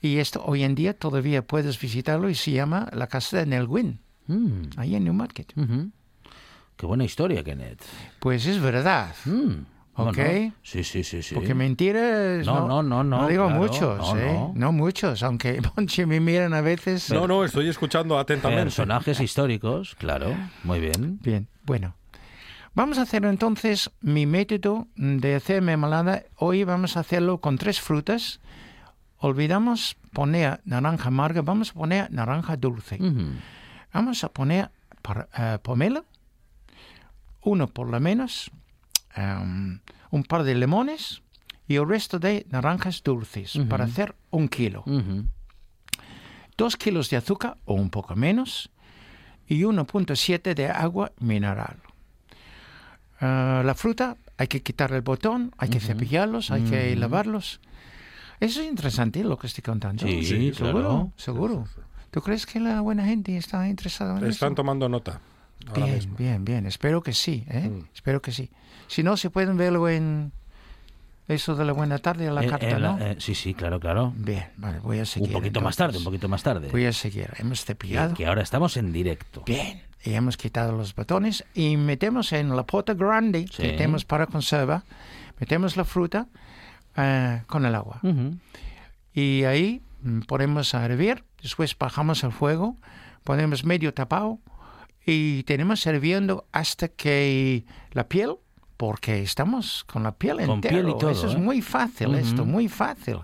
Y 0.00 0.18
esto 0.18 0.42
hoy 0.44 0.64
en 0.64 0.74
día 0.74 0.98
todavía 0.98 1.46
puedes 1.46 1.80
visitarlo 1.80 2.28
y 2.28 2.34
se 2.34 2.50
llama 2.50 2.88
la 2.92 3.06
casa 3.06 3.38
de 3.38 3.46
Nelwyn, 3.46 4.00
Mm, 4.26 4.70
ahí 4.78 4.94
en 4.96 5.04
Newmarket. 5.04 5.52
ujú. 5.56 5.90
Qué 6.76 6.86
buena 6.86 7.04
historia, 7.04 7.44
Kenneth. 7.44 7.82
Pues 8.18 8.46
es 8.46 8.60
verdad. 8.60 9.14
Mm, 9.26 9.50
¿cómo 9.94 10.10
Ok. 10.10 10.16
no? 10.18 10.52
Sí, 10.62 10.82
sí, 10.82 11.04
sí, 11.04 11.22
sí. 11.22 11.34
Porque 11.34 11.54
mentiras 11.54 12.44
No, 12.44 12.66
no, 12.66 12.82
no, 12.82 13.04
no, 13.04 13.28
digo 13.28 13.44
claro, 13.46 13.60
muchos, 13.60 13.98
no, 13.98 14.16
¿eh? 14.18 14.32
no. 14.32 14.52
No 14.56 14.72
muchos, 14.72 15.22
aunque 15.22 15.60
Monchi 15.76 16.04
me 16.04 16.20
miran 16.20 16.52
a 16.52 16.60
veces. 16.62 17.10
No, 17.10 17.28
no, 17.28 17.44
estoy 17.44 17.68
escuchando 17.68 18.18
atentamente. 18.18 18.64
Personajes 18.64 19.20
históricos, 19.20 19.94
claro. 19.94 20.34
Muy 20.64 20.80
bien. 20.80 21.18
Bien, 21.22 21.48
bueno. 21.64 21.94
Vamos 22.74 22.98
a 22.98 23.02
hacer 23.02 23.24
entonces 23.24 23.92
mi 24.00 24.26
método 24.26 24.88
de 24.96 25.36
hacer 25.36 25.62
mermelada. 25.62 26.24
Hoy 26.34 26.64
vamos 26.64 26.96
a 26.96 27.00
hacerlo 27.00 27.40
con 27.40 27.56
tres 27.56 27.80
frutas. 27.80 28.40
Olvidamos 29.18 29.96
poner 30.12 30.60
naranja 30.64 31.06
amarga, 31.06 31.42
vamos 31.42 31.70
a 31.70 31.74
poner 31.74 32.10
naranja 32.10 32.56
dulce. 32.56 32.98
Vamos 33.92 34.24
a 34.24 34.28
poner 34.28 34.72
eh, 35.38 35.58
pomelo, 35.62 36.04
uno 37.42 37.68
por 37.68 37.88
lo 37.88 38.00
menos, 38.00 38.50
em, 39.14 39.78
un 40.10 40.24
par 40.24 40.42
de 40.42 40.56
limones 40.56 41.22
y 41.68 41.76
el 41.76 41.88
resto 41.88 42.18
de 42.18 42.44
naranjas 42.50 43.04
dulces 43.04 43.56
para 43.68 43.84
hacer 43.84 44.16
un 44.30 44.48
kilo. 44.48 44.82
Dos 46.56 46.76
kilos 46.76 47.08
de 47.08 47.18
azúcar 47.18 47.56
o 47.66 47.74
un 47.74 47.90
poco 47.90 48.16
menos 48.16 48.68
y 49.46 49.62
1.7 49.62 50.54
de 50.54 50.70
agua 50.70 51.12
mineral. 51.20 51.76
Ah, 53.26 53.62
la 53.64 53.74
fruta 53.74 54.16
hay 54.36 54.48
que 54.48 54.62
quitar 54.62 54.92
el 54.92 55.00
botón, 55.02 55.52
hay 55.56 55.68
que 55.70 55.80
cepillarlos, 55.80 56.50
hay 56.50 56.62
que 56.62 56.94
lavarlos. 56.96 57.60
Eso 58.40 58.60
es 58.60 58.66
interesante 58.68 59.24
lo 59.24 59.38
que 59.38 59.46
estoy 59.46 59.62
contando. 59.62 60.06
Sí, 60.06 60.52
seguro, 60.52 60.72
claro. 60.72 61.12
seguro. 61.16 61.64
¿Tú 62.10 62.20
crees 62.20 62.44
que 62.46 62.60
la 62.60 62.80
buena 62.80 63.04
gente 63.06 63.36
está 63.36 63.66
interesada 63.68 64.12
en 64.18 64.24
eso? 64.24 64.28
Están 64.28 64.54
tomando 64.54 64.88
nota. 64.88 65.20
Ahora 65.68 65.84
Bien, 65.86 65.94
mismo. 65.96 66.16
bien, 66.18 66.44
bien. 66.44 66.66
Espero 66.66 67.02
que 67.02 67.12
sí, 67.14 67.44
¿eh? 67.48 67.70
Mm. 67.70 67.86
Espero 67.94 68.20
que 68.20 68.32
sí. 68.32 68.50
Si 68.88 69.02
no, 69.02 69.16
se 69.16 69.30
pueden 69.30 69.56
verlo 69.56 69.88
en 69.88 70.30
eso 71.26 71.54
de 71.56 71.64
la 71.64 71.72
buena 71.72 71.98
tarde, 71.98 72.26
en 72.26 72.34
la 72.34 72.44
Eh, 72.44 72.48
carta, 72.48 72.68
eh, 72.70 72.78
¿no? 72.78 72.98
eh, 72.98 73.16
sí, 73.18 73.34
sí, 73.34 73.54
claro, 73.54 73.80
claro. 73.80 74.12
Bien, 74.14 74.44
vale, 74.58 74.80
voy 74.80 74.98
a 74.98 75.06
seguir. 75.06 75.28
Un 75.30 75.32
poquito 75.32 75.60
más 75.62 75.76
tarde, 75.76 75.92
un 75.92 76.02
entonces. 76.02 76.04
poquito 76.04 76.28
más 76.28 76.42
tarde. 76.42 76.68
Voy 76.70 76.84
a 76.84 76.92
seguir. 76.92 77.30
Hemos 77.38 77.64
cepillado. 77.64 78.14
que 78.14 78.26
ahora 78.26 78.42
estamos 78.42 78.76
en 78.76 78.92
directo. 78.92 79.42
Bien. 79.46 79.80
Y 80.04 80.12
hemos 80.14 80.36
quitado 80.36 80.72
los 80.72 80.94
botones 80.94 81.44
y 81.54 81.76
metemos 81.76 82.32
en 82.32 82.54
la 82.54 82.64
pota 82.66 82.92
grande 82.94 83.46
Sí. 83.50 83.62
que 83.62 83.68
tenemos 83.72 84.04
para 84.04 84.26
conserva, 84.26 84.84
metemos 85.40 85.76
la 85.76 85.84
fruta 85.84 86.26
eh, 86.96 87.42
con 87.46 87.64
el 87.64 87.74
agua. 87.74 88.00
Ujú. 88.02 88.36
Y 89.14 89.44
ahí 89.44 89.80
mm, 90.02 90.20
ponemos 90.22 90.74
a 90.74 90.84
hervir, 90.84 91.24
después 91.42 91.76
bajamos 91.78 92.22
el 92.22 92.32
fuego, 92.32 92.76
ponemos 93.24 93.64
medio 93.64 93.94
tapado 93.94 94.38
y 95.06 95.42
tenemos 95.44 95.84
hirviendo 95.86 96.46
hasta 96.52 96.88
que 96.88 97.64
la 97.92 98.06
piel, 98.08 98.36
porque 98.76 99.22
estamos 99.22 99.84
con 99.84 100.02
la 100.02 100.12
piel 100.12 100.36
Con 100.38 100.50
entera. 100.56 100.74
piel 100.74 100.88
y 100.90 100.98
todo, 100.98 101.10
Eso 101.10 101.28
es 101.28 101.34
¿eh? 101.34 101.38
muy 101.38 101.62
fácil 101.62 102.14
esto, 102.14 102.42
Ujú. 102.42 102.50
muy 102.50 102.68
fácil. 102.68 103.18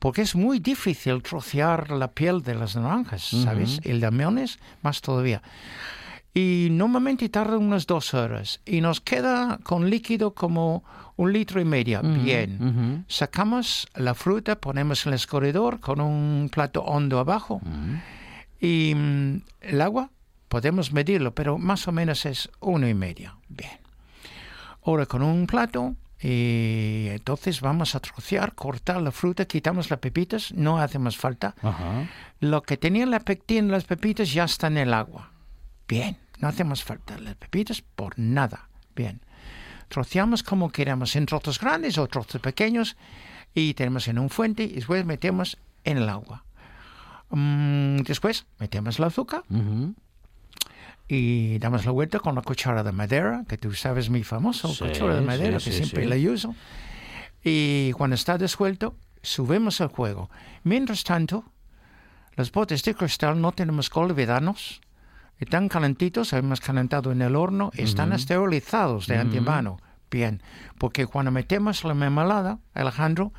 Porque 0.00 0.22
es 0.22 0.34
muy 0.34 0.58
difícil 0.58 1.22
trocear 1.22 1.90
la 1.90 2.08
piel 2.08 2.42
de 2.42 2.54
las 2.54 2.74
naranjas, 2.74 3.22
¿sabes? 3.22 3.78
Ujú. 3.78 3.90
El 3.90 4.00
de 4.00 4.10
limones 4.10 4.58
más 4.82 5.02
todavía. 5.02 5.42
Y 6.32 6.68
normalmente 6.70 7.28
tarda 7.28 7.58
unas 7.58 7.86
dos 7.86 8.14
horas. 8.14 8.60
Y 8.64 8.80
nos 8.80 9.02
queda 9.02 9.60
con 9.62 9.90
líquido 9.90 10.34
como 10.34 10.84
un 11.16 11.32
litro 11.34 11.60
y 11.60 11.66
medio. 11.66 12.00
Bien. 12.02 12.56
Ujú. 12.62 13.04
Sacamos 13.08 13.88
la 13.94 14.14
fruta, 14.14 14.58
ponemos 14.58 15.04
en 15.04 15.12
el 15.12 15.16
escurridor 15.16 15.80
con 15.80 16.00
un 16.00 16.48
plato 16.50 16.82
hondo 16.82 17.18
abajo. 17.18 17.60
Y 18.58 18.94
mm, 18.96 19.42
el 19.60 19.80
agua, 19.82 20.10
podemos 20.48 20.92
medirlo, 20.92 21.34
pero 21.34 21.58
más 21.58 21.86
o 21.88 21.92
menos 21.92 22.24
es 22.24 22.48
uno 22.60 22.88
y 22.88 22.94
medio. 22.94 23.36
Bien. 23.48 23.78
Ahora 24.82 25.04
con 25.04 25.22
un 25.22 25.46
plato, 25.46 25.94
y 26.22 27.06
entonces 27.10 27.62
vamos 27.62 27.94
a 27.94 28.00
trocear, 28.00 28.54
cortar 28.54 29.00
la 29.00 29.10
fruta, 29.10 29.46
quitamos 29.46 29.88
las 29.88 30.00
pepitas, 30.00 30.52
no 30.52 30.78
hace 30.78 30.98
más 30.98 31.16
falta. 31.16 31.54
Ajá. 31.62 32.06
Lo 32.40 32.62
que 32.62 32.76
tenía 32.76 33.06
la 33.06 33.20
pectina, 33.20 33.72
las 33.72 33.84
pepitas, 33.84 34.32
ya 34.32 34.44
está 34.44 34.66
en 34.66 34.76
el 34.76 34.92
agua. 34.92 35.30
Bien, 35.88 36.18
no 36.38 36.48
hace 36.48 36.64
más 36.64 36.84
falta 36.84 37.18
las 37.18 37.36
pepitas 37.36 37.82
por 37.82 38.18
nada. 38.18 38.68
Bien. 38.94 39.20
Troceamos 39.88 40.42
como 40.42 40.70
queramos, 40.70 41.16
en 41.16 41.26
trozos 41.26 41.58
grandes 41.58 41.96
o 41.96 42.06
trozos 42.06 42.40
pequeños, 42.40 42.96
y 43.54 43.74
tenemos 43.74 44.06
en 44.06 44.18
un 44.18 44.28
fuente 44.28 44.64
y 44.64 44.74
después 44.74 45.04
metemos 45.04 45.58
en 45.84 45.96
el 45.96 46.08
agua. 46.08 46.44
Mm, 47.30 48.02
después 48.02 48.46
metemos 48.58 48.98
el 48.98 49.06
azúcar. 49.06 49.44
Y 51.12 51.58
damos 51.58 51.84
la 51.84 51.90
vuelta 51.90 52.20
con 52.20 52.36
la 52.36 52.42
cuchara 52.42 52.84
de 52.84 52.92
madera, 52.92 53.44
que 53.48 53.58
tú 53.58 53.72
sabes 53.72 54.10
mi 54.10 54.22
famoso 54.22 54.68
Sí, 54.68 54.84
cuchara 54.84 55.16
de 55.16 55.22
madera, 55.22 55.58
sí, 55.58 55.70
que 55.70 55.76
sí, 55.76 55.84
siempre 55.84 56.06
la 56.06 56.30
uso. 56.30 56.54
Y 57.42 57.90
cuando 57.92 58.14
está 58.14 58.38
disuelto, 58.38 58.94
subimos 59.20 59.80
el 59.80 59.90
fuego. 59.90 60.30
Mientras 60.62 61.02
tanto, 61.02 61.44
los 62.36 62.52
botes 62.52 62.84
de 62.84 62.94
cristal 62.94 63.40
no 63.40 63.50
tenemos 63.50 63.90
que 63.90 63.98
olvidarnos. 63.98 64.80
Están 65.38 65.68
calentitos, 65.68 66.32
hemos 66.32 66.60
calentado 66.60 67.10
en 67.10 67.22
el 67.22 67.34
horno, 67.34 67.72
están 67.74 68.12
esterilizados 68.12 69.08
de 69.08 69.16
antemano. 69.18 69.78
Bien, 70.12 70.40
porque 70.78 71.06
cuando 71.06 71.32
metemos 71.32 71.82
la 71.82 71.94
mermelada, 71.94 72.60
Alejandro, 72.72 73.32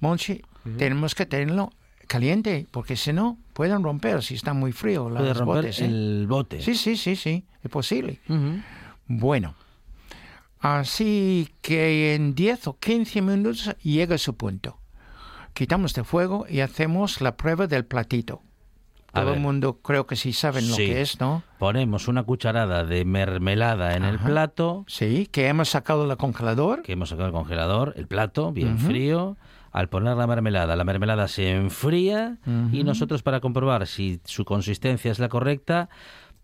Monchi, 0.00 0.40
tenemos 0.78 1.14
que 1.14 1.26
tenerlo 1.26 1.72
caliente, 2.06 2.66
porque 2.70 2.96
si 2.96 3.12
no, 3.12 3.38
pueden 3.52 3.82
romper 3.82 4.22
si 4.22 4.34
está 4.34 4.52
muy 4.54 4.72
frío 4.72 5.08
los 5.08 5.18
Puede 5.18 5.34
romper 5.34 5.56
botes. 5.62 5.80
¿eh? 5.80 5.84
el 5.86 6.26
bote. 6.28 6.60
Sí, 6.60 6.74
sí, 6.74 6.96
sí, 6.96 7.16
sí, 7.16 7.44
es 7.62 7.70
posible. 7.70 8.20
Ujú. 8.28 8.60
Bueno, 9.06 9.54
así 10.60 11.48
que 11.60 12.14
en 12.14 12.34
10 12.34 12.66
o 12.68 12.78
15 12.78 13.22
minutos 13.22 13.74
llega 13.82 14.18
su 14.18 14.36
punto. 14.36 14.78
Quitamos 15.54 15.94
de 15.94 16.04
fuego 16.04 16.46
y 16.48 16.60
hacemos 16.60 17.20
la 17.20 17.36
prueba 17.36 17.66
del 17.66 17.84
platito. 17.84 18.40
A 19.14 19.20
Todo 19.20 19.28
el 19.30 19.34
ver. 19.34 19.40
mundo 19.40 19.78
creo 19.82 20.06
que 20.06 20.16
sí 20.16 20.32
saben 20.32 20.66
lo 20.70 20.74
Sí. 20.74 20.86
que 20.86 21.02
es, 21.02 21.20
¿no? 21.20 21.42
Ponemos 21.58 22.08
una 22.08 22.22
cucharada 22.22 22.84
de 22.84 23.04
mermelada 23.04 23.94
en 23.94 24.04
el 24.04 24.14
Ajá. 24.16 24.26
plato 24.26 24.84
Sí, 24.88 25.28
que 25.30 25.48
hemos 25.48 25.68
sacado 25.68 26.08
del 26.08 26.16
congelador. 26.16 26.80
que 26.80 26.92
hemos 26.92 27.10
sacado 27.10 27.26
del 27.26 27.34
congelador, 27.34 27.92
el 27.98 28.06
plato 28.06 28.52
bien 28.52 28.78
frío. 28.78 29.36
Al 29.72 29.88
poner 29.88 30.16
la 30.16 30.26
mermelada, 30.26 30.76
la 30.76 30.84
mermelada 30.84 31.26
se 31.28 31.50
enfría 31.50 32.36
y 32.72 32.84
nosotros 32.84 33.22
para 33.22 33.40
comprobar 33.40 33.86
si 33.86 34.20
su 34.24 34.44
consistencia 34.44 35.10
es 35.10 35.18
la 35.18 35.28
correcta, 35.30 35.88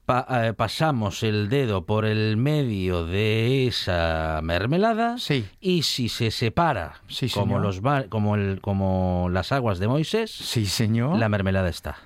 pa- 0.07 0.27
eh, 0.47 0.55
pasamos 0.55 1.23
el 1.23 1.51
dedo 1.51 1.85
por 1.85 2.07
el 2.07 2.39
medio 2.39 3.05
de 3.05 3.67
esa 3.67 4.41
mermelada 4.43 5.19
Sí. 5.19 5.45
y 5.61 5.83
si 5.83 6.09
se 6.09 6.31
separa 6.31 7.03
Sí, 7.09 7.29
como, 7.29 7.59
los, 7.59 7.83
como, 8.09 8.35
el, 8.37 8.63
como 8.63 9.29
las 9.31 9.53
aguas 9.53 9.79
de 9.79 9.89
Moisés, 9.89 10.31
Sí, 10.31 10.65
señor. 10.65 11.19
la 11.19 11.29
mermelada 11.29 11.69
está. 11.69 11.97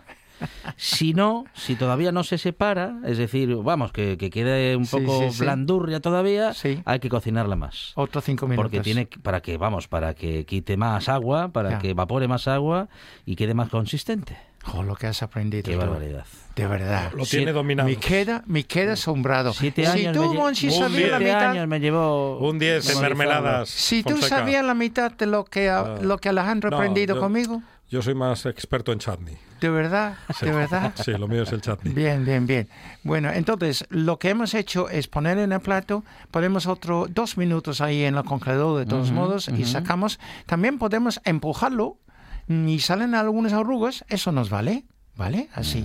Si 0.77 1.15
no, 1.15 1.45
si 1.55 1.75
todavía 1.77 2.13
no 2.13 2.25
se 2.25 2.39
separa, 2.39 2.99
es 3.05 3.19
decir, 3.19 3.55
vamos, 3.57 3.93
que, 3.93 4.17
que 4.19 4.31
quede 4.31 4.77
un 4.77 4.87
poco 4.87 5.21
sí, 5.21 5.31
sí. 5.33 5.41
blandurria 5.43 6.01
todavía, 6.01 6.55
Sí. 6.55 6.81
hay 6.85 6.99
que 7.01 7.09
cocinarla 7.09 7.57
más. 7.57 7.93
Otro 7.95 8.21
cinco 8.21 8.47
minutos. 8.47 8.65
Porque 8.71 8.81
tiene 8.83 9.09
para 9.23 9.41
que, 9.41 9.57
vamos, 9.57 9.89
para 9.89 10.15
que 10.15 10.45
quite 10.45 10.77
más 10.77 11.09
agua, 11.09 11.49
para 11.49 11.71
Ya. 11.71 11.79
que 11.79 11.91
evapore 11.91 12.29
más 12.29 12.49
agua 12.49 12.89
y 13.27 13.37
quede 13.37 13.55
más 13.55 13.69
consistente. 13.69 14.37
Oh, 14.75 14.85
lo 14.85 14.95
que 14.95 15.09
has 15.09 15.23
aprendido. 15.25 15.65
Qué 15.65 15.73
tú. 15.73 15.79
barbaridad. 15.79 16.25
De 16.55 16.67
verdad. 16.69 17.11
Lo 17.17 17.25
tiene 17.27 17.51
dominado. 17.53 17.89
Me 17.89 17.97
queda, 17.97 18.45
me 18.47 18.63
queda 18.65 18.93
asombrado. 18.93 19.53
Siete 19.53 19.85
si 19.87 20.07
años 20.07 20.17
tú, 20.17 20.23
me 20.23 20.29
lle- 20.29 20.35
Monchi, 20.37 20.71
sabías 20.71 21.11
la 21.11 21.19
mitad... 21.19 21.51
años 21.51 21.67
me 21.67 21.81
llevó... 21.81 22.39
Un 22.39 22.61
10 22.61 22.91
en 22.95 23.01
mermeladas. 23.01 23.69
Si 23.71 24.05
tú 24.05 24.11
Fonseca. 24.11 24.37
sabías 24.39 24.65
la 24.65 24.75
mitad 24.75 25.11
de 25.11 25.27
lo 25.27 25.45
que, 25.47 25.69
ha- 25.69 25.97
lo 26.01 26.19
que 26.19 26.29
Alejandro 26.29 26.69
ha 26.69 26.71
No, 26.71 26.77
aprendido 26.77 27.17
yo- 27.17 27.21
conmigo, 27.21 27.61
Yo 27.93 28.01
soy 28.01 28.15
más 28.15 28.47
experto 28.47 28.91
en 28.91 28.99
chutney. 29.01 29.37
de 29.61 29.69
verdad, 29.69 30.17
Sí. 30.39 30.47
de 30.47 30.53
verdad. 30.53 30.95
Sí, 31.05 31.11
lo 31.11 31.29
mío 31.29 31.43
es 31.43 31.53
el 31.53 31.61
chutney. 31.61 31.93
Bien, 31.93 32.25
bien, 32.25 32.47
bien. 32.47 32.67
Bueno, 33.03 33.31
entonces 33.31 33.85
lo 33.91 34.19
que 34.19 34.31
hemos 34.31 34.55
hecho 34.55 34.89
es 34.89 35.09
poner 35.09 35.37
en 35.37 35.53
el 35.53 35.61
plato, 35.61 36.03
ponemos 36.31 36.67
otro 36.67 37.07
dos 37.11 37.37
minutos 37.37 37.83
ahí 37.83 38.05
en 38.05 38.17
el 38.17 38.25
congelador 38.25 38.79
de 38.79 38.87
todos 38.87 39.13
modos 39.13 39.49
y 39.49 39.67
sacamos. 39.67 40.19
También 40.47 40.79
podemos 40.79 41.21
empujarlo 41.25 41.99
mm, 42.47 42.67
y 42.69 42.79
salen 42.81 43.15
algunas 43.15 43.53
arrugas, 43.53 44.07
eso 44.09 44.33
nos 44.33 44.49
vale, 44.49 44.85
¿vale? 45.15 45.51
Así. 45.55 45.85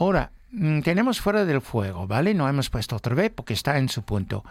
Ahora, 0.00 0.32
mm, 0.50 0.80
tenemos 0.80 1.20
fuera 1.20 1.44
del 1.44 1.60
fuego, 1.60 2.08
¿vale? 2.08 2.34
No 2.34 2.48
hemos 2.48 2.68
puesto 2.68 2.96
otra 2.96 3.14
vez 3.14 3.30
porque 3.32 3.54
está 3.54 3.78
en 3.78 3.88
su 3.88 4.02
punto. 4.02 4.44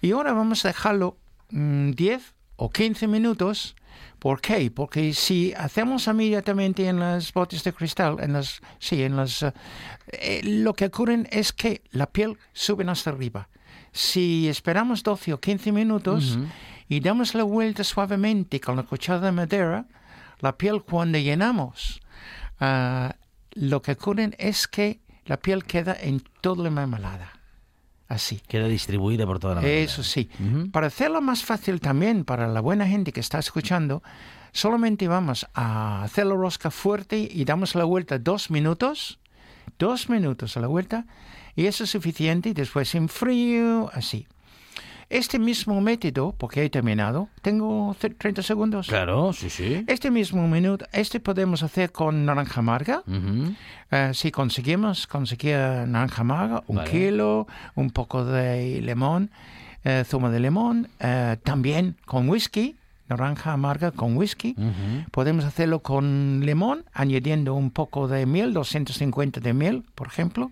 Y 0.00 0.12
ahora 0.12 0.32
vamos 0.32 0.64
a 0.64 0.68
dejarlo 0.68 1.18
mm, 1.50 1.90
10 1.90 2.34
o 2.56 2.70
15 2.70 3.06
minutos. 3.06 3.76
¿Por 4.18 4.40
qué? 4.40 4.70
Porque 4.70 5.12
si 5.12 5.52
hacemos 5.54 6.06
inmediatamente 6.06 6.88
en 6.88 6.98
las 6.98 7.32
botes 7.32 7.62
de 7.64 7.72
cristal, 7.72 8.16
en 8.20 8.32
las, 8.32 8.60
sí, 8.78 9.02
en 9.02 9.16
las, 9.16 9.42
eh, 9.42 9.52
eh, 10.08 10.40
lo 10.42 10.72
que 10.74 10.86
ocurre 10.86 11.24
es 11.30 11.52
que 11.52 11.82
la 11.90 12.06
piel 12.06 12.38
sube 12.52 12.88
hasta 12.88 13.10
arriba. 13.10 13.48
Si 13.92 14.48
esperamos 14.48 15.02
12 15.02 15.34
o 15.34 15.40
15 15.40 15.72
minutos 15.72 16.38
y 16.88 17.00
damos 17.00 17.34
la 17.34 17.44
vuelta 17.44 17.82
suavemente 17.82 18.60
con 18.60 18.76
la 18.76 18.82
cuchara 18.82 19.20
de 19.20 19.32
madera, 19.32 19.86
la 20.40 20.56
piel 20.56 20.82
cuando 20.82 21.18
llenamos, 21.18 22.00
ah, 22.60 23.14
lo 23.52 23.80
que 23.80 23.92
ocurre 23.92 24.34
es 24.38 24.68
que 24.68 25.00
la 25.24 25.38
piel 25.38 25.64
queda 25.64 25.96
en 25.98 26.22
toda 26.40 26.64
la 26.64 26.70
mermelada. 26.70 27.35
Así. 28.08 28.40
Queda 28.46 28.68
distribuida 28.68 29.26
por 29.26 29.38
toda 29.38 29.56
la 29.56 29.66
Eso 29.66 30.02
sí. 30.02 30.30
Para 30.72 30.86
hacerlo 30.86 31.20
más 31.20 31.44
fácil 31.44 31.80
también 31.80 32.24
para 32.24 32.46
la 32.46 32.60
buena 32.60 32.86
gente 32.86 33.12
que 33.12 33.20
está 33.20 33.38
escuchando, 33.38 34.02
solamente 34.52 35.08
vamos 35.08 35.46
a 35.54 36.04
hacer 36.04 36.26
la 36.26 36.34
rosca 36.34 36.70
fuerte 36.70 37.28
y 37.30 37.44
damos 37.44 37.74
la 37.74 37.84
vuelta 37.84 38.18
dos 38.18 38.50
minutos. 38.50 39.18
Dos 39.78 40.08
minutos 40.08 40.56
a 40.56 40.60
la 40.60 40.68
vuelta. 40.68 41.06
Y 41.56 41.66
eso 41.66 41.84
es 41.84 41.90
suficiente. 41.90 42.50
Y 42.50 42.54
después 42.54 42.94
en 42.94 43.08
frío, 43.08 43.90
así. 43.92 44.26
Este 45.08 45.38
mismo 45.38 45.80
método, 45.80 46.34
porque 46.36 46.64
he 46.64 46.70
terminado, 46.70 47.28
tengo 47.40 47.94
30 47.98 48.42
segundos. 48.42 48.88
Claro, 48.88 49.32
sí, 49.32 49.50
sí. 49.50 49.84
Este 49.86 50.10
mismo 50.10 50.48
minuto, 50.48 50.84
este 50.92 51.20
podemos 51.20 51.62
hacer 51.62 51.92
con 51.92 52.24
naranja 52.26 52.58
amarga. 52.58 53.02
Eh, 53.92 54.10
si 54.14 54.32
conseguimos 54.32 55.06
conseguir 55.06 55.54
naranja 55.56 56.22
amarga, 56.22 56.64
un 56.66 56.82
kilo, 56.84 57.46
un 57.76 57.90
poco 57.90 58.24
de 58.24 58.80
limón, 58.82 59.30
eh, 59.84 60.02
zumo 60.04 60.28
de 60.28 60.40
limón, 60.40 60.88
eh, 60.98 61.36
también 61.44 61.94
con 62.04 62.28
whisky, 62.28 62.74
naranja 63.08 63.52
amarga 63.52 63.92
con 63.92 64.16
whisky. 64.16 64.56
Podemos 65.12 65.44
hacerlo 65.44 65.80
con 65.80 66.40
limón, 66.44 66.84
añadiendo 66.92 67.54
un 67.54 67.70
poco 67.70 68.08
de 68.08 68.26
miel, 68.26 68.52
250 68.52 69.38
de 69.38 69.54
miel, 69.54 69.84
por 69.94 70.08
ejemplo. 70.08 70.50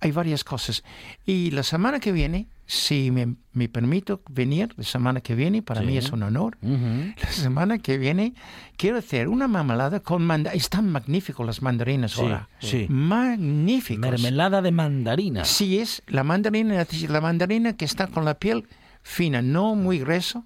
Hay 0.00 0.12
varias 0.12 0.44
cosas. 0.44 0.84
Y 1.24 1.50
la 1.50 1.62
semana 1.62 2.00
que 2.00 2.12
viene 2.12 2.48
si 2.68 3.10
me, 3.10 3.34
me, 3.54 3.70
permito 3.70 4.20
venir 4.28 4.74
la 4.76 4.84
semana 4.84 5.22
que 5.22 5.34
viene, 5.34 5.62
para 5.62 5.80
mí 5.80 5.96
es 5.96 6.12
un 6.12 6.22
honor. 6.22 6.58
La 6.60 7.30
semana 7.30 7.78
que 7.78 7.96
viene 7.96 8.34
quiero 8.76 8.98
hacer 8.98 9.28
una 9.28 9.48
mermelada 9.48 10.00
con 10.00 10.22
mandarinas. 10.22 10.64
Están 10.64 10.90
magníficos 10.92 11.46
las 11.46 11.62
mandarinas 11.62 12.18
ahora. 12.18 12.50
Sí. 12.58 12.86
Magníficos. 12.90 14.10
Mermelada 14.10 14.60
de 14.60 14.70
mandarina. 14.70 15.46
Sí, 15.46 15.78
es 15.78 16.02
la 16.08 16.24
mandarina, 16.24 16.86
la 17.08 17.20
mandarina 17.22 17.72
que 17.74 17.86
está 17.86 18.06
con 18.06 18.26
la 18.26 18.34
piel 18.34 18.66
fina, 19.02 19.40
no 19.40 19.74
muy 19.74 19.98
grueso. 20.00 20.44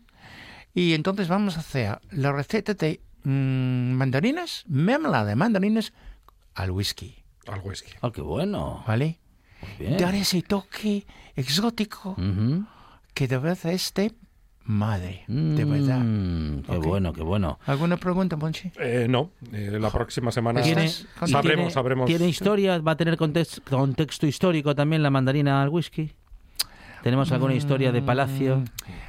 Y 0.74 0.94
entonces 0.94 1.26
vamos 1.26 1.56
a 1.56 1.60
hacer 1.60 1.98
la 2.12 2.30
receta 2.30 2.74
de 2.74 3.00
mm, 3.24 3.94
mandarinas, 3.94 4.62
mermelada 4.68 5.24
de 5.24 5.34
mandarinas 5.34 5.92
al 6.54 6.70
whisky. 6.70 7.16
Al 7.48 7.60
whisky. 7.64 7.90
Ah, 8.00 8.12
qué 8.14 8.20
bueno. 8.20 8.84
¿Vale? 8.86 9.18
Dar 9.98 10.14
ese 10.14 10.42
toque 10.42 11.06
exótico 11.36 12.16
que 13.14 13.28
de 13.28 13.38
verdad 13.38 13.72
es 13.72 13.92
de 13.94 14.12
madre, 14.64 15.24
de 15.26 15.64
verdad. 15.64 16.00
Mm, 16.00 16.62
qué 16.62 16.76
bueno, 16.76 17.12
qué 17.12 17.22
bueno. 17.22 17.58
¿Alguna 17.66 17.96
pregunta, 17.96 18.36
Ponchi? 18.36 18.70
Eh, 18.78 19.06
no, 19.08 19.30
eh, 19.52 19.78
la 19.80 19.90
próxima 19.90 20.30
semana 20.30 20.62
¿Tiene, 20.62 20.88
sabremos, 21.26 21.72
sabremos. 21.72 22.06
¿Tiene 22.06 22.28
historia? 22.28 22.78
¿Va 22.78 22.92
a 22.92 22.96
tener 22.96 23.16
contexto 23.16 24.26
histórico 24.26 24.74
también 24.74 25.02
la 25.02 25.10
mandarina 25.10 25.62
al 25.62 25.68
whisky? 25.68 26.12
¿Tenemos 27.02 27.32
alguna 27.32 27.54
historia 27.54 27.90
de 27.90 28.00
palacio? 28.00 28.62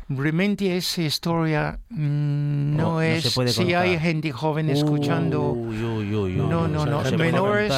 Mm, 0.07 0.17
realmente 0.17 0.75
esa 0.75 1.03
historia 1.03 1.79
mm, 1.89 2.75
no, 2.75 3.01
es... 3.01 3.23
si 3.23 3.73
hay 3.75 3.99
gente 3.99 4.31
joven 4.31 4.69
escuchando... 4.71 5.55
no, 5.55 6.67
no, 6.67 6.85
no. 6.85 7.17
Menores, 7.17 7.71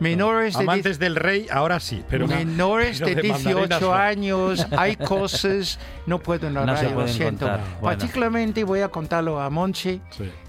menores 0.00 0.56
de 0.56 0.62
Amantes 0.62 0.98
del 0.98 1.16
rey, 1.16 1.46
ahora 1.50 1.80
sí, 1.80 2.02
pero 2.08 2.26
menores 2.26 2.98
de, 3.00 3.14
18 3.14 3.94
años, 3.94 4.66
hay 4.76 4.96
cosas, 4.96 5.78
no 6.06 6.18
puedo 6.18 6.50
narrar, 6.50 6.90
no 6.90 7.00
lo 7.00 7.08
siento. 7.08 7.48
Particularmente 7.80 8.64
voy 8.64 8.80
a 8.80 8.88
contarlo 8.88 9.40
a 9.40 9.50
Monchi. 9.50 10.00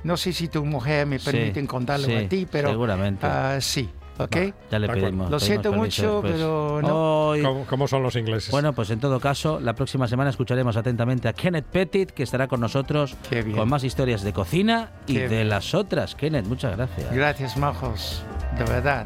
No 0.03 0.17
sé 0.17 0.33
si 0.33 0.47
tu 0.47 0.63
mujer 0.65 1.05
me 1.05 1.19
permite 1.19 1.65
contarlo 1.65 2.07
a 2.17 2.27
ti, 2.27 2.47
pero 2.49 2.69
seguramente. 2.69 3.25
Uh, 3.25 3.62
sí. 3.62 3.89
¿Ok? 4.19 4.36
ya 4.71 4.79
le 4.79 4.88
pedimos. 4.88 5.29
Lo 5.29 5.39
siento 5.39 5.71
mucho, 5.71 6.21
pero 6.23 6.81
no. 6.81 7.65
¿Cómo, 7.69 7.88
son 7.88 8.03
los 8.03 8.15
ingleses? 8.15 8.51
Bueno, 8.51 8.73
pues 8.73 8.89
en 8.89 8.99
todo 8.99 9.19
caso, 9.19 9.60
la 9.60 9.73
próxima 9.75 10.07
semana 10.07 10.29
escucharemos 10.29 10.75
atentamente 10.75 11.27
a 11.27 11.33
Kenneth 11.33 11.65
Pettit, 11.65 12.12
que 12.12 12.23
estará 12.23 12.47
con 12.47 12.60
nosotros 12.60 13.15
con 13.55 13.69
más 13.69 13.83
historias 13.83 14.23
de 14.23 14.33
cocina 14.33 14.91
y 15.05 15.17
de 15.17 15.45
las 15.45 15.73
otras. 15.73 16.15
Kenneth, 16.15 16.45
muchas 16.45 16.75
gracias. 16.75 17.13
Gracias, 17.13 17.57
majos. 17.57 18.23
De 18.57 18.63
verdad. 18.63 19.05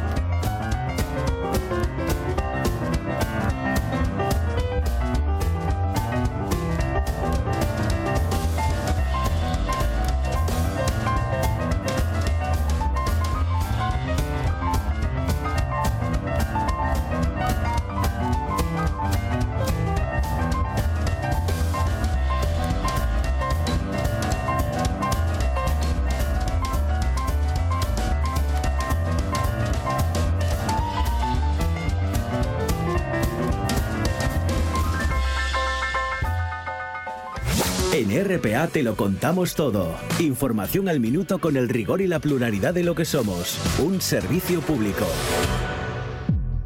Te 38.67 38.83
lo 38.83 38.95
contamos 38.95 39.55
todo. 39.55 39.97
Información 40.19 40.87
al 40.87 40.99
minuto 40.99 41.39
con 41.39 41.57
el 41.57 41.67
rigor 41.67 41.99
y 41.99 42.07
la 42.07 42.19
pluralidad 42.19 42.73
de 42.73 42.83
lo 42.83 42.95
que 42.95 43.05
somos. 43.05 43.57
Un 43.79 44.01
servicio 44.01 44.61
público. 44.61 45.05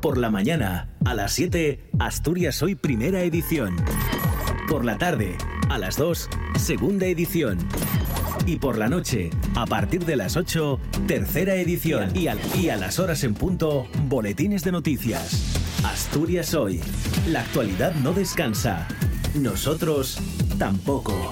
Por 0.02 0.18
la 0.18 0.30
mañana, 0.30 0.90
a 1.06 1.16
las 1.16 1.34
7, 1.34 1.90
Asturias 1.98 2.62
Hoy 2.62 2.76
Primera 2.76 3.22
Edición. 3.22 3.78
Por 4.68 4.86
la 4.86 4.98
tarde, 4.98 5.38
a 5.70 5.80
las 5.80 5.98
2, 5.98 6.30
Segunda 6.60 7.08
Edición. 7.08 7.58
Y 8.46 8.58
por 8.58 8.78
la 8.78 8.90
noche, 8.90 9.32
a 9.56 9.66
partir 9.66 10.06
de 10.06 10.18
las 10.18 10.36
8, 10.36 10.80
Tercera 11.08 11.56
Edición. 11.56 12.12
Y 12.16 12.28
a 12.28 12.76
las 12.76 13.00
horas 13.00 13.24
en 13.24 13.34
punto, 13.34 13.88
Boletines 14.08 14.64
de 14.64 14.72
Noticias. 14.74 15.56
Asturias 15.84 16.54
Hoy. 16.54 16.82
La 17.30 17.40
actualidad 17.42 17.96
no 17.96 18.14
descansa. 18.14 18.88
Nosotros 19.34 20.20
tampoco. 20.60 21.32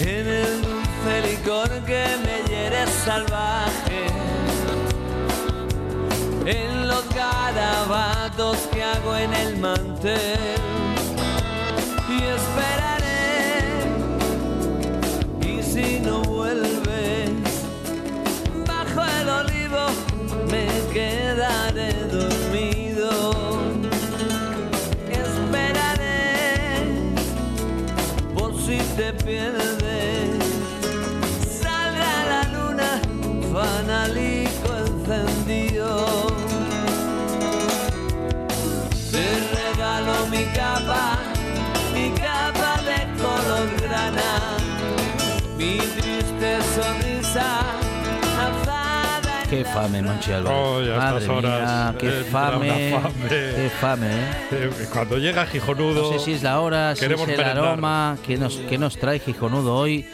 En 0.00 0.26
el 0.26 0.62
dulce 0.62 1.22
licor 1.30 1.68
que 1.86 2.04
me 2.24 2.42
hiere 2.48 2.84
salvaje. 3.04 4.06
En 6.46 6.88
los 6.88 7.08
garabatos 7.10 8.56
que 8.72 8.82
hago 8.82 9.14
en 9.16 9.34
el 9.34 9.56
mantel. 9.58 10.67
Te 28.98 29.12
pierdes. 29.12 30.44
Salga 31.62 32.14
la 32.30 32.42
luna, 32.54 33.00
fanalico 33.52 34.70
encendido. 34.86 35.88
Te 39.12 39.26
regalo 39.56 40.26
mi 40.32 40.44
capa, 40.58 41.02
mi 41.94 42.10
capa 42.24 42.70
de 42.88 42.98
color 43.22 43.68
grana, 43.82 44.30
mi 45.56 45.78
Qué 49.48 49.64
fame, 49.64 50.02
Monchi 50.02 50.30
Álvarez. 50.32 50.58
Oh, 50.62 50.82
ya 50.82 50.96
Madre 50.96 51.18
estas 51.20 51.36
horas, 51.36 51.60
mía, 51.62 51.94
qué 51.98 52.18
entra 52.18 52.30
fame, 52.50 53.00
qué 53.30 53.70
fame, 53.80 54.06
¿eh? 54.06 54.24
Eh, 54.52 54.70
Cuando 54.92 55.16
llega 55.16 55.46
Gijonudo. 55.46 56.12
No 56.12 56.18
sé 56.18 56.24
si 56.24 56.32
es 56.34 56.42
la 56.42 56.60
hora, 56.60 56.94
si 56.94 56.98
es 57.00 57.08
queremos 57.08 57.28
el 57.28 57.36
merendar. 57.38 57.64
aroma 57.64 58.18
que 58.26 58.36
nos, 58.36 58.56
que 58.56 58.76
nos 58.76 58.98
trae 58.98 59.18
Gijonudo 59.20 59.74
hoy. 59.74 60.04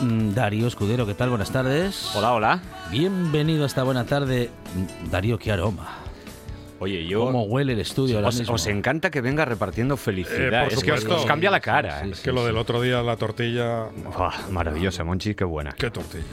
Mm, 0.00 0.32
Darío 0.34 0.66
Escudero, 0.66 1.06
¿qué 1.06 1.14
tal? 1.14 1.28
Buenas 1.28 1.50
tardes. 1.52 2.10
Hola, 2.14 2.32
hola. 2.32 2.60
Bienvenido 2.90 3.62
a 3.62 3.66
esta 3.66 3.84
buena 3.84 4.06
tarde. 4.06 4.50
Mm, 4.74 5.10
Darío, 5.10 5.38
qué 5.38 5.52
aroma. 5.52 5.86
Oye, 6.80 7.06
yo... 7.06 7.26
¿Cómo 7.26 7.42
huele 7.44 7.74
el 7.74 7.80
estudio 7.80 8.16
ahora 8.16 8.28
Os, 8.28 8.38
mismo? 8.38 8.54
os 8.54 8.66
encanta 8.66 9.10
que 9.10 9.20
venga 9.20 9.44
repartiendo 9.44 9.98
felicidad. 9.98 10.62
Eh, 10.62 10.64
por 10.64 10.72
es 10.72 11.04
que 11.04 11.12
os, 11.12 11.26
cambia 11.26 11.50
la 11.50 11.60
cara. 11.60 12.02
Sí, 12.02 12.08
¿eh? 12.08 12.14
sí. 12.14 12.22
Que 12.22 12.32
lo 12.32 12.44
del 12.44 12.56
otro 12.56 12.80
día, 12.80 13.02
la 13.02 13.16
tortilla. 13.16 13.88
Maravillosa, 14.50 15.04
Monchi, 15.04 15.34
qué 15.34 15.44
buena. 15.44 15.72
¿Qué 15.72 15.90
tortilla? 15.90 16.24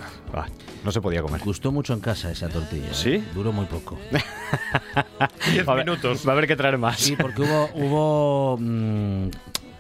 No 0.86 0.92
se 0.94 1.02
podía 1.02 1.22
comer. 1.22 1.42
Gustó 1.44 1.74
mucho 1.74 1.92
en 1.94 2.00
casa 2.00 2.32
esa 2.32 2.48
tortilla. 2.48 2.88
¿eh? 2.88 2.94
¿Sí? 2.94 3.24
Duró 3.34 3.52
muy 3.52 3.66
poco. 3.66 3.98
Diez 5.52 5.68
Va 5.68 5.72
a 5.72 5.76
haber- 5.76 5.86
minutos. 5.86 6.26
Va 6.26 6.32
a 6.32 6.34
haber 6.34 6.48
que 6.48 6.56
traer 6.56 6.78
más. 6.78 6.98
Sí, 6.98 7.18
porque 7.18 7.42
hubo 7.42 7.70
hubo 7.76 8.58
mm, 8.58 9.30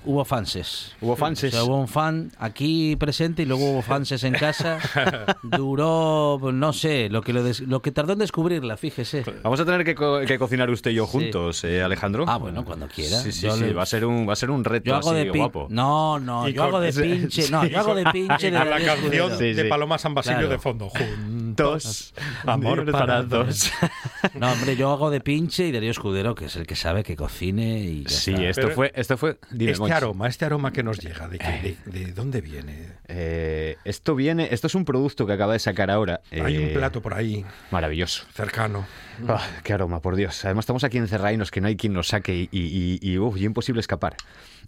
hubo 0.08 0.26
fanses. 0.26 0.96
Hubo 1.02 1.16
fanses. 1.16 1.54
O 1.54 1.58
sea, 1.58 1.64
hubo 1.66 1.80
un 1.80 1.88
fan 1.88 2.32
aquí 2.40 2.96
presente 2.96 3.44
y 3.44 3.46
luego 3.46 3.72
hubo 3.72 3.82
fanses 3.82 4.24
en 4.24 4.34
casa. 4.34 4.80
Duró, 5.44 6.38
pues, 6.40 6.54
no 6.56 6.74
sé, 6.74 7.10
lo 7.10 7.22
que 7.22 7.34
lo, 7.34 7.44
des- 7.44 7.62
lo 7.62 7.82
que 7.82 7.92
tardó 7.92 8.14
en 8.14 8.20
descubrirla, 8.20 8.78
fíjese. 8.78 9.24
Vamos 9.44 9.60
a 9.60 9.66
tener 9.66 9.84
que, 9.84 9.96
co- 9.96 10.22
que 10.26 10.38
cocinar 10.40 10.70
usted 10.70 10.92
y 10.92 10.96
yo 10.96 11.06
Sí. 11.06 11.12
juntos, 11.12 11.64
¿eh, 11.64 11.82
Alejandro? 11.84 12.26
Ah, 12.28 12.38
bueno, 12.38 12.64
cuando 12.66 12.88
quiera. 12.88 13.18
Sí, 13.20 13.32
sí, 13.32 13.46
Yo 13.48 13.56
sí. 13.56 13.64
le- 13.66 13.74
Va 13.74 13.84
a 13.84 13.86
ser 13.86 14.06
un, 14.06 14.28
va 14.28 14.34
a 14.34 14.36
ser 14.36 14.50
un 14.50 14.64
reto 14.64 14.86
Yo 14.86 14.96
hago 14.96 15.10
así 15.12 15.20
de 15.20 15.32
pin- 15.32 15.38
guapo. 15.38 15.68
No, 15.70 16.20
no, 16.20 16.48
yo 16.50 16.64
hago 16.64 16.80
de 16.80 16.92
pinche. 16.94 17.48
No, 17.52 17.66
yo 17.66 17.80
hago 17.80 17.96
de 17.96 18.06
pinche 18.12 18.52
de 18.52 18.58
Con 18.58 18.70
la 18.70 18.80
canción 18.80 19.38
de 19.38 19.56
sí. 19.56 19.64
Paloma 19.70 19.98
San 19.98 20.14
Basilio 20.14 20.38
Claro. 20.40 20.52
de 20.54 20.60
fondo. 20.60 20.90
Dos. 21.58 22.14
Amor 22.46 22.90
para 22.92 23.24
dos. 23.24 23.72
No, 24.34 24.52
hombre, 24.52 24.76
yo 24.76 24.92
hago 24.92 25.10
de 25.10 25.22
pinche 25.22 25.68
y 25.68 25.72
Darío 25.72 25.92
Escudero, 25.92 26.36
que 26.36 26.46
es 26.46 26.56
el 26.56 26.66
que 26.68 26.76
sabe 26.76 27.04
que 27.04 27.16
cocine 27.16 27.80
y 27.80 28.04
ya 28.04 28.10
Sí, 28.10 28.32
está. 28.32 28.44
esto 28.50 28.62
Pero- 28.64 28.76
fue, 28.76 28.92
esto 28.96 29.18
fue. 29.18 29.40
Dime, 29.52 29.72
Este 29.72 29.80
Monchi. 29.80 29.94
aroma, 29.94 30.28
este 30.28 30.46
aroma 30.46 30.72
que 30.74 30.84
nos 30.84 31.00
llega, 31.00 31.28
¿de, 31.28 31.38
qué- 31.40 31.78
de, 31.86 32.00
de 32.06 32.12
dónde 32.14 32.42
viene? 32.42 32.94
Eh, 33.08 33.78
esto 33.86 34.16
viene, 34.16 34.50
esto 34.52 34.68
es 34.68 34.76
un 34.76 34.86
producto 34.86 35.26
que 35.26 35.34
acaba 35.34 35.54
de 35.54 35.60
sacar 35.60 35.90
ahora. 35.92 36.22
Hay 36.32 36.56
eh, 36.56 36.68
un 36.68 36.74
plato 36.74 37.02
por 37.02 37.14
ahí, 37.14 37.46
maravilloso. 37.72 38.26
cercano. 38.34 38.86
Ah, 39.28 39.42
qué 39.64 39.74
aroma, 39.74 40.02
por 40.02 40.16
Dios. 40.16 40.44
Además 40.46 40.64
estamos 40.64 40.84
aquí 40.84 40.98
encerrados 40.98 41.50
que 41.52 41.62
no 41.62 41.68
hay 41.68 41.76
quien 41.78 41.94
nos 41.94 42.08
saque 42.10 42.36
y, 42.36 42.50
y, 42.52 43.00
y, 43.02 43.18
uf, 43.18 43.38
y 43.38 43.46
imposible 43.46 43.80
escapar. 43.80 44.16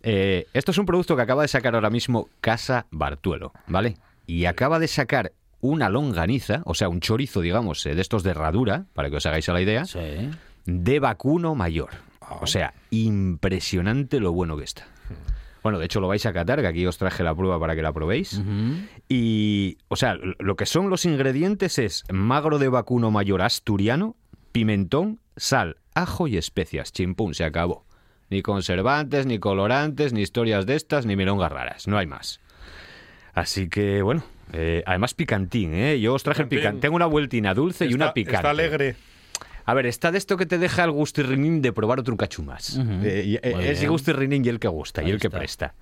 Eh, 0.01 0.47
esto 0.53 0.71
es 0.71 0.77
un 0.77 0.85
producto 0.85 1.15
que 1.15 1.21
acaba 1.21 1.41
de 1.41 1.47
sacar 1.47 1.75
ahora 1.75 1.89
mismo 1.89 2.29
Casa 2.41 2.85
Bartuelo, 2.91 3.51
¿vale? 3.67 3.97
Y 4.25 4.45
acaba 4.45 4.79
de 4.79 4.87
sacar 4.87 5.33
una 5.61 5.89
longaniza, 5.89 6.61
o 6.65 6.73
sea, 6.73 6.89
un 6.89 6.99
chorizo, 7.01 7.41
digamos, 7.41 7.85
eh, 7.85 7.95
de 7.95 8.01
estos 8.01 8.23
de 8.23 8.31
herradura, 8.31 8.85
para 8.93 9.09
que 9.09 9.17
os 9.17 9.25
hagáis 9.25 9.47
a 9.49 9.53
la 9.53 9.61
idea, 9.61 9.85
Sí. 9.85 9.99
de 10.65 10.99
vacuno 10.99 11.55
mayor. 11.55 11.89
O 12.41 12.47
sea, 12.47 12.73
impresionante 12.91 14.19
lo 14.19 14.31
bueno 14.31 14.55
que 14.57 14.63
está. 14.63 14.85
Bueno, 15.63 15.77
de 15.79 15.85
hecho 15.85 15.99
lo 15.99 16.07
vais 16.07 16.25
a 16.25 16.31
catar, 16.31 16.61
que 16.61 16.67
aquí 16.67 16.85
os 16.85 16.97
traje 16.97 17.23
la 17.23 17.35
prueba 17.35 17.59
para 17.59 17.75
que 17.75 17.81
la 17.81 17.91
probéis. 17.91 18.41
Y, 19.09 19.77
o 19.89 19.95
sea, 19.95 20.15
lo 20.37 20.55
que 20.55 20.65
son 20.65 20.89
los 20.89 21.05
ingredientes 21.05 21.79
es 21.79 22.03
magro 22.11 22.59
de 22.59 22.69
vacuno 22.69 23.11
mayor 23.11 23.41
asturiano, 23.41 24.15
pimentón, 24.53 25.19
sal, 25.35 25.77
ajo 25.95 26.27
y 26.27 26.37
especias. 26.37 26.93
Chimpún, 26.93 27.33
se 27.33 27.43
acabó. 27.43 27.83
Ni 28.29 28.41
conservantes, 28.41 29.25
ni 29.25 29.39
colorantes, 29.39 30.13
ni 30.13 30.21
historias 30.21 30.65
de 30.65 30.75
estas, 30.75 31.05
ni 31.05 31.15
milongas 31.15 31.51
raras. 31.51 31.87
No 31.87 31.97
hay 31.97 32.05
más. 32.07 32.39
Así 33.33 33.67
que, 33.69 34.01
bueno, 34.01 34.23
eh, 34.53 34.83
además 34.85 35.13
picantín, 35.13 35.73
¿eh? 35.73 35.99
Yo 35.99 36.13
os 36.13 36.23
traje 36.23 36.41
el 36.43 36.47
Picantín. 36.47 36.61
picante. 36.71 36.81
Tengo 36.81 36.95
una 36.95 37.05
vueltina 37.05 37.53
dulce 37.53 37.85
y 37.85 37.93
una 37.93 38.05
Está- 38.05 38.13
picante. 38.13 38.35
Está 38.37 38.49
alegre. 38.51 38.95
A 39.65 39.73
ver, 39.75 39.85
está 39.85 40.11
de 40.11 40.17
esto 40.17 40.35
que 40.37 40.45
te 40.47 40.57
deja 40.57 40.83
el 40.83 40.91
gustirrinín 40.91 41.61
de 41.61 41.71
probar 41.71 41.99
otro 41.99 42.17
cachumás. 42.17 42.75
Ujú. 42.77 42.89
Eh, 43.03 43.23
y- 43.25 43.35
eh, 43.35 43.71
ese 43.71 43.87
gustirrinín 43.87 44.43
y 44.43 44.49
el 44.49 44.59
que 44.59 44.67
gusta, 44.67 45.01
y 45.03 45.05
Ahí 45.05 45.11
el 45.11 45.19
que 45.19 45.27
está. 45.27 45.37
presta. 45.37 45.73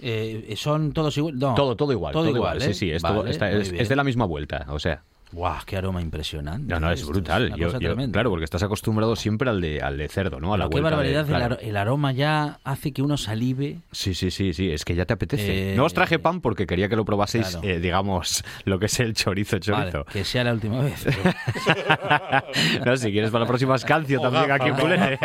Eh, 0.00 0.54
¿Son 0.56 0.92
todos 0.92 1.16
iguales? 1.16 1.38
No. 1.40 1.54
Todo, 1.54 1.76
todo 1.76 1.92
igual, 1.92 2.12
todo, 2.12 2.28
igual. 2.28 2.58
¿eh? 2.58 2.66
Sí, 2.68 2.74
sí, 2.74 2.90
es, 2.90 3.02
todo- 3.02 3.18
Vale, 3.18 3.30
está- 3.30 3.50
muy 3.50 3.60
es- 3.60 3.72
es 3.72 3.88
de 3.88 3.96
la 3.96 4.02
misma 4.04 4.24
vuelta, 4.24 4.66
o 4.68 4.78
sea. 4.78 5.02
Guau, 5.32 5.56
qué 5.64 5.78
aroma 5.78 6.02
impresionante. 6.02 6.72
No, 6.72 6.78
no, 6.78 6.92
es 6.92 7.06
brutal. 7.06 7.46
una 7.46 7.56
Yo- 7.56 7.66
cosa 7.68 7.78
yo- 7.78 7.88
tremenda. 7.88 8.12
claro, 8.12 8.28
porque 8.30 8.44
estás 8.44 8.62
acostumbrado 8.62 9.16
siempre 9.16 9.48
al 9.48 9.62
de, 9.62 9.80
al 9.80 9.96
de 9.96 10.06
cerdo, 10.08 10.40
¿no? 10.40 10.52
A 10.52 10.58
la 10.58 10.64
Pero 10.64 10.70
qué 10.70 10.76
de- 10.76 10.82
barbaridad, 10.82 11.20
el 11.22 11.26
claro. 11.26 11.56
aro- 11.56 11.58
el, 11.62 11.76
aroma 11.78 12.12
ya 12.12 12.58
hace 12.64 12.92
que 12.92 13.00
uno 13.00 13.16
salive. 13.16 13.78
Sí, 13.92 14.12
sí, 14.14 14.30
sí, 14.30 14.52
sí, 14.52 14.70
es 14.70 14.84
que 14.84 14.94
ya 14.94 15.06
te 15.06 15.14
apetece. 15.14 15.72
Eh, 15.72 15.76
no 15.76 15.84
os 15.86 15.94
traje 15.94 16.18
pan 16.18 16.42
porque 16.42 16.66
quería 16.66 16.88
que 16.90 16.96
lo 16.96 17.04
probaseis, 17.06 17.48
claro. 17.48 17.66
eh, 17.66 17.80
digamos, 17.80 18.44
lo 18.66 18.78
que 18.78 18.86
es 18.86 19.00
el 19.00 19.14
chorizo, 19.14 19.58
chorizo. 19.58 19.98
Vale, 20.00 20.04
que 20.12 20.22
sea 20.24 20.44
la 20.44 20.52
última 20.52 20.80
vez. 20.82 21.06
no, 22.84 22.96
si 22.96 23.10
quieres 23.10 23.30
para 23.30 23.44
la 23.44 23.48
próxima 23.48 23.74
escancio 23.76 24.18
O 24.20 24.22
también 24.22 24.46
gafa, 24.48 24.64
aquí 24.64 24.70
¿no? 24.70 24.78
culete. 24.78 25.18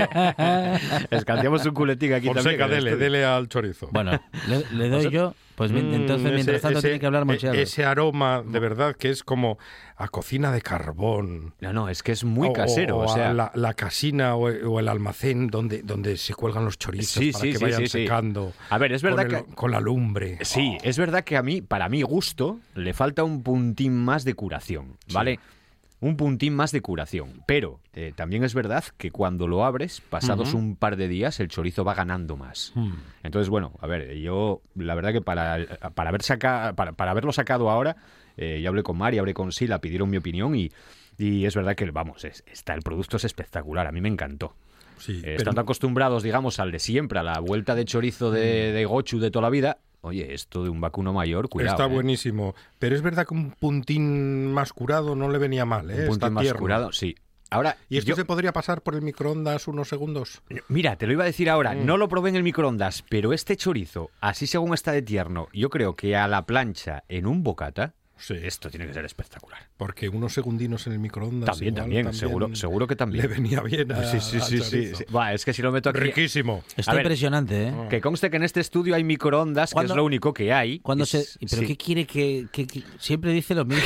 Escanciamos 1.12 1.66
un 1.66 1.74
culetín 1.74 2.14
aquí 2.14 2.28
Fonseca, 2.28 2.58
también. 2.68 2.72
en 2.72 2.78
el 2.78 2.84
dele, 2.86 2.98
dele 2.98 3.26
al 3.26 3.48
chorizo. 3.50 3.90
bueno, 3.92 4.12
le, 4.48 4.64
le 4.72 4.90
doy 4.90 5.10
yo. 5.12 5.34
Pues 5.58 5.72
Mm, 5.72 5.78
entonces, 5.78 6.28
ese- 6.28 6.34
mientras 6.36 6.62
tanto, 6.62 6.78
ese- 6.78 6.88
tiene 6.90 7.00
que 7.00 7.06
hablar 7.08 7.24
e- 7.24 7.26
Monchiado. 7.26 7.56
Ese 7.56 7.84
aroma, 7.84 8.44
de 8.46 8.60
verdad, 8.60 8.96
que 8.96 9.10
es 9.10 9.24
como 9.24 9.58
a 9.96 10.08
cocina 10.08 10.52
de 10.52 10.62
carbón. 10.62 11.56
No, 11.62 11.74
no, 11.74 11.90
es 11.90 12.04
que 12.04 12.12
es 12.12 12.24
muy 12.24 12.50
O- 12.50 12.54
casero, 12.54 13.00
o, 13.00 13.08
sea... 13.08 13.34
la, 13.34 13.52
la 13.56 13.74
casina 13.74 14.36
o, 14.36 14.50
o 14.50 14.80
el 14.80 14.88
almacén 14.88 15.48
donde, 15.48 15.82
donde 15.82 16.18
se 16.18 16.36
cuelgan 16.36 16.64
los 16.64 16.78
chorizos 16.78 17.24
Sí, 17.24 17.32
para 17.32 17.42
sí, 17.42 17.52
que 17.54 17.58
sí, 17.58 17.64
vayan 17.64 17.80
sí, 17.82 17.88
sí. 17.88 18.04
secando. 18.04 18.54
A 18.70 18.78
ver, 18.78 18.92
es 18.94 19.02
verdad 19.02 19.26
con 19.26 19.36
el- 19.36 19.46
que- 19.46 19.56
con 19.56 19.72
la 19.72 19.80
lumbre. 19.80 20.38
Sí, 20.42 20.78
es 20.84 21.00
verdad 21.00 21.24
que 21.24 21.36
a 21.38 21.42
mí, 21.42 21.62
para 21.64 21.90
mi 21.90 22.04
gusto, 22.04 22.60
le 22.76 22.94
falta 22.94 23.24
un 23.24 23.42
puntín 23.42 23.96
más 23.96 24.24
de 24.26 24.36
curación, 24.36 24.98
¿vale? 25.12 25.40
Un 26.00 26.16
puntín 26.16 26.56
más 26.56 26.72
de 26.72 26.82
curación. 26.82 27.42
Pero 27.48 27.80
eh, 27.94 28.14
también 28.16 28.44
es 28.44 28.54
verdad 28.54 28.84
que 28.98 29.10
cuando 29.10 29.48
lo 29.48 29.66
abres, 29.66 30.00
pasados 30.02 30.54
un 30.54 30.76
par 30.76 30.96
de 30.96 31.08
días, 31.08 31.40
el 31.40 31.48
chorizo 31.48 31.84
va 31.84 31.96
ganando 31.96 32.38
más. 32.38 32.72
Hmm. 32.76 32.94
Entonces, 33.24 33.50
bueno, 33.50 33.74
a 33.82 33.88
ver, 33.88 34.16
yo 34.18 34.62
la 34.76 34.94
verdad 34.94 35.12
que 35.12 35.22
para, 35.22 35.58
para, 35.96 36.10
haber 36.10 36.22
saca, 36.22 36.74
para, 36.76 36.92
para 36.92 37.12
haberlo 37.12 37.34
sacado 37.34 37.72
ahora, 37.72 37.96
eh, 38.38 38.60
ya 38.62 38.70
hablé 38.70 38.84
con 38.84 38.96
Mari, 38.98 39.18
hablé 39.18 39.34
con 39.34 39.52
Sila, 39.52 39.82
pidieron 39.82 40.10
mi 40.12 40.18
opinión 40.18 40.56
y, 40.56 40.72
y 41.18 41.46
es 41.46 41.56
verdad 41.56 41.76
que, 41.76 41.90
vamos, 41.90 42.24
es- 42.26 42.44
está, 42.46 42.76
el 42.76 42.84
producto 42.84 43.18
es 43.18 43.24
espectacular, 43.26 43.88
a 43.88 43.92
mí 43.92 44.00
me 44.00 44.10
encantó. 44.10 44.54
Sí, 45.00 45.14
Eh, 45.18 45.22
pero- 45.24 45.38
estando 45.38 45.62
acostumbrados, 45.62 46.22
digamos, 46.22 46.60
al 46.60 46.72
de 46.72 46.78
siempre, 46.80 47.18
a 47.18 47.24
la 47.24 47.40
vuelta 47.40 47.74
de 47.74 47.86
chorizo 47.86 48.30
de, 48.30 48.72
de 48.72 48.86
gochu 48.86 49.20
de 49.20 49.32
toda 49.32 49.42
la 49.44 49.50
vida, 49.50 49.78
oye, 50.02 50.34
esto 50.34 50.64
de 50.64 50.70
un 50.70 50.80
vacuno 50.82 51.14
mayor, 51.14 51.50
cuidado. 51.50 51.76
Está 51.76 51.86
¿eh? 51.92 51.94
buenísimo. 51.94 52.56
Pero 52.80 52.96
es 52.96 53.02
verdad 53.02 53.26
que 53.28 53.34
un 53.34 53.52
puntín 53.52 54.52
más 54.54 54.74
curado 54.74 55.16
no 55.16 55.30
le 55.30 55.38
venía 55.38 55.66
mal. 55.66 55.90
¿eh? 55.92 56.02
Un 56.04 56.08
puntín 56.10 56.34
más 56.34 56.42
tierno. 56.44 56.60
curado, 56.60 56.92
sí. 56.92 57.16
Ahora, 57.50 57.78
¿Y 57.88 57.98
esto 57.98 58.10
yo- 58.10 58.16
se 58.18 58.26
podría 58.26 58.52
pasar 58.52 58.82
por 58.82 58.94
el 58.96 59.02
microondas 59.02 59.70
unos 59.70 59.88
segundos? 59.88 60.42
mira, 60.68 60.98
te 60.98 61.08
lo 61.08 61.14
iba 61.14 61.24
a 61.24 61.28
decir 61.28 61.50
ahora, 61.50 61.74
Mm. 61.76 61.86
no 61.86 61.96
lo 61.96 62.10
probé 62.10 62.30
en 62.30 62.36
el 62.36 62.44
microondas, 62.44 63.06
pero 63.10 63.32
este 63.32 63.56
chorizo, 63.56 64.10
así 64.20 64.48
según 64.48 64.74
está 64.74 64.92
de 64.92 65.02
tierno, 65.02 65.48
yo 65.54 65.70
creo 65.70 65.96
que 65.96 66.18
a 66.18 66.28
la 66.28 66.46
plancha 66.46 67.06
en 67.08 67.26
un 67.26 67.44
bocata, 67.44 67.94
Sí. 68.20 68.36
esto 68.42 68.70
tiene 68.70 68.88
que 68.88 68.94
ser 68.94 69.06
espectacular. 69.06 69.60
Porque 69.78 70.10
unos 70.10 70.34
segundinos 70.34 70.88
en 70.88 70.94
el 70.94 71.00
microondas. 71.00 71.52
También, 71.52 71.74
igual 71.74 71.84
también, 71.84 72.14
seguro, 72.14 72.56
seguro 72.56 72.88
que 72.88 72.96
también. 72.96 73.24
Le 73.24 73.28
venía 73.36 73.62
bien 73.62 73.92
a, 73.92 74.04
sí, 74.06 74.20
sí, 74.20 74.40
sí, 74.42 74.62
sí. 74.96 75.04
Va, 75.16 75.34
es 75.34 75.46
que 75.46 75.54
si 75.54 75.62
lo 75.62 75.72
meto 75.72 75.90
aquí... 75.90 76.00
Riquísimo. 76.00 76.64
Está 76.76 76.94
ver, 76.94 77.02
impresionante, 77.04 77.68
¿eh? 77.68 77.74
Que 77.90 78.02
conste 78.02 78.30
que 78.30 78.38
en 78.38 78.44
este 78.44 78.60
estudio 78.60 78.96
hay 78.96 79.04
microondas, 79.04 79.70
que 79.70 79.74
¿Cuándo- 79.74 79.94
es 79.94 79.98
lo 79.98 80.04
único 80.06 80.34
que 80.34 80.52
hay. 80.54 80.80
Cuando 80.80 81.04
Es- 81.04 81.10
se, 81.12 81.26
¿Pero 81.48 81.62
sí. 81.62 81.68
qué 81.68 81.78
quiere 81.78 82.06
que, 82.06 82.48
que- 82.52 82.66
que- 82.68 82.84
Siempre 83.00 83.32
dice 83.32 83.54
lo 83.56 83.66
mismo. 83.66 83.84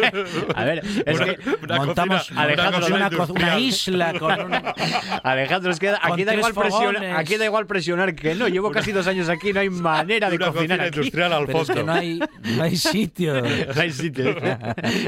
A 0.54 0.64
ver, 0.64 0.82
es 1.06 1.16
Una- 1.16 1.24
que... 1.34 1.38
una 1.62 1.76
montamos 1.76 2.18
cocina- 2.22 2.42
Alejandro, 2.42 2.86
una, 3.34 3.58
isla 3.58 4.18
con 4.18 4.32
un... 4.40 4.52
Alejandro, 5.22 5.70
es 5.70 5.78
que 5.78 5.88
aquí 5.90 6.24
da, 6.24 6.34
igual 6.34 6.54
presionar, 6.54 7.04
aquí 7.16 7.36
da 7.36 7.44
igual 7.46 7.66
presionar 7.66 8.14
que 8.14 8.34
no. 8.34 8.48
Llevo 8.48 8.70
casi 8.70 8.92
dos 8.92 9.06
años 9.06 9.28
aquí, 9.28 9.52
no 9.52 9.60
hay 9.60 9.70
manera 9.70 10.28
de 10.30 10.38
cocinar 10.38 10.54
cocina 10.54 10.74
aquí. 10.84 10.96
industrial 10.98 11.32
al 11.32 11.46
Pero 11.46 11.60
es 11.62 11.66
fondo. 11.66 11.80
que 11.80 11.86
no 11.86 11.92
hay, 11.92 12.20
no 12.56 12.62
hay 12.62 12.76
sitio. 12.76 13.42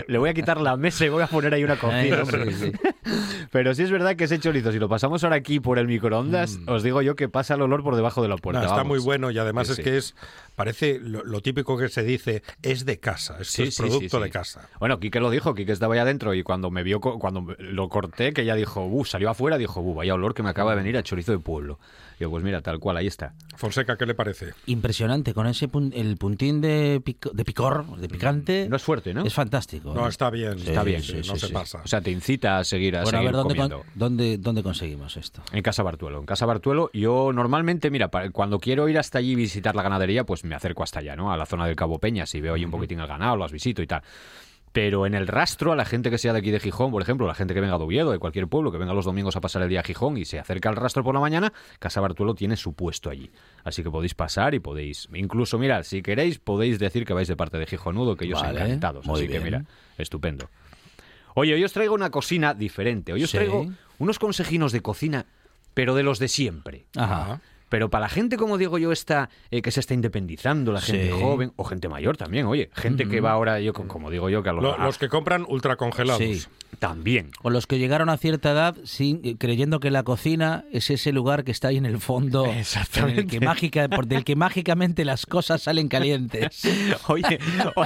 Le 0.06 0.18
voy 0.18 0.30
a 0.30 0.34
quitar 0.34 0.60
la 0.60 0.76
mesa 0.76 1.04
y 1.04 1.08
voy 1.08 1.22
a 1.22 1.26
poner 1.26 1.54
ahí 1.54 1.64
una 1.64 1.76
cocina. 1.76 2.22
hombre. 2.22 2.52
sí, 2.52 2.70
sí. 2.70 2.72
Pero 3.50 3.74
sí 3.74 3.82
es 3.82 3.90
verdad 3.90 4.16
que 4.16 4.24
ese 4.24 4.38
chorizo, 4.38 4.72
si 4.72 4.78
lo 4.78 4.88
pasamos 4.88 5.22
ahora 5.24 5.36
aquí 5.36 5.60
por 5.60 5.78
el 5.78 5.86
microondas, 5.86 6.58
os 6.66 6.82
digo 6.82 7.02
yo 7.02 7.16
que 7.16 7.28
pasa 7.28 7.54
el 7.54 7.62
olor 7.62 7.82
por 7.82 7.96
debajo 7.96 8.22
de 8.22 8.28
la 8.28 8.36
puerta. 8.36 8.60
No, 8.60 8.66
está 8.66 8.76
vamos. 8.78 8.88
muy 8.96 9.04
bueno 9.04 9.30
y 9.30 9.38
además 9.38 9.66
Sí, 9.66 9.72
es 9.72 9.76
sí. 9.76 9.82
que 9.82 9.96
es 9.98 10.14
parece 10.56 10.98
lo, 11.00 11.24
lo 11.24 11.40
típico 11.40 11.76
que 11.78 11.88
se 11.88 12.02
dice 12.02 12.42
es 12.62 12.84
de 12.84 12.98
casa, 12.98 13.38
esto 13.40 13.62
es 13.62 13.74
sí, 13.74 13.82
producto 13.82 14.18
sí, 14.18 14.22
de 14.22 14.30
casa. 14.30 14.68
Bueno, 14.80 14.98
Quique 15.00 15.20
lo 15.20 15.30
dijo, 15.30 15.54
Quique 15.54 15.72
estaba 15.72 15.94
allá 15.94 16.02
adentro 16.02 16.34
y 16.34 16.42
cuando 16.42 16.70
me 16.70 16.82
vio, 16.82 17.00
cuando 17.00 17.54
lo 17.58 17.88
corté, 17.88 18.32
que 18.32 18.44
ya 18.44 18.54
dijo, 18.54 18.84
uh, 18.86 19.04
salió 19.04 19.30
afuera, 19.30 19.58
dijo, 19.58 19.80
uh, 19.80 19.94
vaya 19.94 20.14
olor 20.14 20.34
que 20.34 20.42
me 20.42 20.50
acaba 20.50 20.70
de 20.72 20.76
venir 20.78 20.96
a 20.96 21.02
chorizo 21.02 21.32
de 21.32 21.38
pueblo. 21.38 21.78
Y 22.18 22.22
yo, 22.22 22.30
pues 22.30 22.44
mira, 22.44 22.60
tal 22.60 22.78
cual, 22.78 22.96
ahí 22.98 23.06
está. 23.06 23.34
Fonseca, 23.56 23.96
¿qué 23.96 24.06
le 24.06 24.14
parece? 24.14 24.52
Impresionante, 24.66 25.34
con 25.34 25.46
ese 25.46 25.68
pun- 25.68 25.92
el 25.94 26.16
puntín 26.18 26.60
de, 26.60 27.00
pico- 27.04 27.30
de 27.32 27.44
picor, 27.44 27.96
de 27.96 28.08
picante. 28.08 28.51
No 28.68 28.76
es 28.76 28.82
fuerte, 28.82 29.12
¿no? 29.14 29.24
Es 29.24 29.34
fantástico. 29.34 29.92
No, 29.94 30.06
está 30.08 30.30
bien. 30.30 30.58
Sí, 30.58 30.68
Está 30.68 30.82
bien, 30.84 31.02
sí, 31.02 31.16
no 31.16 31.22
sí, 31.34 31.38
se 31.38 31.46
sí. 31.48 31.52
pasa. 31.52 31.80
O 31.84 31.86
sea, 31.88 32.00
te 32.00 32.10
incita 32.10 32.58
a 32.58 32.64
seguir 32.64 32.96
a 32.96 33.02
Bueno, 33.02 33.18
a 33.18 33.22
ver, 33.22 33.32
¿dónde, 33.32 33.56
con- 33.56 33.72
dónde, 33.94 34.38
¿dónde 34.38 34.62
conseguimos 34.62 35.16
esto? 35.16 35.42
En 35.52 35.62
Casa 35.62 35.82
Bartuelo. 35.82 36.18
En 36.20 36.26
Casa 36.26 36.46
Bartuelo, 36.46 36.90
yo 36.92 37.32
normalmente, 37.32 37.90
mira, 37.90 38.08
pa- 38.08 38.30
cuando 38.30 38.58
quiero 38.58 38.88
ir 38.88 38.98
hasta 38.98 39.18
allí 39.18 39.32
y 39.32 39.34
visitar 39.36 39.74
la 39.76 39.82
ganadería, 39.82 40.24
pues 40.24 40.44
me 40.44 40.54
acerco 40.54 40.82
hasta 40.82 41.00
allá, 41.00 41.16
¿no? 41.16 41.32
A 41.32 41.36
la 41.36 41.46
zona 41.46 41.66
del 41.66 41.76
Cabo 41.76 41.98
Peñas 41.98 42.34
y 42.34 42.40
veo 42.40 42.54
ahí 42.54 42.64
un 42.64 42.70
poquitín 42.70 43.00
el 43.00 43.06
ganado, 43.06 43.36
las 43.36 43.52
visito 43.52 43.82
y 43.82 43.86
tal. 43.86 44.02
Pero 44.72 45.04
en 45.04 45.12
el 45.14 45.26
rastro, 45.26 45.72
a 45.72 45.76
la 45.76 45.84
gente 45.84 46.08
que 46.08 46.16
sea 46.16 46.32
de 46.32 46.38
aquí 46.38 46.50
de 46.50 46.58
Gijón, 46.58 46.90
por 46.90 47.02
ejemplo, 47.02 47.26
la 47.26 47.34
gente 47.34 47.52
que 47.52 47.60
venga 47.60 47.76
de 47.76 47.84
Oviedo, 47.84 48.10
de 48.10 48.18
cualquier 48.18 48.48
pueblo, 48.48 48.72
que 48.72 48.78
venga 48.78 48.94
los 48.94 49.04
domingos 49.04 49.36
a 49.36 49.42
pasar 49.42 49.60
el 49.62 49.68
día 49.68 49.80
a 49.80 49.82
Gijón 49.82 50.16
y 50.16 50.24
se 50.24 50.38
acerca 50.38 50.70
al 50.70 50.76
rastro 50.76 51.04
por 51.04 51.14
la 51.14 51.20
mañana, 51.20 51.52
Casa 51.78 52.00
Bartuelo 52.00 52.34
tiene 52.34 52.56
su 52.56 52.72
puesto 52.72 53.10
allí. 53.10 53.30
Así 53.64 53.82
que 53.82 53.90
podéis 53.90 54.14
pasar 54.14 54.54
y 54.54 54.60
podéis, 54.60 55.08
incluso, 55.12 55.58
mirad, 55.58 55.82
si 55.82 56.00
queréis, 56.02 56.38
podéis 56.38 56.78
decir 56.78 57.04
que 57.04 57.12
vais 57.12 57.28
de 57.28 57.36
parte 57.36 57.58
de 57.58 57.66
Gijonudo, 57.66 58.16
que 58.16 58.24
ellos 58.24 58.40
Vale, 58.40 58.60
encantados. 58.62 59.06
Así 59.06 59.28
que 59.28 59.40
mira, 59.40 59.64
estupendo. 59.98 60.48
Oye, 61.34 61.52
hoy 61.54 61.64
os 61.64 61.72
traigo 61.72 61.94
una 61.94 62.10
cocina 62.10 62.54
diferente. 62.54 63.12
Hoy 63.12 63.24
os 63.24 63.30
Sí. 63.30 63.36
traigo 63.36 63.66
unos 63.98 64.18
consejinos 64.18 64.72
de 64.72 64.80
cocina, 64.80 65.26
pero 65.74 65.94
de 65.94 66.02
los 66.02 66.18
de 66.18 66.28
siempre. 66.28 66.86
Ajá. 66.96 67.40
Pero 67.72 67.88
para 67.88 68.02
la 68.02 68.08
gente, 68.10 68.36
como 68.36 68.58
digo 68.58 68.76
yo, 68.76 68.92
está, 68.92 69.30
eh, 69.50 69.62
que 69.62 69.70
se 69.70 69.80
está 69.80 69.94
independizando, 69.94 70.72
la 70.72 70.82
gente 70.82 71.06
Sí. 71.06 71.10
joven 71.18 71.54
o 71.56 71.64
gente 71.64 71.88
mayor 71.88 72.18
también, 72.18 72.44
oye, 72.44 72.68
gente 72.74 73.08
que 73.08 73.22
va 73.22 73.30
ahora, 73.32 73.60
yo 73.60 73.72
co- 73.72 73.88
como 73.88 74.10
digo 74.10 74.28
yo, 74.28 74.42
que 74.42 74.50
a 74.50 74.52
los, 74.52 74.62
Lo- 74.62 74.76
los 74.76 74.98
que 74.98 75.08
compran 75.08 75.46
ultracongelados. 75.48 76.18
Sí. 76.22 76.42
también. 76.78 77.30
O 77.42 77.50
los 77.50 77.66
que 77.66 77.78
llegaron 77.78 78.08
a 78.08 78.16
cierta 78.16 78.50
edad 78.50 78.74
sin, 78.84 79.20
eh, 79.24 79.36
creyendo 79.38 79.78
que 79.78 79.90
la 79.90 80.02
cocina 80.02 80.64
es 80.72 80.90
ese 80.90 81.12
lugar 81.12 81.44
que 81.44 81.50
está 81.52 81.68
ahí 81.68 81.76
en 81.76 81.84
el 81.86 81.98
fondo, 81.98 82.46
Exactamente. 82.46 83.20
en 83.20 83.26
el 83.26 83.30
que 83.30 83.40
mágica, 83.44 83.88
por 83.88 84.06
del 84.06 84.24
que 84.24 84.36
mágicamente 84.36 85.04
las 85.04 85.24
cosas 85.26 85.62
salen 85.62 85.88
calientes. 85.88 86.62
Oye, 87.08 87.38
o- 87.76 87.84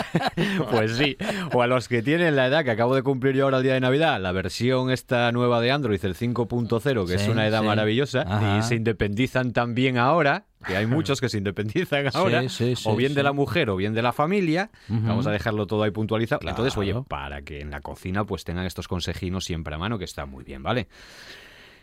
pues 0.71 0.97
sí. 0.97 1.17
O 1.53 1.63
a 1.63 1.67
los 1.67 1.89
que 1.89 2.03
tienen 2.03 2.37
la 2.37 2.47
edad 2.47 2.65
que 2.65 2.71
acabo 2.71 2.95
de 2.95 3.03
cumplir 3.03 3.35
yo 3.35 3.45
ahora 3.45 3.59
el 3.59 3.65
día 3.65 3.75
de 3.75 3.81
Navidad, 3.81 4.21
la 4.21 4.33
versión 4.33 4.91
esta 4.91 5.31
nueva 5.33 5.61
de 5.61 5.73
Android, 5.73 6.03
el 6.05 6.15
5.0, 6.15 7.07
que 7.07 7.15
es 7.15 7.23
Sí, 7.23 7.31
una 7.31 7.47
edad 7.47 7.61
sí. 7.63 7.67
maravillosa, 7.67 8.23
Ajá. 8.23 8.59
y 8.59 8.63
se 8.63 8.77
independizan 8.77 9.53
también 9.53 9.76
ahora, 9.99 10.45
que 10.67 10.77
hay 10.77 10.87
muchos 10.87 11.21
que 11.21 11.29
se 11.29 11.39
independizan 11.39 12.07
ahora, 12.15 12.49
sí, 12.49 12.75
sí, 12.77 12.83
o 12.89 12.97
bien 12.97 13.15
de 13.15 13.23
la 13.23 13.33
mujer 13.33 13.71
o 13.71 13.77
bien 13.77 13.95
de 13.95 14.03
la 14.03 14.13
familia. 14.13 14.71
Vamos 14.89 15.27
a 15.27 15.31
dejarlo 15.31 15.67
todo 15.67 15.83
ahí 15.83 15.91
puntualizado. 15.91 16.41
Entonces, 16.49 16.77
oye, 16.77 16.95
para 17.09 17.43
que 17.43 17.61
en 17.61 17.71
la 17.71 17.81
cocina 17.81 18.25
pues 18.25 18.45
tengan 18.45 18.65
estos 18.67 18.89
consejinos 18.89 19.45
siempre 19.45 19.75
a 19.75 19.79
mano, 19.79 19.99
que 19.99 20.05
está 20.05 20.27
muy 20.27 20.45
bien, 20.45 20.63
¿vale? 20.63 20.89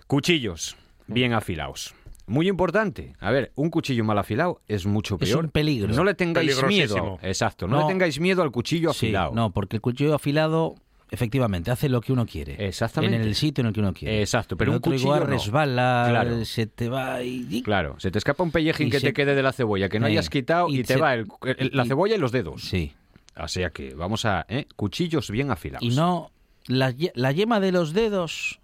Cuchillos, 0.08 0.76
bien 1.08 1.34
afilados. 1.34 1.94
Muy 2.26 2.48
importante. 2.48 3.14
A 3.20 3.32
ver, 3.32 3.52
un 3.56 3.70
cuchillo 3.70 4.04
mal 4.06 4.18
afilado 4.18 4.62
es 4.68 4.86
mucho 4.86 5.18
Es 5.20 5.30
peor. 5.30 5.44
un 5.46 5.50
peligro. 5.52 5.94
No 5.94 6.04
le 6.06 6.14
tengáis 6.14 6.64
miedo. 6.64 7.20
Exacto, 7.22 7.68
no, 7.68 7.76
No. 7.78 7.82
le 7.82 7.88
tengáis 7.90 8.20
miedo 8.20 8.42
al 8.44 8.52
cuchillo 8.52 8.94
Sí, 8.94 9.08
afilado. 9.08 9.34
no, 9.34 9.52
porque 9.52 9.76
el 9.78 9.82
cuchillo 9.82 10.16
afilado, 10.16 10.76
efectivamente, 11.14 11.72
hace 11.72 11.88
lo 11.88 12.02
que 12.02 12.12
uno 12.12 12.26
quiere. 12.26 12.56
Exactamente. 12.68 13.16
En 13.16 13.22
el 13.22 13.36
sitio 13.36 13.62
en 13.62 13.68
el 13.68 13.74
que 13.74 13.80
uno 13.80 13.94
quiere. 13.94 14.20
Exacto, 14.22 14.58
pero 14.58 14.72
El 14.72 14.76
un 14.76 14.78
otro 14.80 14.92
cuchillo 14.92 15.16
igual 15.16 15.30
no. 15.30 15.38
resbala, 15.38 16.06
Claro. 16.10 16.44
se 16.46 16.66
te 16.68 16.90
va 16.90 17.22
y... 17.24 17.62
Claro, 17.62 17.96
se 18.00 18.12
te 18.12 18.18
escapa 18.18 18.44
un 18.44 18.52
pellejín 18.52 18.88
Y 18.88 18.92
que 18.92 19.00
se- 19.00 19.08
te 19.08 19.14
quede 19.14 19.36
de 19.36 19.44
la 19.44 19.54
cebolla 19.54 19.88
que 19.90 20.00
no 20.00 20.08
Eh, 20.08 20.12
hayas 20.12 20.30
quitado 20.30 20.68
y, 20.70 20.80
y 20.80 20.84
te 20.84 20.96
se- 20.96 21.00
va 21.00 21.14
el- 21.14 21.28
el- 21.58 21.70
la 21.74 21.86
cebolla 21.86 22.16
y 22.16 22.18
los 22.20 22.32
dedos. 22.32 22.64
Sí. 22.64 22.94
O 23.38 23.48
sea 23.48 23.70
que 23.70 23.94
vamos 23.96 24.26
a... 24.26 24.46
¿eh? 24.50 24.66
Cuchillos 24.76 25.30
bien 25.32 25.52
afilados. 25.52 25.84
Y 25.86 25.96
no... 25.96 26.30
La, 26.66 26.94
la 27.16 27.32
yema 27.34 27.60
de 27.60 27.74
los 27.74 27.92
dedos, 27.92 28.62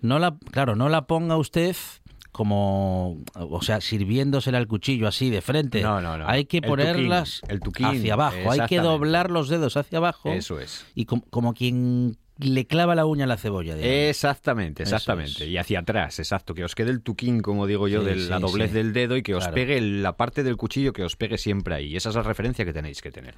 no 0.00 0.18
la, 0.18 0.34
claro, 0.52 0.74
no 0.74 0.88
la 0.88 1.02
ponga 1.06 1.36
usted 1.36 1.76
como, 2.32 3.22
o 3.34 3.62
sea, 3.62 3.80
sirviéndosela 3.80 4.58
al 4.58 4.66
cuchillo 4.66 5.06
así 5.06 5.30
de 5.30 5.42
frente. 5.42 5.82
No, 5.82 6.00
no, 6.00 6.16
no. 6.18 6.26
Hay 6.28 6.46
que 6.46 6.56
El 6.58 6.62
ponerlas 6.64 7.40
tuquín, 7.42 7.50
el 7.54 7.60
tuquín, 7.60 7.86
hacia 7.86 8.14
abajo. 8.14 8.50
Hay 8.50 8.60
que 8.66 8.80
doblar 8.80 9.30
los 9.30 9.48
dedos 9.48 9.76
hacia 9.76 9.98
abajo. 9.98 10.32
Eso 10.32 10.58
es. 10.58 10.86
Y 10.94 11.04
com- 11.04 11.22
como 11.30 11.52
quien 11.54 12.16
le 12.38 12.66
clava 12.66 12.94
la 12.94 13.04
uña 13.04 13.24
a 13.24 13.26
la 13.28 13.36
cebolla. 13.36 13.74
digamos. 13.76 13.94
Exactamente, 14.08 14.82
exactamente. 14.82 15.44
es. 15.44 15.50
Y 15.50 15.58
hacia 15.58 15.80
atrás, 15.80 16.18
exacto. 16.18 16.54
Que 16.54 16.64
os 16.64 16.74
quede 16.74 16.90
el 16.90 17.02
tuquín, 17.02 17.40
como 17.42 17.66
digo 17.66 17.86
yo, 17.86 18.00
Sí, 18.00 18.06
de 18.06 18.16
la 18.16 18.36
sí, 18.38 18.42
doblez 18.42 18.70
sí. 18.70 18.74
del 18.76 18.92
dedo 18.94 19.16
y 19.16 19.22
que 19.22 19.34
os 19.34 19.46
pegue 19.48 19.80
la 19.80 20.16
parte 20.16 20.42
del 20.42 20.56
cuchillo 20.56 20.92
que 20.94 21.04
os 21.04 21.14
pegue 21.16 21.36
siempre 21.38 21.74
ahí. 21.74 21.94
Esa 21.96 22.08
es 22.08 22.14
la 22.16 22.22
referencia 22.22 22.64
que 22.64 22.72
tenéis 22.72 23.02
que 23.02 23.10
tener. 23.12 23.34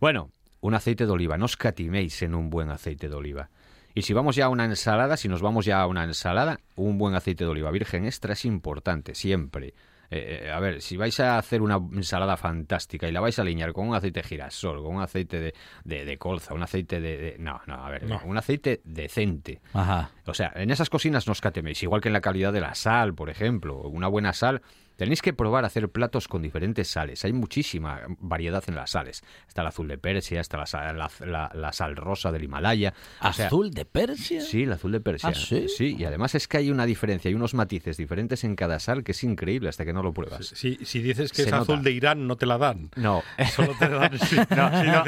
Bueno, 0.00 0.30
un 0.60 0.74
aceite 0.74 1.06
de 1.06 1.12
oliva. 1.12 1.38
No 1.38 1.44
os 1.44 1.56
catiméis 1.56 2.20
en 2.22 2.34
un 2.34 2.50
buen 2.50 2.70
aceite 2.70 3.08
de 3.08 3.14
oliva. 3.14 3.48
Y 3.94 4.02
si 4.02 4.12
vamos 4.12 4.36
ya 4.36 4.46
a 4.46 4.48
una 4.48 4.64
ensalada, 4.64 5.16
si 5.16 5.28
nos 5.28 5.42
vamos 5.42 5.64
ya 5.64 5.80
a 5.80 5.86
una 5.86 6.04
ensalada, 6.04 6.58
un 6.76 6.98
buen 6.98 7.14
aceite 7.14 7.44
de 7.44 7.50
oliva 7.50 7.70
virgen 7.70 8.04
extra 8.06 8.32
es 8.34 8.44
importante, 8.44 9.14
siempre. 9.14 9.74
Eh, 10.12 10.42
eh, 10.46 10.50
a 10.50 10.58
ver, 10.58 10.82
si 10.82 10.96
vais 10.96 11.20
a 11.20 11.38
hacer 11.38 11.62
una 11.62 11.76
ensalada 11.76 12.36
fantástica 12.36 13.06
y 13.08 13.12
la 13.12 13.20
vais 13.20 13.38
a 13.38 13.42
alinear 13.42 13.72
con 13.72 13.88
un 13.88 13.94
aceite 13.94 14.22
de 14.22 14.28
girasol, 14.28 14.82
con 14.82 14.96
un 14.96 15.02
aceite 15.02 15.38
de, 15.38 15.54
de- 15.84 16.04
de 16.04 16.18
colza, 16.18 16.52
un 16.52 16.62
aceite 16.64 17.00
de, 17.00 17.16
de- 17.16 17.36
No, 17.38 17.60
no, 17.68 17.74
a 17.74 17.90
ver, 17.90 18.02
No. 18.08 18.20
un 18.24 18.36
aceite 18.36 18.80
decente. 18.84 19.60
Ajá. 19.72 20.10
O 20.26 20.34
sea, 20.34 20.52
en 20.56 20.70
esas 20.72 20.90
cocinas 20.90 21.28
no 21.28 21.32
os 21.32 21.40
cateméis, 21.40 21.80
igual 21.84 22.00
que 22.00 22.08
en 22.08 22.14
la 22.14 22.20
calidad 22.20 22.52
de 22.52 22.60
la 22.60 22.74
sal, 22.74 23.14
por 23.14 23.30
ejemplo. 23.30 23.82
Una 23.82 24.08
buena 24.08 24.32
sal. 24.32 24.62
Tenéis 25.00 25.22
que 25.22 25.32
probar 25.32 25.64
a 25.64 25.68
hacer 25.68 25.88
platos 25.88 26.28
con 26.28 26.42
diferentes 26.42 26.86
sales. 26.88 27.24
Hay 27.24 27.32
muchísima 27.32 28.00
variedad 28.18 28.62
en 28.66 28.74
las 28.74 28.90
sales. 28.90 29.24
Está 29.48 29.62
el 29.62 29.68
azul 29.68 29.88
de 29.88 29.96
Persia, 29.96 30.42
está 30.42 30.58
la, 30.58 30.66
sal- 30.66 30.98
la- 30.98 31.10
la- 31.26 31.50
la 31.54 31.72
sal 31.72 31.96
rosa 31.96 32.30
del 32.30 32.44
Himalaya. 32.44 32.92
O 33.22 33.32
sea, 33.32 33.46
¿Azul 33.46 33.70
de 33.70 33.86
Persia? 33.86 34.42
Sí, 34.42 34.64
el 34.64 34.72
azul 34.74 34.92
de 34.92 35.00
Persia. 35.00 35.30
¿Ah, 35.30 35.34
sí? 35.34 35.96
y 35.98 36.04
además 36.04 36.34
es 36.34 36.46
que 36.46 36.58
hay 36.58 36.70
una 36.70 36.84
diferencia, 36.84 37.30
hay 37.30 37.34
unos 37.34 37.54
matices 37.54 37.96
diferentes 37.96 38.44
en 38.44 38.56
cada 38.56 38.78
sal 38.78 39.02
que 39.02 39.12
es 39.12 39.24
increíble 39.24 39.70
hasta 39.70 39.86
que 39.86 39.94
no 39.94 40.02
lo 40.02 40.12
pruebas. 40.12 40.44
Si, 40.54 40.76
si 40.84 41.00
dices 41.00 41.30
que 41.32 41.44
Se 41.44 41.48
es 41.48 41.52
azul 41.54 41.82
de 41.82 41.92
Irán, 41.92 42.26
no 42.26 42.36
te 42.36 42.44
la 42.44 42.58
dan. 42.58 42.90
No, 42.96 43.22
Solo 43.56 43.74
te 43.78 43.88
la 43.88 44.00
dan 44.10 44.18
no, 44.54 45.04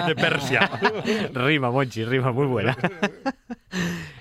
no, 0.00 0.06
de 0.08 0.14
Persia. 0.16 0.70
rima, 1.34 1.70
Monchi, 1.70 2.02
rima 2.02 2.32
muy 2.32 2.46
buena. 2.46 2.74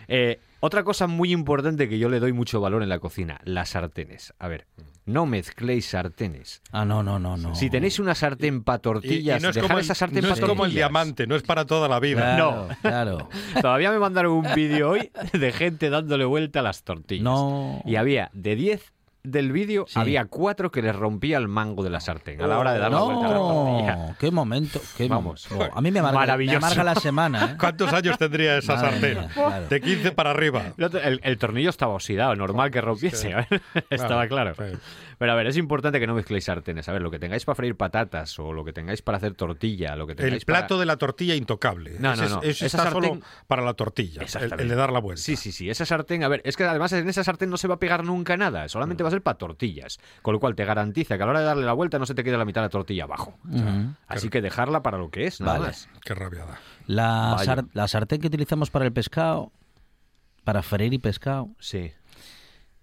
Eh, 0.07 0.39
otra 0.59 0.83
cosa 0.83 1.07
muy 1.07 1.31
importante 1.31 1.87
que 1.87 1.99
yo 1.99 2.09
le 2.09 2.19
doy 2.19 2.33
mucho 2.33 2.59
valor 2.61 2.83
en 2.83 2.89
la 2.89 2.99
cocina, 2.99 3.39
las 3.43 3.69
sartenes. 3.69 4.33
A 4.39 4.47
ver, 4.47 4.65
no 5.07 5.25
mezcléis 5.25 5.87
sartenes. 5.87 6.61
Ah, 6.71 6.85
no, 6.85 7.01
no, 7.01 7.17
no, 7.17 7.37
no. 7.37 7.55
Si 7.55 7.69
tenéis 7.69 7.97
una 7.97 8.13
sartén 8.13 8.63
para 8.63 8.75
Y, 8.75 8.79
y 8.79 8.81
tortillas, 8.81 9.41
no 9.41 9.49
es, 9.49 9.55
dejad 9.55 9.67
como 9.67 9.79
el, 9.79 9.85
esa 9.85 9.95
sartén 9.95 10.21
no 10.21 10.27
pa' 10.27 10.33
es 10.35 10.39
como 10.41 10.51
el 10.51 10.57
tortillas. 10.57 10.75
diamante, 10.75 11.27
no 11.27 11.35
es 11.35 11.43
para 11.43 11.65
toda 11.65 11.87
la 11.87 11.99
vida. 11.99 12.35
Claro, 12.35 12.67
claro. 12.81 13.29
Todavía 13.61 13.89
me 13.91 13.99
mandaron 13.99 14.33
un 14.33 14.53
vídeo 14.53 14.89
hoy 14.91 15.09
de 15.33 15.51
gente 15.53 15.89
dándole 15.89 16.25
vuelta 16.25 16.59
a 16.59 16.63
las 16.63 16.83
tortillas. 16.83 17.23
No. 17.23 17.81
Y 17.85 17.95
había 17.95 18.29
de 18.33 18.55
10 18.55 18.93
del 19.31 19.51
vídeo, 19.51 19.85
Sí. 19.87 19.99
había 19.99 20.25
cuatro 20.25 20.71
que 20.71 20.81
les 20.81 20.95
rompía 20.95 21.37
el 21.37 21.47
mango 21.47 21.83
de 21.83 21.89
la 21.89 21.99
sartén 21.99 22.41
a 22.41 22.47
la 22.47 22.57
hora 22.59 22.73
de 22.73 22.79
dar 22.79 22.91
la 22.91 23.01
vuelta 23.01 23.25
a 23.27 23.29
la 23.31 23.37
tortilla. 23.37 23.95
No, 23.95 24.15
qué 24.19 24.31
momento. 24.31 24.81
Qué 24.97 25.07
Vamos. 25.07 25.49
mo- 25.51 25.67
A 25.73 25.81
mí 25.81 25.91
me 25.91 25.99
amarga, 25.99 26.37
me 26.37 26.55
amarga 26.55 26.83
la 26.83 26.95
semana. 26.95 27.51
¿eh? 27.53 27.55
¿Cuántos 27.59 27.91
años 27.93 28.17
tendría 28.17 28.57
esa 28.57 28.75
Madre 28.75 28.91
sartén? 28.91 29.17
mía, 29.19 29.29
claro. 29.33 29.67
De 29.67 29.81
15 29.81 30.11
para 30.11 30.31
arriba. 30.31 30.63
El, 30.77 31.37
tornillo 31.37 31.69
estaba 31.69 31.93
oxidado, 31.93 32.35
normal 32.35 32.71
que 32.71 32.81
rompiese. 32.81 33.33
Estaba 33.89 34.27
claro. 34.27 34.53
sí. 34.55 34.77
Pero 35.19 35.31
a 35.31 35.35
ver, 35.35 35.47
es 35.47 35.57
importante 35.57 35.99
que 35.99 36.05
no 36.05 36.13
mezcléis 36.13 36.43
sartenes. 36.45 36.87
A 36.89 36.93
ver, 36.93 37.01
lo 37.01 37.09
que 37.09 37.17
tengáis 37.17 37.43
para 37.43 37.55
freír 37.55 37.75
patatas 37.75 38.37
o 38.37 38.53
lo 38.53 38.63
que 38.63 38.71
tengáis 38.71 39.01
para 39.01 39.17
hacer 39.17 39.33
tortilla, 39.33 39.95
lo 39.95 40.05
que 40.05 40.13
tengáis 40.13 40.41
El 40.43 40.45
plato 40.45 40.67
para... 40.75 40.79
de 40.81 40.85
la 40.85 40.97
tortilla 40.97 41.33
intocable. 41.33 41.95
No, 41.99 42.15
no, 42.15 42.23
es- 42.23 42.29
no. 42.29 42.41
ese 42.43 42.67
Esa 42.67 42.77
está 42.77 42.91
sartén- 42.91 43.09
solo 43.09 43.21
para 43.47 43.63
la 43.63 43.73
tortilla. 43.73 44.21
El, 44.39 44.67
de 44.69 44.75
dar 44.75 44.91
la 44.91 44.99
vuelta. 44.99 45.21
Sí, 45.23 45.35
sí, 45.35 45.51
sí. 45.51 45.71
Esa 45.71 45.85
sartén, 45.87 46.23
a 46.23 46.27
ver, 46.27 46.41
es 46.45 46.55
que 46.55 46.65
además 46.65 46.93
en 46.93 47.09
esa 47.09 47.23
sartén 47.23 47.49
no 47.49 47.57
se 47.57 47.67
va 47.67 47.75
a 47.75 47.79
pegar 47.79 48.03
nunca 48.03 48.37
nada. 48.37 48.69
Solamente 48.69 49.01
va 49.03 49.09
a 49.09 49.11
ser 49.11 49.16
para 49.21 49.37
tortillas. 49.37 49.99
Con 50.21 50.33
lo 50.33 50.39
cual 50.39 50.55
te 50.55 50.65
garantiza 50.65 51.17
que 51.17 51.23
a 51.23 51.25
la 51.25 51.31
hora 51.31 51.39
de 51.41 51.45
darle 51.45 51.65
la 51.65 51.73
vuelta 51.73 51.99
no 51.99 52.05
se 52.05 52.15
te 52.15 52.23
quede 52.23 52.37
la 52.37 52.45
mitad 52.45 52.61
de 52.61 52.65
la 52.65 52.69
tortilla 52.69 53.03
abajo. 53.05 53.37
Así 54.07 54.29
que 54.29 54.41
dejarla 54.41 54.81
para 54.83 54.97
lo 54.97 55.09
que 55.09 55.25
es, 55.27 55.39
nada 55.41 55.53
Vale. 55.59 55.67
más. 55.67 55.89
Qué 56.03 56.13
rabiada. 56.15 56.59
La, 56.85 57.37
sar- 57.43 57.65
la 57.73 57.87
sartén 57.87 58.21
que 58.21 58.27
utilizamos 58.27 58.69
para 58.71 58.85
el 58.85 58.93
pescado, 58.93 59.51
para 60.43 60.61
freír 60.63 60.93
y 60.93 60.99
pescado, 60.99 61.49
Sí. 61.59 61.91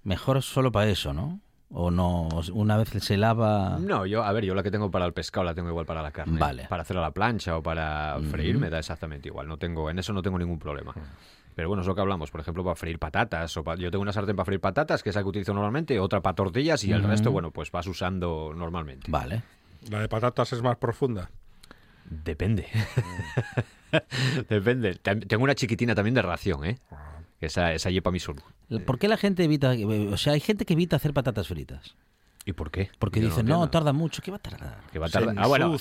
mejor 0.02 0.42
solo 0.42 0.70
para 0.72 0.88
eso, 0.90 1.12
¿no? 1.12 1.40
O 1.76 1.90
no, 1.90 2.28
una 2.52 2.76
vez 2.76 2.90
se 3.02 3.16
lava... 3.16 3.78
No, 3.80 4.06
yo, 4.06 4.22
a 4.22 4.30
ver, 4.32 4.44
yo 4.44 4.54
la 4.54 4.62
que 4.62 4.70
tengo 4.70 4.92
para 4.92 5.06
el 5.06 5.12
pescado 5.12 5.42
la 5.42 5.54
tengo 5.54 5.70
igual 5.70 5.86
para 5.86 6.02
la 6.02 6.12
carne. 6.12 6.38
Vale. 6.38 6.66
Para 6.68 6.82
hacer 6.82 6.96
a 6.96 7.00
la 7.00 7.10
plancha 7.10 7.56
o 7.56 7.62
para 7.64 8.16
freír 8.30 8.58
me 8.58 8.70
da 8.70 8.78
exactamente 8.78 9.28
igual. 9.28 9.48
No 9.48 9.56
tengo, 9.56 9.90
en 9.90 9.98
eso 9.98 10.12
no 10.12 10.22
tengo 10.22 10.38
ningún 10.38 10.58
problema. 10.60 10.94
Pero 11.54 11.68
bueno, 11.68 11.82
es 11.82 11.86
lo 11.86 11.94
que 11.94 12.00
hablamos, 12.00 12.30
por 12.30 12.40
ejemplo, 12.40 12.64
para 12.64 12.74
freír 12.76 12.98
patatas. 12.98 13.56
O 13.56 13.62
pa- 13.64 13.76
Yo 13.76 13.90
tengo 13.90 14.02
una 14.02 14.12
sartén 14.12 14.34
para 14.34 14.44
freír 14.44 14.60
patatas, 14.60 15.02
que 15.02 15.10
es 15.10 15.16
la 15.16 15.22
que 15.22 15.28
utilizo 15.28 15.54
normalmente, 15.54 16.00
otra 16.00 16.20
para 16.20 16.34
tortillas 16.34 16.82
y 16.84 16.92
el 16.92 17.02
resto, 17.04 17.30
bueno, 17.30 17.50
pues 17.52 17.70
vas 17.70 17.86
usando 17.86 18.52
normalmente. 18.56 19.10
Vale. 19.10 19.42
La 19.90 20.00
de 20.00 20.08
patatas 20.08 20.52
es 20.52 20.62
más 20.62 20.76
profunda. 20.78 21.30
Depende. 22.10 22.66
Depende. 24.48 24.94
Tengo 24.96 25.44
una 25.44 25.54
chiquitina 25.54 25.94
también 25.94 26.14
de 26.14 26.22
ración, 26.22 26.64
¿eh? 26.64 26.78
Que 27.40 27.46
Esa, 27.46 27.72
esa 27.72 27.90
lleva 27.90 28.10
mi 28.10 28.20
solo. 28.20 28.42
¿Por 28.86 28.98
qué 28.98 29.08
la 29.08 29.16
gente 29.16 29.44
evita... 29.44 29.72
O 30.10 30.16
sea, 30.16 30.32
hay 30.32 30.40
gente 30.40 30.64
que 30.64 30.72
evita 30.74 30.96
hacer 30.96 31.12
patatas 31.12 31.48
fritas. 31.48 31.94
¿Y 32.46 32.52
por 32.52 32.70
qué? 32.70 32.90
Porque 32.98 33.20
Yo 33.20 33.28
dicen, 33.28 33.46
no, 33.46 33.70
tarda 33.70 33.92
mucho. 33.92 34.20
¿Qué 34.22 34.30
va 34.30 34.36
a 34.36 34.40
tardar? 34.40 34.76
Que 34.92 34.98
va 34.98 35.06
a 35.06 35.08
Se 35.08 35.18
tardar. 35.18 35.34
Ah, 35.38 35.46
bueno. 35.46 35.74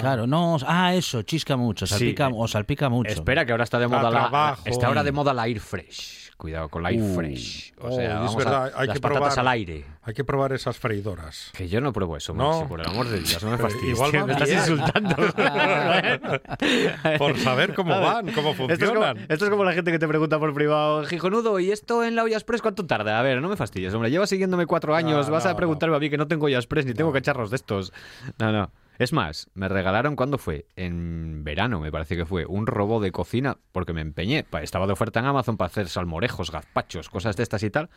Claro, 0.00 0.26
no... 0.26 0.56
Ah, 0.66 0.94
eso, 0.94 1.22
chisca 1.22 1.56
mucho, 1.56 1.86
salpica, 1.86 2.28
o 2.32 2.48
salpica 2.48 2.88
mucho. 2.88 3.10
Espera, 3.12 3.44
que 3.44 3.52
ahora 3.52 3.64
está 3.64 3.78
de 3.78 3.86
Da 3.86 3.98
moda 3.98 4.10
la, 4.10 4.58
está 4.64 4.86
ahora 4.86 5.02
de 5.02 5.12
moda 5.12 5.34
la 5.34 5.46
air 5.46 5.60
fresh. 5.60 6.30
Cuidado 6.38 6.70
con 6.70 6.82
la 6.82 6.90
air 6.90 7.02
Uh. 7.02 7.14
fresh. 7.14 7.74
O 7.78 7.88
Oh, 7.88 7.92
sea, 7.92 8.24
es 8.24 8.34
verdad, 8.34 8.72
a, 8.74 8.80
hay 8.80 8.86
las 8.86 8.94
que 8.96 9.00
patatas 9.00 9.34
probar. 9.34 9.38
al 9.40 9.48
aire. 9.48 9.84
Hay 10.10 10.14
que 10.14 10.24
probar 10.24 10.52
esas 10.52 10.76
freidoras. 10.76 11.52
Que 11.54 11.68
yo 11.68 11.80
no 11.80 11.92
pruebo 11.92 12.16
eso, 12.16 12.34
No. 12.34 12.66
Por 12.66 12.80
el 12.80 12.86
amor 12.88 13.08
de 13.08 13.20
Dios, 13.20 13.40
no 13.44 13.50
me 13.52 13.56
Pero 13.56 13.68
fastidies. 13.68 13.96
igual 13.96 14.26
me 14.26 14.32
estás 14.32 14.50
insultando. 14.50 15.14
Por 17.18 17.38
saber 17.38 17.74
cómo 17.74 17.94
ver, 17.94 18.02
van, 18.02 18.32
cómo 18.32 18.50
Esto 18.50 18.64
es, 18.72 18.78
como, 18.80 18.92
funcionan. 19.02 19.18
esto 19.28 19.44
es 19.44 19.50
como 19.50 19.62
la 19.62 19.72
gente 19.72 19.92
que 19.92 20.00
te 20.00 20.08
pregunta 20.08 20.40
por 20.40 20.52
privado, 20.52 21.04
Gijonudo, 21.04 21.60
¿y 21.60 21.70
esto 21.70 22.02
en 22.02 22.16
la 22.16 22.24
olla 22.24 22.36
express 22.36 22.60
cuánto 22.60 22.84
tarda? 22.86 23.20
A 23.20 23.22
ver, 23.22 23.40
no 23.40 23.48
me 23.48 23.56
fastidies, 23.56 23.94
hombre. 23.94 24.10
Llevas 24.10 24.30
siguiéndome 24.30 24.66
cuatro 24.66 24.96
años, 24.96 25.26
No, 25.28 25.32
vas 25.32 25.44
no, 25.44 25.50
a 25.52 25.56
preguntarme 25.56 25.94
a 25.94 26.00
mí 26.00 26.10
que 26.10 26.18
no 26.18 26.26
tengo 26.26 26.46
olla 26.46 26.58
express 26.58 26.86
ni 26.86 26.92
tengo 26.94 27.12
cacharros 27.12 27.50
de 27.50 27.56
estos. 27.56 27.92
No, 28.38 28.50
no. 28.50 28.72
Es 28.98 29.12
más, 29.12 29.48
me 29.54 29.68
regalaron 29.68 30.16
cuando 30.16 30.38
fue, 30.38 30.66
en 30.74 31.44
verano 31.44 31.78
me 31.80 31.92
parece 31.92 32.16
que 32.16 32.26
fue, 32.26 32.46
un 32.46 32.66
robot 32.66 33.00
de 33.02 33.12
cocina, 33.12 33.58
porque 33.70 33.92
me 33.92 34.00
empeñé. 34.00 34.44
Estaba 34.60 34.88
de 34.88 34.92
oferta 34.92 35.20
en 35.20 35.26
Amazon 35.26 35.56
para 35.56 35.66
hacer 35.68 35.88
salmorejos, 35.88 36.50
gazpachos, 36.50 37.08
cosas 37.08 37.36
de 37.36 37.44
estas 37.44 37.62
y 37.62 37.70
tal. 37.70 37.90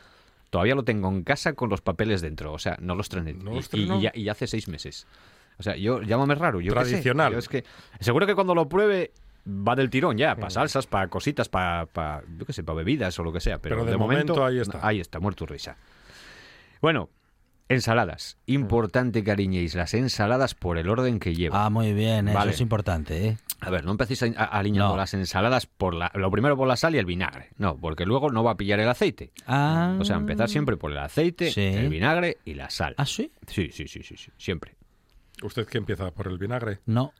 Todavía 0.53 0.75
lo 0.75 0.83
tengo 0.83 1.09
en 1.09 1.23
casa 1.23 1.53
con 1.53 1.71
los 1.71 1.81
papeles 1.81 2.21
dentro, 2.21 2.53
o 2.53 2.59
sea, 2.59 2.77
no 2.79 2.93
los 2.93 3.09
trené. 3.09 3.33
¿No 3.33 3.53
Y- 3.53 3.55
los 3.55 3.65
y, 3.65 3.69
trenó? 3.69 3.97
y 3.97 4.03
ya, 4.03 4.11
y 4.13 4.29
hace 4.29 4.45
seis 4.45 4.67
meses. 4.67 5.07
O 5.57 5.63
sea, 5.63 5.75
yo 5.75 6.03
llámame 6.03 6.35
raro, 6.35 6.61
yo. 6.61 6.71
Tradicional. 6.73 7.33
Yo 7.33 7.39
es 7.39 7.49
que 7.49 7.63
seguro 7.99 8.27
que 8.27 8.35
cuando 8.35 8.53
lo 8.53 8.69
pruebe 8.69 9.11
va 9.47 9.75
del 9.75 9.89
tirón 9.89 10.15
ya, 10.15 10.35
para 10.35 10.51
salsas, 10.51 10.85
para 10.85 11.07
cositas, 11.07 11.49
para, 11.49 11.87
para 11.87 12.21
yo 12.37 12.45
qué 12.45 12.53
sé, 12.53 12.63
para 12.63 12.75
bebidas 12.75 13.17
o 13.17 13.23
lo 13.23 13.33
que 13.33 13.39
sea. 13.39 13.57
Pero, 13.57 13.77
Pero 13.77 13.85
de 13.85 13.91
de, 13.93 13.97
momento, 13.97 14.33
momento 14.35 14.45
ahí 14.45 14.59
está. 14.59 14.87
Ahí 14.87 14.99
está, 14.99 15.19
muerto 15.19 15.47
risa. 15.47 15.75
Bueno, 16.81 17.09
ensaladas. 17.73 18.37
Importante 18.45 19.23
que 19.23 19.31
ariñéis 19.31 19.75
las 19.75 19.93
ensaladas 19.93 20.55
por 20.55 20.77
el 20.77 20.89
orden 20.89 21.19
que 21.19 21.35
lleva. 21.35 21.65
Ah, 21.65 21.69
muy 21.69 21.93
bien, 21.93 22.27
eso 22.29 22.37
Vale. 22.37 22.51
es 22.51 22.61
importante, 22.61 23.27
¿eh? 23.27 23.37
A 23.59 23.69
ver, 23.69 23.85
no 23.85 23.91
empecéis 23.91 24.23
a- 24.23 24.27
a- 24.37 24.45
alineando 24.45 24.89
No. 24.93 24.97
las 24.97 25.13
ensaladas 25.13 25.65
por 25.67 25.93
la, 25.93 26.11
lo 26.15 26.29
primero 26.31 26.57
por 26.57 26.67
la 26.67 26.75
sal 26.75 26.95
y 26.95 26.97
el 26.97 27.05
vinagre. 27.05 27.49
No, 27.57 27.77
porque 27.77 28.05
luego 28.05 28.29
no 28.31 28.43
va 28.43 28.51
a 28.51 28.57
pillar 28.57 28.79
el 28.79 28.89
aceite. 28.89 29.31
Ah. 29.47 29.95
O 29.99 30.05
sea, 30.05 30.17
empezar 30.17 30.49
siempre 30.49 30.75
por 30.77 30.91
el 30.91 30.97
aceite, 30.97 31.51
Sí. 31.51 31.61
el 31.61 31.89
vinagre 31.89 32.37
y 32.45 32.53
la 32.55 32.69
sal. 32.69 32.93
¿Ah, 32.97 33.05
sí? 33.05 33.31
Sí, 33.47 33.69
sí, 33.71 33.87
sí, 33.87 34.03
sí, 34.03 34.17
sí, 34.17 34.31
siempre. 34.37 34.75
¿Usted 35.41 35.65
qué 35.67 35.77
empieza? 35.77 36.11
¿Por 36.11 36.27
el 36.27 36.37
vinagre? 36.37 36.79
No, 36.85 37.13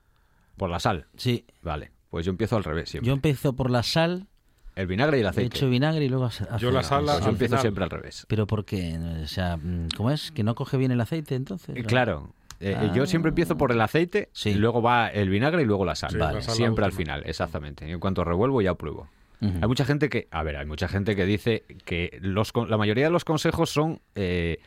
Por 0.57 0.69
la 0.69 0.79
sal. 0.79 1.07
sí. 1.15 1.45
Vale, 1.61 1.91
pues 2.09 2.25
yo 2.25 2.29
empiezo 2.31 2.55
al 2.57 2.63
revés 2.63 2.89
siempre. 2.89 3.07
Yo 3.07 3.13
empiezo 3.13 3.53
por 3.53 3.69
la 3.71 3.81
sal, 3.83 4.27
El 4.76 4.88
vinagre 4.88 5.17
y 5.17 5.19
el 5.21 5.26
he 5.28 5.30
aceite. 5.30 5.55
hecho 5.57 5.69
vinagre 5.69 6.05
y 6.05 6.09
luego 6.09 6.26
ace- 6.26 6.45
Yo 6.59 6.71
la 6.71 6.80
aceite. 6.80 6.84
sal 6.84 7.05
Pues 7.05 7.19
yo 7.26 7.30
empiezo 7.32 7.51
final. 7.51 7.61
siempre 7.61 7.84
al 7.84 7.89
revés. 7.89 8.26
¿Pero 8.28 8.47
por 8.47 8.65
qué? 8.65 8.97
O 9.24 9.28
sea, 9.28 9.57
mm, 9.57 9.89
¿cómo 9.95 10.11
es? 10.11 10.32
¿Que 10.32 10.43
no 10.43 10.55
coge 10.55 10.78
bien 10.78 10.91
el 10.91 10.99
aceite 11.01 11.36
entonces? 11.36 11.76
Eh, 11.78 11.84
Claro. 11.84 12.34
eh, 12.59 12.78
eh, 12.80 12.91
Yo 12.95 13.05
siempre 13.05 13.30
empiezo 13.30 13.57
por 13.57 13.71
el 13.71 13.82
aceite, 13.82 14.30
Sí. 14.34 14.49
y 14.51 14.53
luego 14.55 14.82
va 14.82 15.07
el 15.09 15.30
vinagre 15.30 15.61
y 15.61 15.65
luego 15.65 15.86
la 15.86 15.95
sal. 15.95 16.11
Sí, 16.11 16.17
Vale. 16.17 16.36
la 16.36 16.41
sal 16.41 16.51
la 16.53 16.55
Siempre 16.55 16.86
al 16.86 16.91
final, 16.93 17.24
exactamente. 17.26 17.88
Y 17.88 17.91
en 17.91 17.99
cuanto 17.99 18.24
revuelvo 18.24 18.61
ya 18.61 18.74
pruebo. 18.76 19.07
Hay 19.41 19.67
mucha 19.67 19.84
gente 19.84 20.07
que, 20.07 20.30
a 20.32 20.41
ver, 20.41 20.55
hay 20.55 20.65
mucha 20.65 20.88
gente 20.88 21.17
que 21.17 21.26
dice 21.26 21.63
que 21.84 22.17
los, 22.21 22.53
la 22.69 22.78
mayoría 22.78 23.03
de 23.03 23.09
los 23.11 23.26
consejos 23.26 23.69
son 23.69 23.99
eh, 24.15 24.59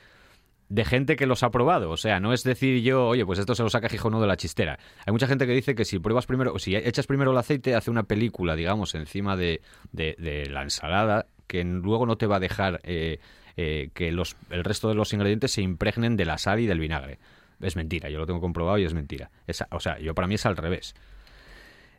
de 0.69 0.85
gente 0.85 1.17
que 1.17 1.27
los 1.27 1.43
ha 1.43 1.51
probado. 1.51 1.91
O 1.91 1.97
sea, 1.97 2.19
no 2.21 2.33
es 2.33 2.43
decir 2.43 2.83
yo, 2.83 3.07
oye, 3.09 3.25
pues 3.25 3.39
esto 3.39 3.55
se 3.55 3.62
lo 3.62 3.71
saca 3.71 3.89
Gijonudo 3.89 4.23
de 4.23 4.27
la 4.29 4.37
chistera. 4.37 4.79
Hay 5.07 5.12
mucha 5.12 5.27
gente 5.27 5.47
que 5.47 5.53
dice 5.53 5.75
que 5.75 5.85
si 5.85 5.99
pruebas 5.99 6.27
primero, 6.27 6.53
o 6.55 6.59
si 6.59 6.75
echas 6.75 7.07
primero 7.07 7.31
el 7.31 7.39
aceite, 7.39 7.75
hace 7.75 7.91
una 7.91 8.03
película, 8.05 8.57
digamos, 8.57 8.95
encima 8.95 9.37
de, 9.37 9.61
de- 9.93 10.17
de 10.19 10.47
la 10.51 10.62
ensalada, 10.62 11.27
que 11.47 11.62
luego 11.64 12.07
no 12.07 12.17
te 12.17 12.27
va 12.27 12.37
a 12.37 12.41
dejar 12.41 12.81
eh, 12.83 13.21
eh, 13.57 13.91
que 13.95 14.11
los, 14.12 14.37
el 14.51 14.64
resto 14.64 14.89
de 14.89 14.95
los 14.97 15.12
ingredientes 15.12 15.53
se 15.53 15.62
impregnen 15.62 16.17
de 16.17 16.25
la 16.25 16.39
sal 16.39 16.59
y 16.61 16.67
del 16.67 16.81
vinagre. 16.81 17.19
Es 17.61 17.77
mentira, 17.77 18.11
yo 18.11 18.19
lo 18.19 18.27
tengo 18.27 18.41
comprobado 18.41 18.77
y 18.79 18.85
es 18.85 18.93
mentira. 18.93 19.31
O 19.71 19.81
sea, 19.81 19.99
yo 19.99 20.14
para 20.14 20.27
mí 20.29 20.35
es 20.35 20.45
al 20.45 20.57
revés. 20.57 20.95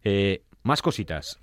Eh, 0.03 0.41
más 0.63 0.82
cositas. 0.82 1.39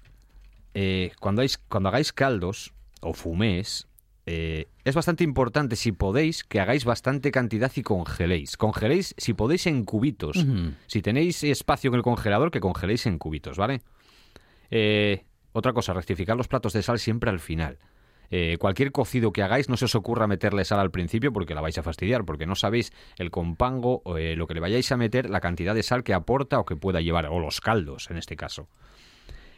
Eh, 0.75 1.12
cuando, 1.20 1.41
hagáis, 1.41 1.59
cuando 1.68 1.89
hagáis 1.89 2.12
caldos 2.12 2.72
o 3.01 3.12
fumés, 3.14 3.87
eh, 4.27 4.68
es 4.85 4.95
bastante 4.95 5.25
importante, 5.25 5.77
si 5.77 5.93
podéis, 5.93 6.45
que 6.45 6.61
hagáis 6.61 6.85
bastante 6.85 7.31
cantidad 7.31 7.70
y 7.75 7.83
congeléis. 7.83 8.57
Congeléis, 8.57 9.14
si 9.18 9.35
podéis, 9.35 9.66
en 9.66 9.85
cubitos. 9.85 10.47
Si 10.87 11.03
tenéis 11.03 11.45
espacio 11.45 11.89
en 11.89 11.97
el 11.97 12.03
congelador, 12.03 12.51
que 12.51 12.61
congeléis 12.61 13.07
en 13.07 13.18
cubitos, 13.18 13.59
¿vale? 13.59 13.83
Eh, 14.70 15.25
otra 15.53 15.72
cosa, 15.72 15.93
rectificar 15.93 16.37
los 16.37 16.49
platos 16.49 16.72
de 16.72 16.83
sal 16.83 16.99
siempre 16.99 17.31
al 17.31 17.41
final. 17.41 17.79
Eh, 18.31 18.57
cualquier 18.59 18.91
cocido 18.91 19.33
que 19.33 19.43
hagáis, 19.43 19.68
no 19.68 19.77
se 19.77 19.85
os 19.85 19.95
ocurra 19.95 20.27
meterle 20.27 20.64
sal 20.64 20.81
al 20.81 20.91
principio 20.91 21.33
porque 21.33 21.55
la 21.55 21.61
vais 21.61 21.77
a 21.79 21.83
fastidiar, 21.83 22.25
porque 22.25 22.47
no 22.47 22.55
sabéis 22.55 22.93
el 23.18 23.31
compango, 23.31 24.03
o, 24.05 24.16
eh, 24.16 24.35
lo 24.35 24.47
que 24.47 24.55
le 24.55 24.61
vayáis 24.61 24.91
a 24.91 24.97
meter, 24.97 25.31
la 25.31 25.41
cantidad 25.41 25.75
de 25.75 25.83
sal 25.83 26.03
que 26.03 26.14
aporta 26.14 26.59
o 26.59 26.64
que 26.64 26.75
pueda 26.75 27.01
llevar, 27.01 27.27
o 27.27 27.39
los 27.39 27.61
caldos 27.61 28.11
en 28.11 28.16
este 28.16 28.37
caso. 28.37 28.68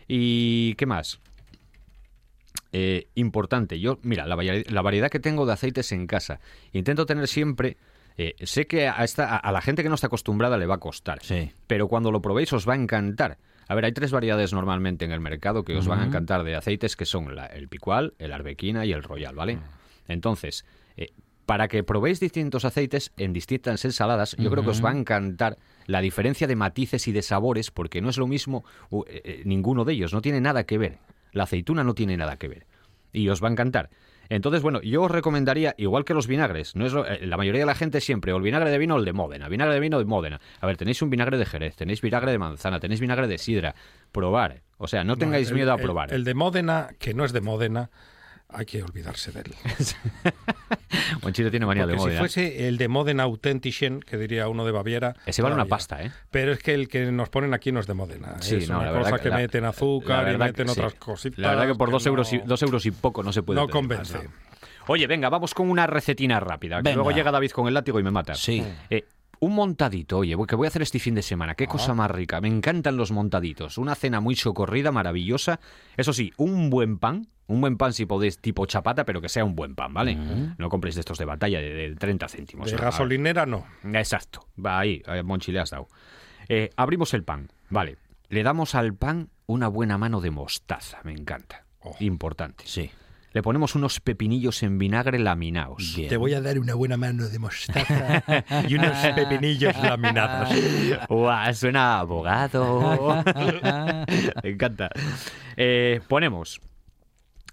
¿Y 0.09 0.75
qué 0.75 0.87
más? 0.87 1.21
Eh, 2.79 3.09
importante, 3.15 3.81
yo, 3.81 3.99
mira, 4.03 4.27
la, 4.27 4.37
vari- 4.37 4.69
la 4.69 4.83
variedad 4.83 5.09
que 5.09 5.19
tengo 5.19 5.47
de 5.47 5.55
aceites 5.55 5.93
en 5.93 6.07
casa, 6.07 6.41
intento 6.73 7.07
tener 7.07 7.27
siempre, 7.27 7.79
eh, 8.19 8.35
sé 8.43 8.67
que 8.67 8.87
a, 8.87 9.03
esta, 9.03 9.25
a- 9.35 9.39
a 9.39 9.51
la 9.51 9.63
gente 9.63 9.83
que 9.83 9.89
no 9.89 9.95
está 9.95 10.09
acostumbrada 10.09 10.59
le 10.59 10.67
va 10.67 10.75
a 10.75 10.79
costar, 10.81 11.21
Sí. 11.23 11.53
pero 11.67 11.89
cuando 11.89 12.13
lo 12.13 12.21
probéis 12.21 12.53
os 12.53 12.69
va 12.69 12.75
a 12.75 12.77
encantar. 12.77 13.39
A 13.67 13.75
ver, 13.75 13.87
hay 13.87 13.93
tres 13.93 14.13
variedades 14.13 14.53
normalmente 14.53 15.07
en 15.07 15.13
el 15.13 15.21
mercado 15.21 15.65
que 15.65 15.75
os 15.75 15.87
van 15.89 16.01
a 16.01 16.05
encantar 16.07 16.45
de 16.45 16.55
aceites, 16.55 16.97
que 16.97 17.07
son 17.07 17.35
la- 17.35 17.47
el 17.47 17.69
picual, 17.69 18.13
el 18.19 18.33
arbequina 18.35 18.85
y 18.85 18.93
el 18.93 19.03
royal, 19.03 19.35
¿vale? 19.35 19.59
Entonces, 20.07 20.67
eh, 20.99 21.13
para 21.47 21.69
que 21.69 21.83
probéis 21.83 22.21
distintos 22.21 22.67
aceites 22.67 23.11
en 23.17 23.33
distintas 23.33 23.83
ensaladas, 23.87 24.37
yo 24.39 24.51
creo 24.51 24.65
que 24.65 24.71
os 24.71 24.85
va 24.85 24.91
a 24.91 24.97
encantar 24.97 25.57
la 25.87 26.01
diferencia 26.03 26.47
de 26.47 26.57
matices 26.57 27.09
y 27.09 27.13
de 27.13 27.23
sabores, 27.23 27.71
porque 27.71 28.03
no 28.03 28.11
es 28.11 28.19
lo 28.19 28.27
mismo 28.27 28.65
u- 28.91 29.05
eh, 29.09 29.43
ninguno 29.47 29.85
de 29.85 29.95
ellos, 29.95 30.13
no 30.13 30.21
tiene 30.21 30.41
nada 30.43 30.65
que 30.65 30.77
ver. 30.77 30.99
La 31.37 31.45
aceituna 31.45 31.85
no 31.85 31.95
tiene 31.95 32.17
nada 32.17 32.37
que 32.37 32.49
ver. 32.49 32.67
Y 33.13 33.29
os 33.29 33.43
va 33.43 33.49
a 33.49 33.53
encantar. 33.53 33.91
Entonces, 34.29 34.61
bueno, 34.63 34.81
yo 34.83 35.03
os 35.03 35.11
recomendaría, 35.11 35.75
igual 35.79 36.05
que 36.05 36.15
los 36.15 36.27
vinagres, 36.27 36.75
no 36.75 36.85
es 36.87 36.93
lo- 36.93 37.07
eh, 37.07 37.25
la 37.27 37.37
mayoría 37.37 37.61
de 37.61 37.67
la 37.67 37.75
gente 37.77 38.01
siempre, 38.01 38.33
o 38.33 38.37
el 38.39 38.43
vinagre 38.43 38.71
de 38.71 38.79
vino 38.79 38.97
o 38.97 38.99
el 38.99 39.05
de 39.05 39.13
Módena, 39.13 39.49
vinagre 39.49 39.75
de 39.75 39.81
vino 39.81 39.99
de 39.99 40.05
Módena. 40.05 40.41
A 40.61 40.67
ver, 40.67 40.77
tenéis 40.77 41.01
un 41.03 41.11
vinagre 41.11 41.39
de 41.39 41.47
Jerez, 41.47 41.77
tenéis 41.77 42.01
vinagre 42.01 42.33
de 42.33 42.39
manzana, 42.39 42.81
tenéis 42.81 43.01
vinagre 43.01 43.29
de 43.29 43.39
sidra. 43.39 43.75
Probar. 44.11 44.63
O 44.79 44.89
sea, 44.89 45.05
no 45.05 45.17
tengáis 45.17 45.49
el- 45.51 45.55
miedo 45.55 45.73
a 45.73 45.77
el- 45.77 45.83
probar. 45.83 46.13
El, 46.13 46.25
de 46.25 46.35
Módena, 46.35 46.89
que 46.99 47.15
no 47.15 47.25
es 47.25 47.33
de 47.33 47.41
Módena, 47.41 47.91
hay 48.49 48.65
que 48.67 48.83
olvidarse 48.83 49.33
de 49.33 49.41
él. 49.41 49.55
Monchito 51.23 51.51
tiene 51.51 51.67
manía 51.67 51.87
de 51.87 51.95
Porque 51.95 52.01
si 52.01 52.07
Módena. 52.07 52.21
fuese 52.21 52.69
el 52.69 52.79
de 52.79 52.89
Módena 52.89 53.25
Authentischen, 53.25 54.01
que 54.01 54.17
diría 54.17 54.49
uno 54.49 54.65
de 54.65 54.73
Baviera... 54.73 55.15
Ese 55.27 55.43
vale 55.43 55.55
una 55.55 55.67
pasta, 55.67 56.03
¿eh? 56.03 56.13
Pero 56.31 56.53
es 56.53 56.61
que 56.63 56.75
el 56.75 56.89
que 56.89 57.11
nos 57.13 57.29
ponen 57.29 57.55
aquí 57.55 57.73
no 57.73 57.81
es 57.81 57.87
de 57.87 57.95
Módena. 57.95 58.37
Sí, 58.41 58.57
es 58.57 58.69
no, 58.69 58.77
una 58.79 58.87
la 58.87 58.93
verdad 58.93 59.11
cosa 59.11 59.23
que, 59.23 59.29
la- 59.31 59.37
meten 59.37 59.65
azúcar 59.65 60.33
y 60.33 60.39
meten 60.39 60.67
que 60.67 60.73
sí. 60.73 60.81
otras 60.81 60.95
cositas. 60.95 61.39
La 61.39 61.51
verdad 61.51 61.67
que 61.69 61.75
por 61.75 61.91
dos, 61.91 62.05
no- 62.05 62.11
euros 62.11 62.33
y, 62.33 62.39
dos 62.39 62.63
euros 62.63 62.87
y 62.87 62.91
poco 62.93 63.23
no 63.23 63.33
se 63.33 63.43
puede 63.43 63.61
No 63.61 63.67
tener 63.67 63.73
convence. 63.81 64.19
Oye, 64.89 65.07
venga, 65.09 65.29
vamos 65.29 65.53
con 65.53 65.69
una 65.69 65.87
recetina 65.89 66.39
rápida. 66.39 66.81
que 66.83 66.95
luego 66.95 67.11
llega 67.11 67.31
David 67.33 67.51
con 67.51 67.67
el 67.67 67.75
látigo 67.75 67.99
y 67.99 68.05
me 68.05 68.11
mata. 68.13 68.35
Sí. 68.37 68.65
Eh, 68.89 69.05
un 69.41 69.55
montadito, 69.55 70.19
oye, 70.19 70.37
que 70.49 70.57
voy 70.57 70.67
a 70.67 70.69
hacer 70.69 70.83
este 70.83 70.99
fin 70.99 71.15
de 71.15 71.23
semana. 71.23 71.55
Qué 71.55 71.67
cosa 71.67 71.95
más 71.95 72.11
rica. 72.11 72.41
Me 72.41 72.49
encantan 72.49 72.97
los 72.97 73.11
montaditos. 73.13 73.79
Una 73.79 73.95
cena 73.95 74.21
muy 74.21 74.37
socorrida, 74.37 74.93
maravillosa. 74.93 75.61
Eso 75.97 76.13
sí, 76.13 76.33
un 76.37 76.71
buen 76.71 76.99
pan. 76.99 77.29
Un 77.49 77.61
buen 77.61 77.77
pan, 77.77 77.93
si 77.93 78.07
podéis, 78.07 78.41
tipo 78.41 78.67
chapata, 78.67 79.05
pero 79.05 79.21
que 79.21 79.29
sea 79.29 79.45
un 79.45 79.55
buen 79.55 79.77
pan, 79.77 79.95
¿vale? 79.95 80.17
No 80.59 80.69
compréis 80.69 80.97
de 80.97 81.01
estos 81.01 81.17
de 81.19 81.25
batalla 81.27 81.61
de, 81.61 81.73
de 81.91 81.95
30 81.95 82.29
céntimos. 82.29 82.71
De 82.71 82.77
Ah, 82.77 82.81
gasolinera 82.87 83.47
no. 83.47 83.65
Exacto. 83.93 84.49
Va 84.59 84.81
ahí, 84.81 85.01
eh, 85.07 85.23
Monchi 85.23 85.53
le 85.53 85.61
has 85.61 85.71
dado. 85.71 85.87
Eh, 86.49 86.71
abrimos 86.77 87.15
el 87.15 87.23
pan. 87.23 87.49
Vale. 87.71 87.99
Le 88.29 88.43
damos 88.43 88.75
al 88.75 88.95
pan 88.95 89.29
una 89.47 89.69
buena 89.69 89.97
mano 89.97 90.21
de 90.21 90.33
mostaza. 90.33 90.99
Me 91.05 91.13
encanta. 91.13 91.65
Oh. 91.81 91.95
Importante. 92.01 92.65
Sí. 92.67 92.91
Le 93.37 93.43
ponemos 93.43 93.75
unos 93.75 94.01
pepinillos 94.01 94.63
en 94.63 94.79
vinagre 94.79 95.19
laminados. 95.19 95.93
Bien. 95.95 96.09
Te 96.09 96.17
voy 96.17 96.33
a 96.33 96.41
dar 96.41 96.59
una 96.59 96.73
buena 96.73 96.97
mano 96.97 97.29
de 97.29 97.39
mostaza 97.39 98.25
y 98.67 98.77
unos 98.77 98.97
pepinillos 99.15 99.77
laminados. 99.77 100.49
Uah, 101.11 101.53
suena 101.53 101.97
a 101.97 102.01
abogado. 102.01 103.23
Me 104.43 104.49
encanta. 104.49 104.89
Eh, 105.55 106.01
ponemos 106.09 106.63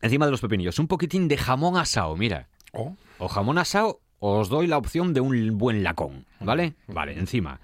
encima 0.01 0.23
de 0.23 0.31
los 0.31 0.39
pepinillos 0.39 0.79
un 0.79 0.87
poquitín 0.87 1.27
de 1.27 1.35
jamón 1.35 1.75
asado, 1.75 2.15
mira. 2.15 2.47
Oh, 2.71 2.95
O 3.17 3.27
jamón 3.27 3.57
asado, 3.57 3.99
os 4.19 4.47
doy 4.47 4.67
la 4.67 4.77
opción 4.77 5.13
de 5.13 5.19
un 5.19 5.57
buen 5.57 5.83
lacón, 5.83 6.25
¿vale? 6.39 6.75
Vale, 6.87 7.19
encima. 7.19 7.59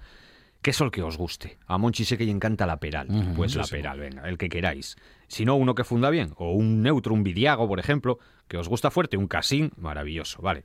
Queso 0.62 0.84
el 0.84 0.90
que 0.90 1.02
os 1.02 1.16
guste. 1.16 1.58
A 1.66 1.78
Monchi 1.78 2.04
sé 2.04 2.18
que 2.18 2.24
le 2.24 2.30
encanta 2.30 2.66
la 2.66 2.78
peral. 2.78 3.08
Pues 3.34 3.56
la 3.56 3.64
peral, 3.64 3.98
venga, 3.98 4.28
el 4.28 4.36
que 4.36 4.48
queráis. 4.48 4.96
Si 5.26 5.44
no, 5.44 5.56
uno 5.56 5.74
que 5.74 5.84
funda 5.84 6.10
bien. 6.10 6.34
O 6.36 6.52
un 6.52 6.82
neutro, 6.82 7.14
un 7.14 7.22
vidiago, 7.22 7.66
por 7.66 7.80
ejemplo, 7.80 8.18
que 8.46 8.58
os 8.58 8.68
gusta 8.68 8.90
fuerte, 8.90 9.16
un 9.16 9.26
casín, 9.26 9.72
maravilloso, 9.76 10.42
vale. 10.42 10.64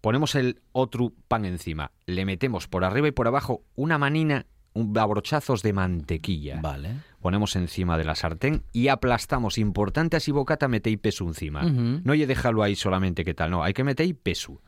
Ponemos 0.00 0.34
el 0.36 0.62
otro 0.72 1.12
pan 1.26 1.44
encima. 1.44 1.90
Le 2.06 2.24
metemos 2.24 2.66
por 2.66 2.84
arriba 2.84 3.08
y 3.08 3.12
por 3.12 3.26
abajo 3.26 3.62
una 3.74 3.98
manina, 3.98 4.46
un 4.72 4.96
abrochazos 4.96 5.62
de 5.62 5.72
mantequilla. 5.72 6.60
Vale. 6.62 7.00
Ponemos 7.20 7.56
encima 7.56 7.98
de 7.98 8.04
la 8.04 8.14
sartén 8.14 8.62
y 8.72 8.88
aplastamos. 8.88 9.58
Importante 9.58 10.16
así 10.16 10.30
bocata 10.30 10.68
metei 10.68 10.96
peso 10.96 11.26
encima. 11.26 11.64
No 11.64 12.12
hay 12.12 12.24
déjalo 12.26 12.62
ahí 12.62 12.76
solamente 12.76 13.24
que 13.24 13.34
tal, 13.34 13.50
no. 13.50 13.64
Hay 13.64 13.74
que 13.74 13.84
meter 13.84 14.14
peso. 14.16 14.62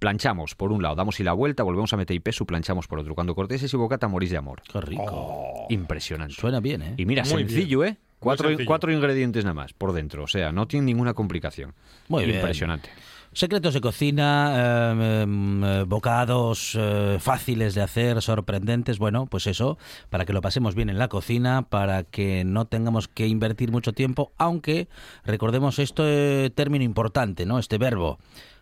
Planchamos 0.00 0.56
por 0.56 0.72
un 0.72 0.82
lado, 0.82 0.96
damos 0.96 1.20
y 1.20 1.22
la 1.22 1.34
vuelta, 1.34 1.62
volvemos 1.62 1.92
a 1.92 1.96
meter 1.96 2.20
peso, 2.20 2.46
planchamos 2.46 2.88
por 2.88 2.98
otro. 2.98 3.14
Cuando 3.14 3.34
cortéis 3.34 3.62
ese 3.62 3.76
bocata 3.76 4.08
morís 4.08 4.30
de 4.30 4.38
amor. 4.38 4.62
Qué 4.70 4.80
rico. 4.80 5.66
Impresionante. 5.68 6.34
Suena 6.34 6.58
bien, 6.58 6.82
¿eh? 6.82 6.94
Y 6.96 7.04
mira, 7.04 7.22
Muy 7.24 7.44
sencillo, 7.44 7.84
¿eh? 7.84 7.96
Cuatro, 8.18 8.92
ingredientes 8.92 9.44
nada 9.44 9.54
más 9.54 9.72
por 9.72 9.92
dentro. 9.92 10.24
O 10.24 10.26
sea, 10.26 10.52
no 10.52 10.66
tiene 10.66 10.86
ninguna 10.86 11.14
complicación. 11.14 11.74
Muy 12.08 12.24
bien. 12.24 12.36
Impresionante. 12.36 12.90
Secretos 13.32 13.74
de 13.74 13.80
cocina, 13.80 14.54
eh, 14.56 15.22
em, 15.22 15.62
eh, 15.62 15.84
bocados 15.84 16.76
eh, 16.76 17.18
fáciles 17.20 17.76
de 17.76 17.82
hacer, 17.82 18.20
sorprendentes, 18.22 18.98
bueno, 18.98 19.26
pues 19.26 19.46
eso, 19.46 19.78
para 20.08 20.24
que 20.24 20.32
lo 20.32 20.40
pasemos 20.40 20.74
bien 20.74 20.90
en 20.90 20.98
la 20.98 21.06
cocina, 21.06 21.62
para 21.62 22.02
que 22.02 22.42
no 22.44 22.64
tengamos 22.64 23.06
que 23.06 23.28
invertir 23.28 23.70
mucho 23.70 23.92
tiempo, 23.92 24.32
aunque 24.36 24.88
recordemos 25.24 25.78
este 25.78 26.50
término 26.56 26.84
importante, 26.84 27.46
¿no? 27.46 27.60
Este 27.60 27.78
verbo. 27.78 28.18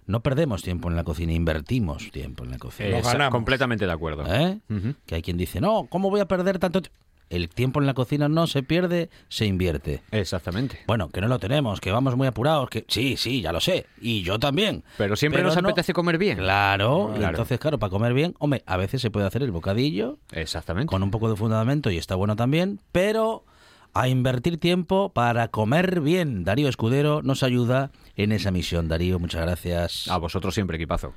No 0.08 0.20
perdemos 0.20 0.62
tiempo 0.62 0.88
en 0.90 0.96
la 0.96 1.04
cocina, 1.04 1.32
invertimos 1.32 2.10
tiempo 2.10 2.42
en 2.42 2.50
la 2.50 2.58
cocina. 2.58 2.98
Esa- 2.98 3.30
completamente 3.30 3.86
de 3.86 3.92
acuerdo. 3.92 4.24
¿Eh? 4.26 4.58
Que 5.06 5.14
hay 5.14 5.22
quien 5.22 5.36
dice, 5.36 5.60
no, 5.60 5.86
¿cómo 5.88 6.10
voy 6.10 6.18
a 6.20 6.26
perder 6.26 6.58
tanto 6.58 6.82
tiempo? 6.82 6.98
El 7.30 7.50
tiempo 7.50 7.78
en 7.78 7.84
la 7.84 7.92
cocina 7.92 8.26
no 8.26 8.46
se 8.46 8.62
pierde, 8.62 9.10
se 9.28 9.44
invierte. 9.44 10.00
Exactamente. 10.12 10.78
Bueno, 10.86 11.10
que 11.10 11.20
no 11.20 11.28
lo 11.28 11.38
tenemos, 11.38 11.78
que 11.78 11.92
vamos 11.92 12.16
muy 12.16 12.26
apurados, 12.26 12.70
que 12.70 12.86
sí, 12.88 13.18
sí, 13.18 13.42
ya 13.42 13.52
lo 13.52 13.60
sé, 13.60 13.84
y 14.00 14.22
yo 14.22 14.38
también. 14.38 14.82
Pero 14.96 15.14
siempre 15.14 15.40
Pero 15.42 15.48
nos 15.54 15.62
no- 15.62 15.68
apetece 15.68 15.92
comer 15.92 16.16
bien. 16.16 16.38
Claro, 16.38 17.10
Claro. 17.14 17.28
entonces, 17.28 17.58
claro, 17.60 17.78
para 17.78 17.90
comer 17.90 18.14
bien, 18.14 18.34
hombre, 18.38 18.62
a 18.64 18.78
veces 18.78 19.02
se 19.02 19.10
puede 19.10 19.26
hacer 19.26 19.42
el 19.42 19.50
bocadillo 19.52 20.16
Exactamente. 20.32 20.86
con 20.86 21.02
un 21.02 21.10
poco 21.10 21.28
de 21.28 21.36
fundamento 21.36 21.90
y 21.90 21.98
está 21.98 22.14
bueno 22.14 22.34
también, 22.34 22.80
pero 22.92 23.44
a 23.92 24.08
invertir 24.08 24.58
tiempo 24.58 25.10
para 25.10 25.48
comer 25.48 26.00
bien. 26.00 26.44
Darío 26.44 26.70
Escudero 26.70 27.20
nos 27.22 27.42
ayuda 27.42 27.90
en 28.18 28.32
esa 28.32 28.50
misión. 28.50 28.88
Darío, 28.88 29.18
muchas 29.18 29.42
gracias. 29.42 30.08
A 30.08 30.18
vosotros 30.18 30.52
siempre, 30.52 30.76
equipazo. 30.76 31.14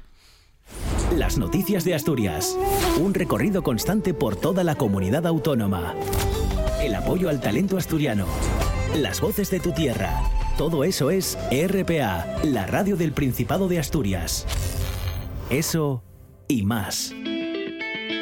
Las 1.18 1.38
noticias 1.38 1.84
de 1.84 1.94
Asturias. 1.94 2.58
Un 3.00 3.14
recorrido 3.14 3.64
constante 3.64 4.14
por 4.14 4.38
toda 4.38 4.64
la 4.64 4.76
comunidad 4.76 5.28
autónoma. 5.28 5.96
El 6.82 6.96
apoyo 6.96 7.28
al 7.28 7.42
talento 7.42 7.78
asturiano. 7.78 8.26
Las 8.96 9.20
voces 9.20 9.52
de 9.52 9.60
tu 9.60 9.74
tierra. 9.74 10.22
Todo 10.58 10.84
eso 10.84 11.12
es 11.12 11.38
RPA, 11.52 12.26
la 12.44 12.66
radio 12.68 12.96
del 12.96 13.14
Principado 13.14 13.68
de 13.68 13.80
Asturias. 13.80 14.46
Eso 15.50 16.04
y 16.48 16.64
más. 16.64 17.14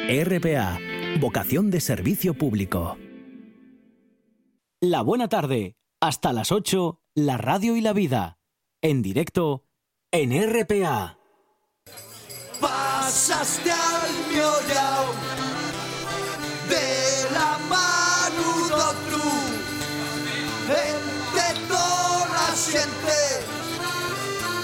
RPA, 0.08 0.78
vocación 1.20 1.70
de 1.70 1.80
servicio 1.80 2.34
público. 2.34 2.96
La 4.80 5.02
buena 5.02 5.28
tarde. 5.28 5.76
Hasta 6.00 6.32
las 6.32 6.50
8, 6.50 7.00
la 7.14 7.36
radio 7.36 7.76
y 7.76 7.82
la 7.82 7.92
vida. 7.92 8.39
En 8.82 9.02
directo, 9.02 9.64
en 10.10 10.32
RPA. 10.32 11.18
Pasaste 12.58 13.70
al 13.70 14.10
miollau 14.30 15.04
de 16.70 16.86
la 17.34 17.58
mano 17.68 18.50
d'otru 18.70 19.30
entre 20.70 21.48
toda 21.68 22.28
la 22.38 22.50
gente 22.72 23.18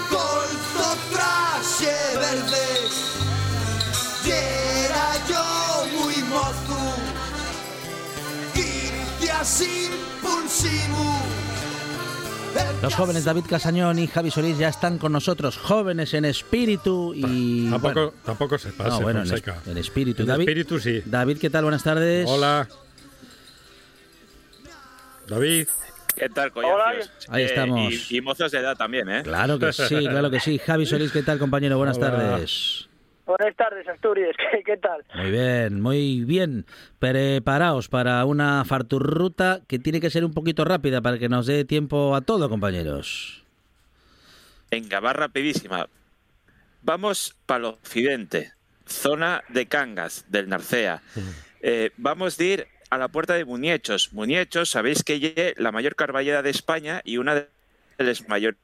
colzo 0.09 0.89
traje 1.11 1.95
verde 2.17 2.67
era 4.25 5.07
yo 5.29 5.45
muy 5.99 6.17
mozo. 6.23 6.81
Y 8.55 8.65
te 9.19 9.29
impulsivo 9.85 11.06
Los 12.81 12.93
jóvenes 12.95 13.25
David 13.25 13.45
Casañón 13.49 13.97
y 13.99 14.07
Javi 14.07 14.29
Solís 14.29 14.57
ya 14.57 14.69
están 14.69 14.97
con 14.99 15.11
nosotros, 15.11 15.57
jóvenes 15.57 16.13
en 16.13 16.25
espíritu 16.25 17.11
y... 17.15 17.69
Tampoco, 17.71 17.93
bueno, 17.93 18.13
tampoco 18.23 18.57
se 18.57 18.69
pase, 18.71 18.89
no, 18.91 19.01
bueno, 19.01 19.21
en, 19.21 19.27
Fonseca. 19.27 19.57
es- 19.63 19.67
en 19.67 19.77
espíritu. 19.77 20.21
En 20.21 20.27
David, 20.27 20.41
espíritu, 20.47 20.79
sí. 20.79 21.01
David, 21.05 21.37
¿qué 21.39 21.49
tal? 21.49 21.63
Buenas 21.63 21.83
tardes. 21.83 22.27
Hola. 22.29 22.67
David. 25.27 25.67
¿Qué 26.15 26.29
tal, 26.29 26.51
collacios? 26.51 27.09
Ahí 27.29 27.43
estamos. 27.43 27.93
Y, 28.11 28.17
y 28.17 28.21
mozos 28.21 28.51
de 28.51 28.59
edad 28.59 28.75
también, 28.75 29.09
¿eh? 29.09 29.23
Claro 29.23 29.57
que 29.59 29.73
sí, 29.73 30.07
claro 30.07 30.29
que 30.31 30.39
sí. 30.39 30.57
Javi 30.65 30.85
Solís, 30.85 31.11
¿qué 31.11 31.23
tal, 31.23 31.39
compañero? 31.39 31.77
Buenas 31.77 31.97
Hola. 31.97 32.11
tardes. 32.11 32.86
Buenas 33.27 33.57
tardes, 33.57 33.85
Asturias. 33.89 34.35
¿Qué, 34.51 34.63
qué 34.63 34.77
tal? 34.77 35.03
Muy 35.13 35.31
bien, 35.31 35.81
muy 35.81 36.23
bien. 36.23 36.65
Preparaos 36.97 37.89
para 37.89 38.23
una 38.23 38.63
farturruta 38.63 39.61
que 39.67 39.79
tiene 39.79 39.99
que 39.99 40.09
ser 40.09 40.23
un 40.23 40.33
poquito 40.33 40.63
rápida 40.63 41.01
para 41.01 41.19
que 41.19 41.27
nos 41.27 41.45
dé 41.45 41.65
tiempo 41.65 42.15
a 42.15 42.21
todo, 42.21 42.49
compañeros. 42.49 43.43
Venga, 44.71 45.01
va 45.01 45.11
rapidísima. 45.11 45.89
Vamos 46.81 47.35
para 47.45 47.59
el 47.59 47.65
occidente, 47.65 48.53
zona 48.85 49.43
de 49.49 49.65
Cangas, 49.65 50.25
del 50.29 50.47
Narcea. 50.47 51.01
Eh, 51.61 51.91
vamos 51.97 52.39
a 52.39 52.43
ir 52.43 52.67
a 52.89 52.97
la 52.97 53.09
puerta 53.09 53.33
de 53.33 53.43
Muñechos. 53.43 54.13
Muñechos, 54.13 54.69
sabéis 54.69 55.03
que 55.03 55.33
es 55.35 55.59
la 55.59 55.73
mayor 55.73 55.95
carballeda 55.95 56.41
de 56.41 56.49
España 56.49 57.01
y 57.03 57.17
una 57.17 57.35
de 57.35 57.49
las 57.97 58.27
mayores 58.29 58.57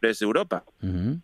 de 0.00 0.16
Europa. 0.20 0.64
Eh, 0.82 1.16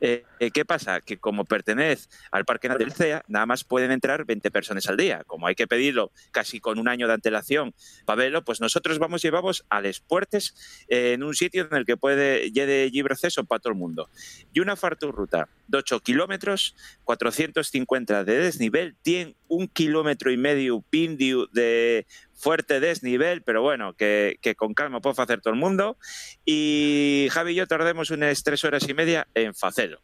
eh, 0.00 0.24
¿Qué 0.52 0.64
pasa? 0.64 1.00
Que 1.00 1.18
como 1.18 1.44
pertenece 1.44 2.08
al 2.30 2.44
Parque 2.44 2.68
del 2.68 2.92
CEA, 2.92 3.24
nada 3.28 3.46
más 3.46 3.64
pueden 3.64 3.90
entrar 3.90 4.24
20 4.24 4.50
personas 4.50 4.88
al 4.88 4.96
día. 4.96 5.24
Como 5.26 5.46
hay 5.46 5.54
que 5.54 5.66
pedirlo 5.66 6.12
casi 6.30 6.60
con 6.60 6.78
un 6.78 6.88
año 6.88 7.06
de 7.08 7.14
antelación 7.14 7.74
para 8.04 8.22
verlo, 8.22 8.44
pues 8.44 8.60
nosotros 8.60 8.98
vamos 8.98 9.22
llevamos 9.22 9.64
a 9.68 9.80
Les 9.80 10.00
Puertes 10.00 10.84
eh, 10.88 11.12
en 11.14 11.22
un 11.22 11.34
sitio 11.34 11.66
en 11.70 11.76
el 11.76 11.84
que 11.84 11.96
puede 11.96 12.50
lleve 12.50 12.90
libre 12.90 13.12
acceso 13.12 13.44
para 13.44 13.60
todo 13.60 13.72
el 13.72 13.78
mundo. 13.78 14.08
Y 14.52 14.60
una 14.60 14.76
farturruta 14.76 15.48
de 15.66 15.78
8 15.78 16.00
kilómetros, 16.00 16.76
450 17.04 18.24
de 18.24 18.38
desnivel, 18.38 18.96
tiene 19.02 19.36
un 19.48 19.66
kilómetro 19.66 20.30
y 20.30 20.36
medio 20.36 20.80
pindio 20.80 21.46
de 21.52 22.06
fuerte 22.38 22.80
desnivel, 22.80 23.42
pero 23.42 23.62
bueno, 23.62 23.94
que, 23.94 24.38
que 24.40 24.54
con 24.54 24.72
calma 24.72 25.00
puede 25.00 25.20
hacer 25.20 25.40
todo 25.40 25.52
el 25.52 25.60
mundo. 25.60 25.96
Y 26.44 27.28
Javi 27.30 27.52
y 27.52 27.56
yo 27.56 27.66
tardemos 27.66 28.10
unas 28.10 28.42
tres 28.42 28.64
horas 28.64 28.88
y 28.88 28.94
media 28.94 29.26
en 29.34 29.54
facelo. 29.54 30.00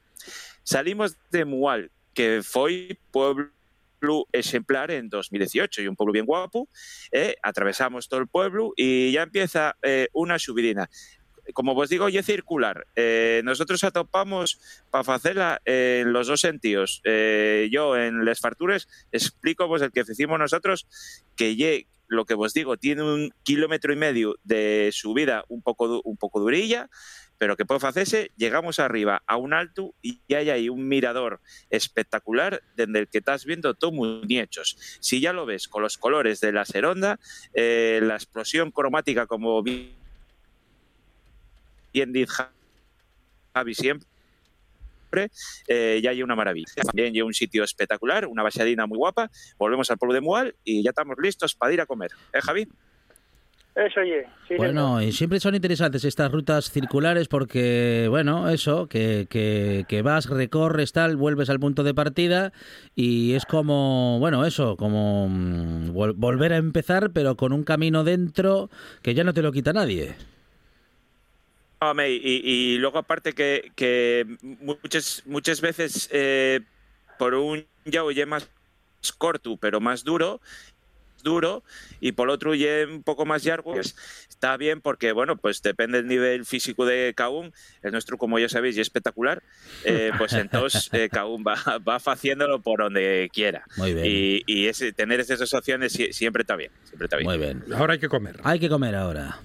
Salimos 0.62 1.16
de 1.30 1.44
Mual, 1.44 1.90
que 2.12 2.42
fue 2.42 2.98
pueblo 3.10 3.50
exemplar 4.32 4.90
en 4.90 5.08
2018 5.08 5.82
y 5.82 5.88
un 5.88 5.96
pueblo 5.96 6.12
bien 6.12 6.26
guapo. 6.26 6.68
eh, 7.12 7.36
atravesamos 7.42 8.08
todo 8.08 8.20
el 8.20 8.28
pueblo 8.28 8.72
y 8.76 9.12
ya 9.12 9.22
empieza 9.22 9.76
eh, 9.82 10.08
una 10.12 10.38
subidina. 10.38 10.90
Como 11.52 11.74
os 11.74 11.90
digo, 11.90 12.08
y 12.08 12.16
es 12.16 12.24
circular. 12.24 12.86
Eh, 12.96 13.42
nosotros 13.44 13.84
atopamos 13.84 14.58
para 14.90 15.14
hacerla 15.14 15.60
en 15.66 16.12
los 16.12 16.26
dos 16.26 16.40
sentidos. 16.40 17.02
Eh, 17.04 17.68
yo 17.70 17.96
en 17.98 18.24
Les 18.24 18.40
Fartures 18.40 18.88
explico 19.12 19.68
pues 19.68 19.82
el 19.82 19.92
que 19.92 20.04
hicimos 20.08 20.38
nosotros 20.38 20.86
que 21.36 21.54
ye, 21.54 21.86
lo 22.06 22.24
que 22.24 22.34
os 22.34 22.52
digo 22.52 22.76
tiene 22.76 23.02
un 23.02 23.32
kilómetro 23.42 23.92
y 23.92 23.96
medio 23.96 24.36
de 24.44 24.90
subida 24.92 25.44
un 25.48 25.62
poco 25.62 26.00
un 26.04 26.16
poco 26.16 26.40
durilla, 26.40 26.88
pero 27.38 27.56
que 27.56 27.64
puede 27.64 27.86
hacerse, 27.86 28.30
llegamos 28.36 28.78
arriba 28.78 29.22
a 29.26 29.36
un 29.36 29.52
alto 29.52 29.94
y 30.02 30.20
hay 30.32 30.50
ahí 30.50 30.68
un 30.68 30.88
mirador 30.88 31.40
espectacular 31.70 32.62
desde 32.76 32.98
el 33.00 33.08
que 33.08 33.18
estás 33.18 33.44
viendo 33.44 33.74
todo 33.74 33.92
muñechos. 33.92 34.76
Si 35.00 35.20
ya 35.20 35.32
lo 35.32 35.46
ves 35.46 35.68
con 35.68 35.82
los 35.82 35.98
colores 35.98 36.40
de 36.40 36.52
la 36.52 36.64
seronda, 36.64 37.18
eh, 37.52 38.00
la 38.02 38.14
explosión 38.14 38.70
cromática 38.70 39.26
como 39.26 39.62
bien 39.62 39.94
dice 41.92 42.32
Javi 43.54 43.74
siempre, 43.74 44.08
eh, 45.68 46.00
ya 46.02 46.10
hay 46.10 46.22
una 46.22 46.34
maravilla. 46.36 46.66
También 46.84 47.14
hay 47.14 47.22
un 47.22 47.34
sitio 47.34 47.64
espectacular, 47.64 48.26
una 48.26 48.42
basadina 48.42 48.86
muy 48.86 48.98
guapa. 48.98 49.30
Volvemos 49.58 49.90
al 49.90 49.98
pueblo 49.98 50.14
de 50.14 50.20
Mual 50.20 50.54
y 50.64 50.82
ya 50.82 50.90
estamos 50.90 51.16
listos 51.22 51.54
para 51.54 51.72
ir 51.72 51.80
a 51.80 51.86
comer. 51.86 52.10
¿Eh, 52.32 52.40
Javi? 52.42 52.66
Eso, 53.74 54.00
oye. 54.02 54.24
Sí, 54.46 54.54
Bueno, 54.56 55.02
y 55.02 55.10
siempre 55.10 55.40
son 55.40 55.56
interesantes 55.56 56.04
estas 56.04 56.30
rutas 56.30 56.70
circulares 56.70 57.26
porque, 57.26 58.06
bueno, 58.08 58.48
eso, 58.48 58.86
que, 58.86 59.26
que, 59.28 59.84
que 59.88 60.00
vas, 60.02 60.28
recorres, 60.30 60.92
tal, 60.92 61.16
vuelves 61.16 61.50
al 61.50 61.58
punto 61.58 61.82
de 61.82 61.92
partida 61.92 62.52
y 62.94 63.32
es 63.32 63.44
como, 63.46 64.18
bueno, 64.20 64.46
eso, 64.46 64.76
como 64.76 65.28
mm, 65.28 65.90
vol- 65.90 66.14
volver 66.14 66.52
a 66.52 66.56
empezar, 66.58 67.10
pero 67.12 67.36
con 67.36 67.52
un 67.52 67.64
camino 67.64 68.04
dentro 68.04 68.70
que 69.02 69.14
ya 69.14 69.24
no 69.24 69.34
te 69.34 69.42
lo 69.42 69.50
quita 69.50 69.72
nadie. 69.72 70.14
Hombre, 71.90 72.12
y, 72.12 72.18
y 72.44 72.78
luego 72.78 72.98
aparte 72.98 73.32
que, 73.32 73.70
que 73.76 74.26
muchas, 74.42 75.22
muchas 75.26 75.60
veces 75.60 76.08
eh, 76.12 76.60
por 77.18 77.34
un 77.34 77.66
ya 77.84 78.02
oye 78.04 78.26
más 78.26 78.48
corto, 79.18 79.56
pero 79.58 79.80
más 79.80 80.04
duro, 80.04 80.40
duro, 81.22 81.62
y 82.00 82.12
por 82.12 82.28
otro 82.28 82.54
ye 82.54 82.84
un 82.86 83.02
poco 83.02 83.24
más 83.24 83.44
largo, 83.44 83.72
pues, 83.72 83.96
está 84.28 84.56
bien 84.58 84.80
porque, 84.82 85.12
bueno, 85.12 85.36
pues 85.36 85.62
depende 85.62 85.98
del 85.98 86.06
nivel 86.06 86.44
físico 86.44 86.84
de 86.84 87.14
uno. 87.30 87.50
El 87.82 87.92
nuestro, 87.92 88.18
como 88.18 88.38
ya 88.38 88.48
sabéis, 88.48 88.76
es 88.76 88.82
espectacular, 88.82 89.42
eh, 89.84 90.12
pues 90.18 90.32
entonces 90.34 90.90
eh, 90.92 91.08
uno 91.10 91.42
va, 91.42 91.56
va 91.78 91.96
haciéndolo 91.96 92.60
por 92.60 92.80
donde 92.80 93.30
quiera. 93.32 93.64
Muy 93.76 93.94
bien. 93.94 94.06
Y, 94.06 94.42
y 94.46 94.66
ese, 94.68 94.92
tener 94.92 95.20
esas 95.20 95.52
opciones 95.54 95.98
sie- 95.98 96.12
siempre 96.12 96.42
está 96.42 96.56
bien, 96.56 96.70
siempre 96.84 97.06
está 97.06 97.16
bien. 97.16 97.28
Muy 97.28 97.38
bien. 97.38 97.64
Ahora 97.74 97.94
hay 97.94 97.98
que 97.98 98.08
comer. 98.08 98.40
Hay 98.44 98.58
que 98.60 98.68
comer 98.68 98.94
ahora. 98.94 99.38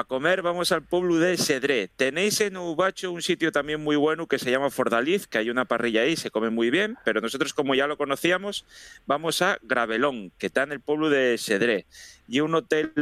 A 0.00 0.04
comer 0.04 0.40
vamos 0.40 0.72
al 0.72 0.80
pueblo 0.82 1.16
de 1.18 1.36
Sedré. 1.36 1.86
Tenéis 1.94 2.40
en 2.40 2.56
Ubacho 2.56 3.12
un 3.12 3.20
sitio 3.20 3.52
también 3.52 3.82
muy 3.82 3.96
bueno 3.96 4.26
que 4.26 4.38
se 4.38 4.50
llama 4.50 4.70
Fordaliz, 4.70 5.26
que 5.26 5.36
hay 5.36 5.50
una 5.50 5.66
parrilla 5.66 6.00
ahí, 6.00 6.16
se 6.16 6.30
come 6.30 6.48
muy 6.48 6.70
bien, 6.70 6.96
pero 7.04 7.20
nosotros 7.20 7.52
como 7.52 7.74
ya 7.74 7.86
lo 7.86 7.98
conocíamos, 7.98 8.64
vamos 9.04 9.42
a 9.42 9.58
Gravelón, 9.60 10.32
que 10.38 10.46
está 10.46 10.62
en 10.62 10.72
el 10.72 10.80
pueblo 10.80 11.10
de 11.10 11.36
Sedré. 11.36 11.84
Y 12.28 12.40
un 12.40 12.54
hotel 12.54 12.92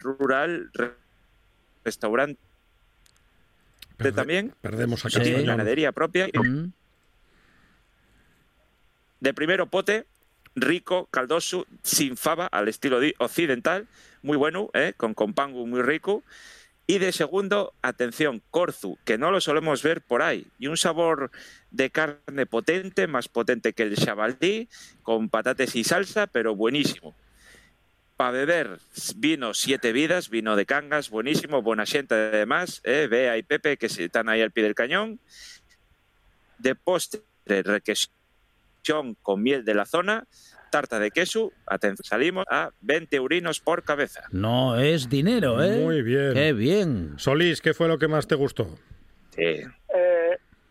rural, 0.00 0.68
re- 0.74 0.94
restaurante 1.84 2.40
también. 4.16 4.52
Perdemos 4.60 5.04
a 5.04 5.10
Sí, 5.10 5.18
Castañón. 5.18 5.46
ganadería 5.46 5.92
propia. 5.92 6.26
Mm. 6.34 6.72
De 9.20 9.32
primero 9.32 9.66
pote, 9.66 10.06
rico, 10.60 11.08
caldoso, 11.10 11.66
sin 11.82 12.16
fava, 12.16 12.46
al 12.46 12.68
estilo 12.68 12.98
occidental, 13.18 13.86
muy 14.22 14.36
bueno, 14.36 14.70
¿eh? 14.74 14.94
con 14.96 15.14
compango 15.14 15.66
muy 15.66 15.82
rico. 15.82 16.22
Y 16.86 16.98
de 16.98 17.12
segundo, 17.12 17.74
atención, 17.82 18.40
corzu, 18.50 18.96
que 19.04 19.18
no 19.18 19.30
lo 19.30 19.42
solemos 19.42 19.82
ver 19.82 20.00
por 20.00 20.22
ahí. 20.22 20.46
Y 20.58 20.68
un 20.68 20.78
sabor 20.78 21.30
de 21.70 21.90
carne 21.90 22.46
potente, 22.46 23.06
más 23.06 23.28
potente 23.28 23.74
que 23.74 23.82
el 23.82 23.96
chabaldí, 23.96 24.68
con 25.02 25.28
patates 25.28 25.76
y 25.76 25.84
salsa, 25.84 26.26
pero 26.26 26.56
buenísimo. 26.56 27.14
Para 28.16 28.30
beber, 28.30 28.80
vino 29.16 29.52
siete 29.52 29.92
vidas, 29.92 30.30
vino 30.30 30.56
de 30.56 30.64
cangas, 30.64 31.10
buenísimo, 31.10 31.60
buena 31.60 31.84
gente 31.84 32.14
además, 32.14 32.80
¿eh? 32.84 33.06
Bea 33.08 33.36
y 33.36 33.42
Pepe, 33.42 33.76
que 33.76 33.86
están 33.86 34.30
ahí 34.30 34.40
al 34.40 34.50
pie 34.50 34.64
del 34.64 34.74
cañón. 34.74 35.20
De 36.56 36.74
postre, 36.74 37.22
con 39.22 39.42
miel 39.42 39.64
de 39.64 39.74
la 39.74 39.86
zona, 39.86 40.26
tarta 40.70 40.98
de 40.98 41.10
queso, 41.10 41.52
atención, 41.66 42.04
salimos 42.04 42.44
a 42.50 42.70
20 42.80 43.16
eurinos 43.16 43.60
por 43.60 43.84
cabeza. 43.84 44.22
No 44.30 44.78
es 44.78 45.08
dinero, 45.08 45.62
¿eh? 45.62 45.80
Muy 45.82 46.02
bien. 46.02 46.34
Qué 46.34 46.52
bien. 46.52 47.14
Solís, 47.16 47.60
¿qué 47.60 47.74
fue 47.74 47.88
lo 47.88 47.98
que 47.98 48.08
más 48.08 48.26
te 48.26 48.34
gustó? 48.34 48.78
Sí. 49.30 49.62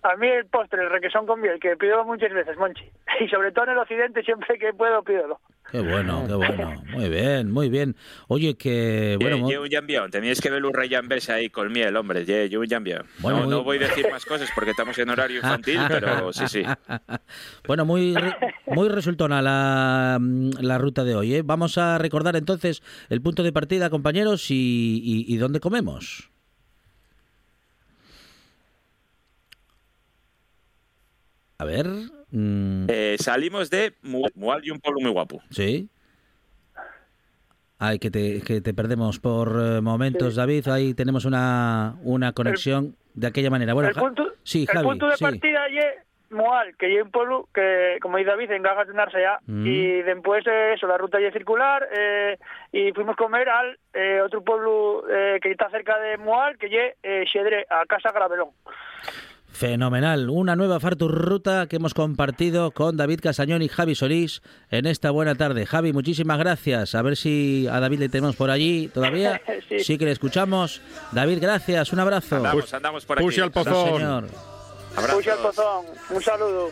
A 0.04 0.16
mí 0.16 0.28
el 0.28 0.46
postre, 0.46 0.84
el 0.84 0.90
requesón 0.90 1.26
con 1.26 1.42
miel, 1.42 1.60
que 1.60 1.76
pido 1.76 2.04
muchas 2.06 2.32
veces, 2.34 2.56
Monchi. 2.58 2.84
Y 3.20 3.28
sobre 3.30 3.52
todo 3.52 3.66
en 3.66 3.72
el 3.72 3.78
occidente, 3.80 4.22
siempre 4.24 4.60
que 4.60 4.72
puedo, 4.74 5.02
pídelo. 5.04 5.40
Qué 5.72 5.80
bueno, 5.82 6.24
qué 6.28 6.34
bueno. 6.36 6.82
Muy 6.94 7.10
bien, 7.10 7.52
muy 7.52 7.68
bien. 7.70 7.96
Oye, 8.30 8.56
que 8.56 9.18
bueno, 9.20 9.38
un 9.38 9.70
jambión, 9.70 10.10
tenéis 10.12 10.40
que 10.40 10.50
ver 10.50 10.64
un 10.64 10.74
rey 10.74 10.88
jambés 10.88 11.30
ahí 11.30 11.50
con 11.50 11.72
miel, 11.74 11.96
hombre, 11.98 12.24
ye 12.26 12.56
un 12.58 12.68
jambión. 12.68 13.06
Bueno, 13.20 13.40
no, 13.40 13.44
muy- 13.46 13.52
no 13.52 13.64
voy 13.64 13.78
a 13.78 13.80
decir 13.82 14.06
más 14.10 14.24
cosas 14.26 14.50
porque 14.56 14.72
estamos 14.72 14.98
en 15.00 15.10
horario 15.10 15.38
infantil, 15.38 15.82
pero 15.90 16.32
sí, 16.32 16.48
sí. 16.48 16.64
Bueno, 17.68 17.84
muy, 17.86 18.16
muy 18.68 18.88
resultona 18.88 19.42
la, 19.42 20.20
la 20.62 20.78
ruta 20.78 21.04
de 21.04 21.16
hoy. 21.16 21.36
¿eh? 21.36 21.42
Vamos 21.44 21.78
a 21.78 21.98
recordar 21.98 22.36
entonces 22.38 22.82
el 23.10 23.22
punto 23.22 23.44
de 23.44 23.52
partida, 23.52 23.90
compañeros, 23.90 24.50
y, 24.52 25.02
y- 25.04 25.34
y 25.34 25.38
dónde 25.38 25.60
comemos. 25.60 26.30
A 31.60 31.66
ver. 31.66 31.86
mm, 32.32 32.86
Eh, 32.90 33.16
salimos 33.20 33.70
de 33.70 33.94
Mu- 34.04 34.28
Mual 34.36 34.62
y 34.64 34.72
un 34.72 34.80
pueblo 34.80 35.00
muy 35.02 35.12
guapo. 35.12 35.42
sí. 35.50 35.90
Ay, 37.80 38.00
que 38.00 38.10
te, 38.10 38.42
que 38.42 38.60
te 38.60 38.74
perdemos 38.74 39.20
por 39.20 39.50
eh, 39.62 39.82
momentos, 39.82 40.36
David. 40.36 40.68
Ahí 40.68 40.96
tenemos 40.96 41.26
una, 41.26 41.94
una 42.02 42.32
conexión 42.34 42.96
de 43.14 43.28
aquella 43.28 43.52
manera. 43.52 43.76
Bueno, 43.76 43.90
el 43.90 43.94
Ja- 43.96 44.02
punto, 44.02 44.34
sí, 44.42 44.62
el 44.62 44.68
Javi. 44.68 44.88
punto 44.88 45.08
de 45.08 45.16
sí. 45.16 45.24
partida 45.24 45.68
es 45.68 45.86
Moal, 46.32 46.76
que 46.76 46.98
es 46.98 47.04
un 47.04 47.12
pueblo 47.12 47.48
que, 47.54 48.00
como 48.02 48.18
dice 48.18 48.32
David, 48.32 48.50
en 48.50 48.64
Gagas 48.64 48.88
de 48.88 48.96
Narsea. 48.96 49.40
Mm. 49.46 49.68
Y 49.68 50.02
después 50.02 50.44
eh, 50.48 50.74
eso, 50.74 50.88
la 50.88 50.98
ruta 50.98 51.20
es 51.20 51.32
circular. 51.32 51.88
eh, 51.96 52.40
y 52.72 52.92
fuimos 52.94 53.14
a 53.14 53.18
comer 53.18 53.48
al 53.48 53.78
eh, 53.94 54.22
otro 54.22 54.44
pueblo 54.44 55.04
eh, 55.08 55.38
que 55.40 55.52
está 55.52 55.70
cerca 55.70 56.00
de 56.00 56.18
Moal, 56.18 56.58
que 56.58 56.66
es 56.66 56.96
eh, 57.04 57.26
Xedre, 57.32 57.68
a 57.70 57.86
Casa 57.86 58.12
Gravelón. 58.12 58.50
Fenomenal. 59.58 60.30
Una 60.30 60.56
nueva 60.56 60.80
Fartur 60.80 61.12
Ruta 61.12 61.66
que 61.66 61.78
hemos 61.78 61.96
compartido 61.96 62.70
con 62.70 62.96
David 62.96 63.22
Casañón 63.24 63.64
y 63.64 63.68
Javi 63.70 63.96
Solís 63.96 64.44
en 64.70 64.86
esta 64.86 65.10
buena 65.10 65.34
tarde. 65.34 65.66
Javi, 65.66 65.94
muchísimas 65.94 66.38
gracias. 66.38 66.94
A 66.94 67.02
ver 67.02 67.18
si 67.18 67.68
a 67.68 67.80
David 67.80 67.98
le 68.02 68.10
tenemos 68.10 68.36
por 68.36 68.52
allí 68.52 68.88
todavía. 68.94 69.42
Sí. 69.80 69.98
que 69.98 70.06
le 70.06 70.12
escuchamos. 70.12 70.82
David, 71.12 71.40
gracias. 71.42 71.92
Un 71.92 72.00
abrazo. 72.00 72.36
Andamos, 72.38 72.74
andamos 72.74 73.06
por 73.06 73.20
aquí. 73.20 73.32
Sí, 73.32 73.42
señor. 73.42 74.28
El 74.96 75.38
pozón. 75.42 75.86
Un 76.10 76.22
saludo. 76.22 76.70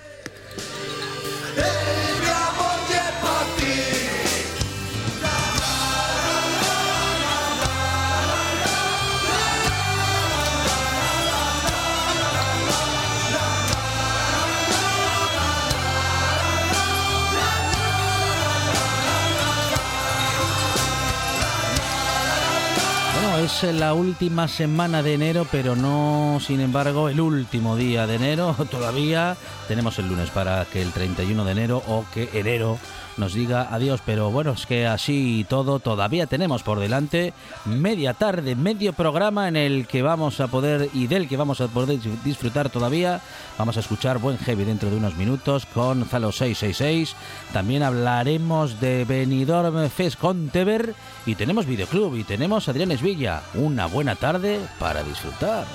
Es 23.45 23.63
la 23.63 23.93
última 23.93 24.47
semana 24.47 25.03
de 25.03 25.13
enero, 25.13 25.45
pero 25.51 25.75
no, 25.75 26.39
sin 26.41 26.61
embargo, 26.61 27.09
el 27.09 27.21
último 27.21 27.75
día 27.75 28.07
de 28.07 28.15
enero. 28.15 28.55
Todavía 28.71 29.37
tenemos 29.67 29.99
el 29.99 30.07
lunes 30.07 30.31
para 30.31 30.65
que 30.65 30.81
el 30.81 30.91
31 30.91 31.45
de 31.45 31.51
enero 31.51 31.83
o 31.87 32.05
que 32.11 32.27
enero 32.33 32.79
nos 33.17 33.33
diga 33.33 33.67
adiós. 33.71 34.01
Pero 34.05 34.31
bueno, 34.31 34.51
es 34.51 34.65
que 34.65 34.87
así 34.87 35.39
y 35.39 35.43
todo, 35.43 35.79
todavía 35.79 36.27
tenemos 36.27 36.63
por 36.63 36.79
delante 36.79 37.33
media 37.65 38.13
tarde, 38.13 38.55
medio 38.55 38.93
programa 38.93 39.47
en 39.47 39.55
el 39.55 39.87
que 39.87 40.01
vamos 40.01 40.39
a 40.39 40.47
poder 40.47 40.89
y 40.93 41.07
del 41.07 41.27
que 41.27 41.37
vamos 41.37 41.61
a 41.61 41.67
poder 41.67 41.99
disfrutar 42.23 42.69
todavía. 42.69 43.21
Vamos 43.57 43.77
a 43.77 43.79
escuchar 43.79 44.19
buen 44.19 44.37
heavy 44.37 44.65
dentro 44.65 44.89
de 44.89 44.97
unos 44.97 45.15
minutos 45.15 45.65
con 45.65 46.05
Zalo 46.05 46.31
666. 46.31 47.15
También 47.53 47.83
hablaremos 47.83 48.79
de 48.79 49.05
Benidorm 49.05 49.89
Fest 49.89 50.19
con 50.19 50.49
Teber 50.49 50.93
y 51.25 51.35
tenemos 51.35 51.65
videoclub 51.65 52.15
y 52.15 52.23
tenemos 52.23 52.67
Adrián 52.67 52.91
Esvilla. 52.91 53.41
Una 53.53 53.85
buena 53.85 54.15
tarde 54.15 54.59
para 54.79 55.03
disfrutar. 55.03 55.65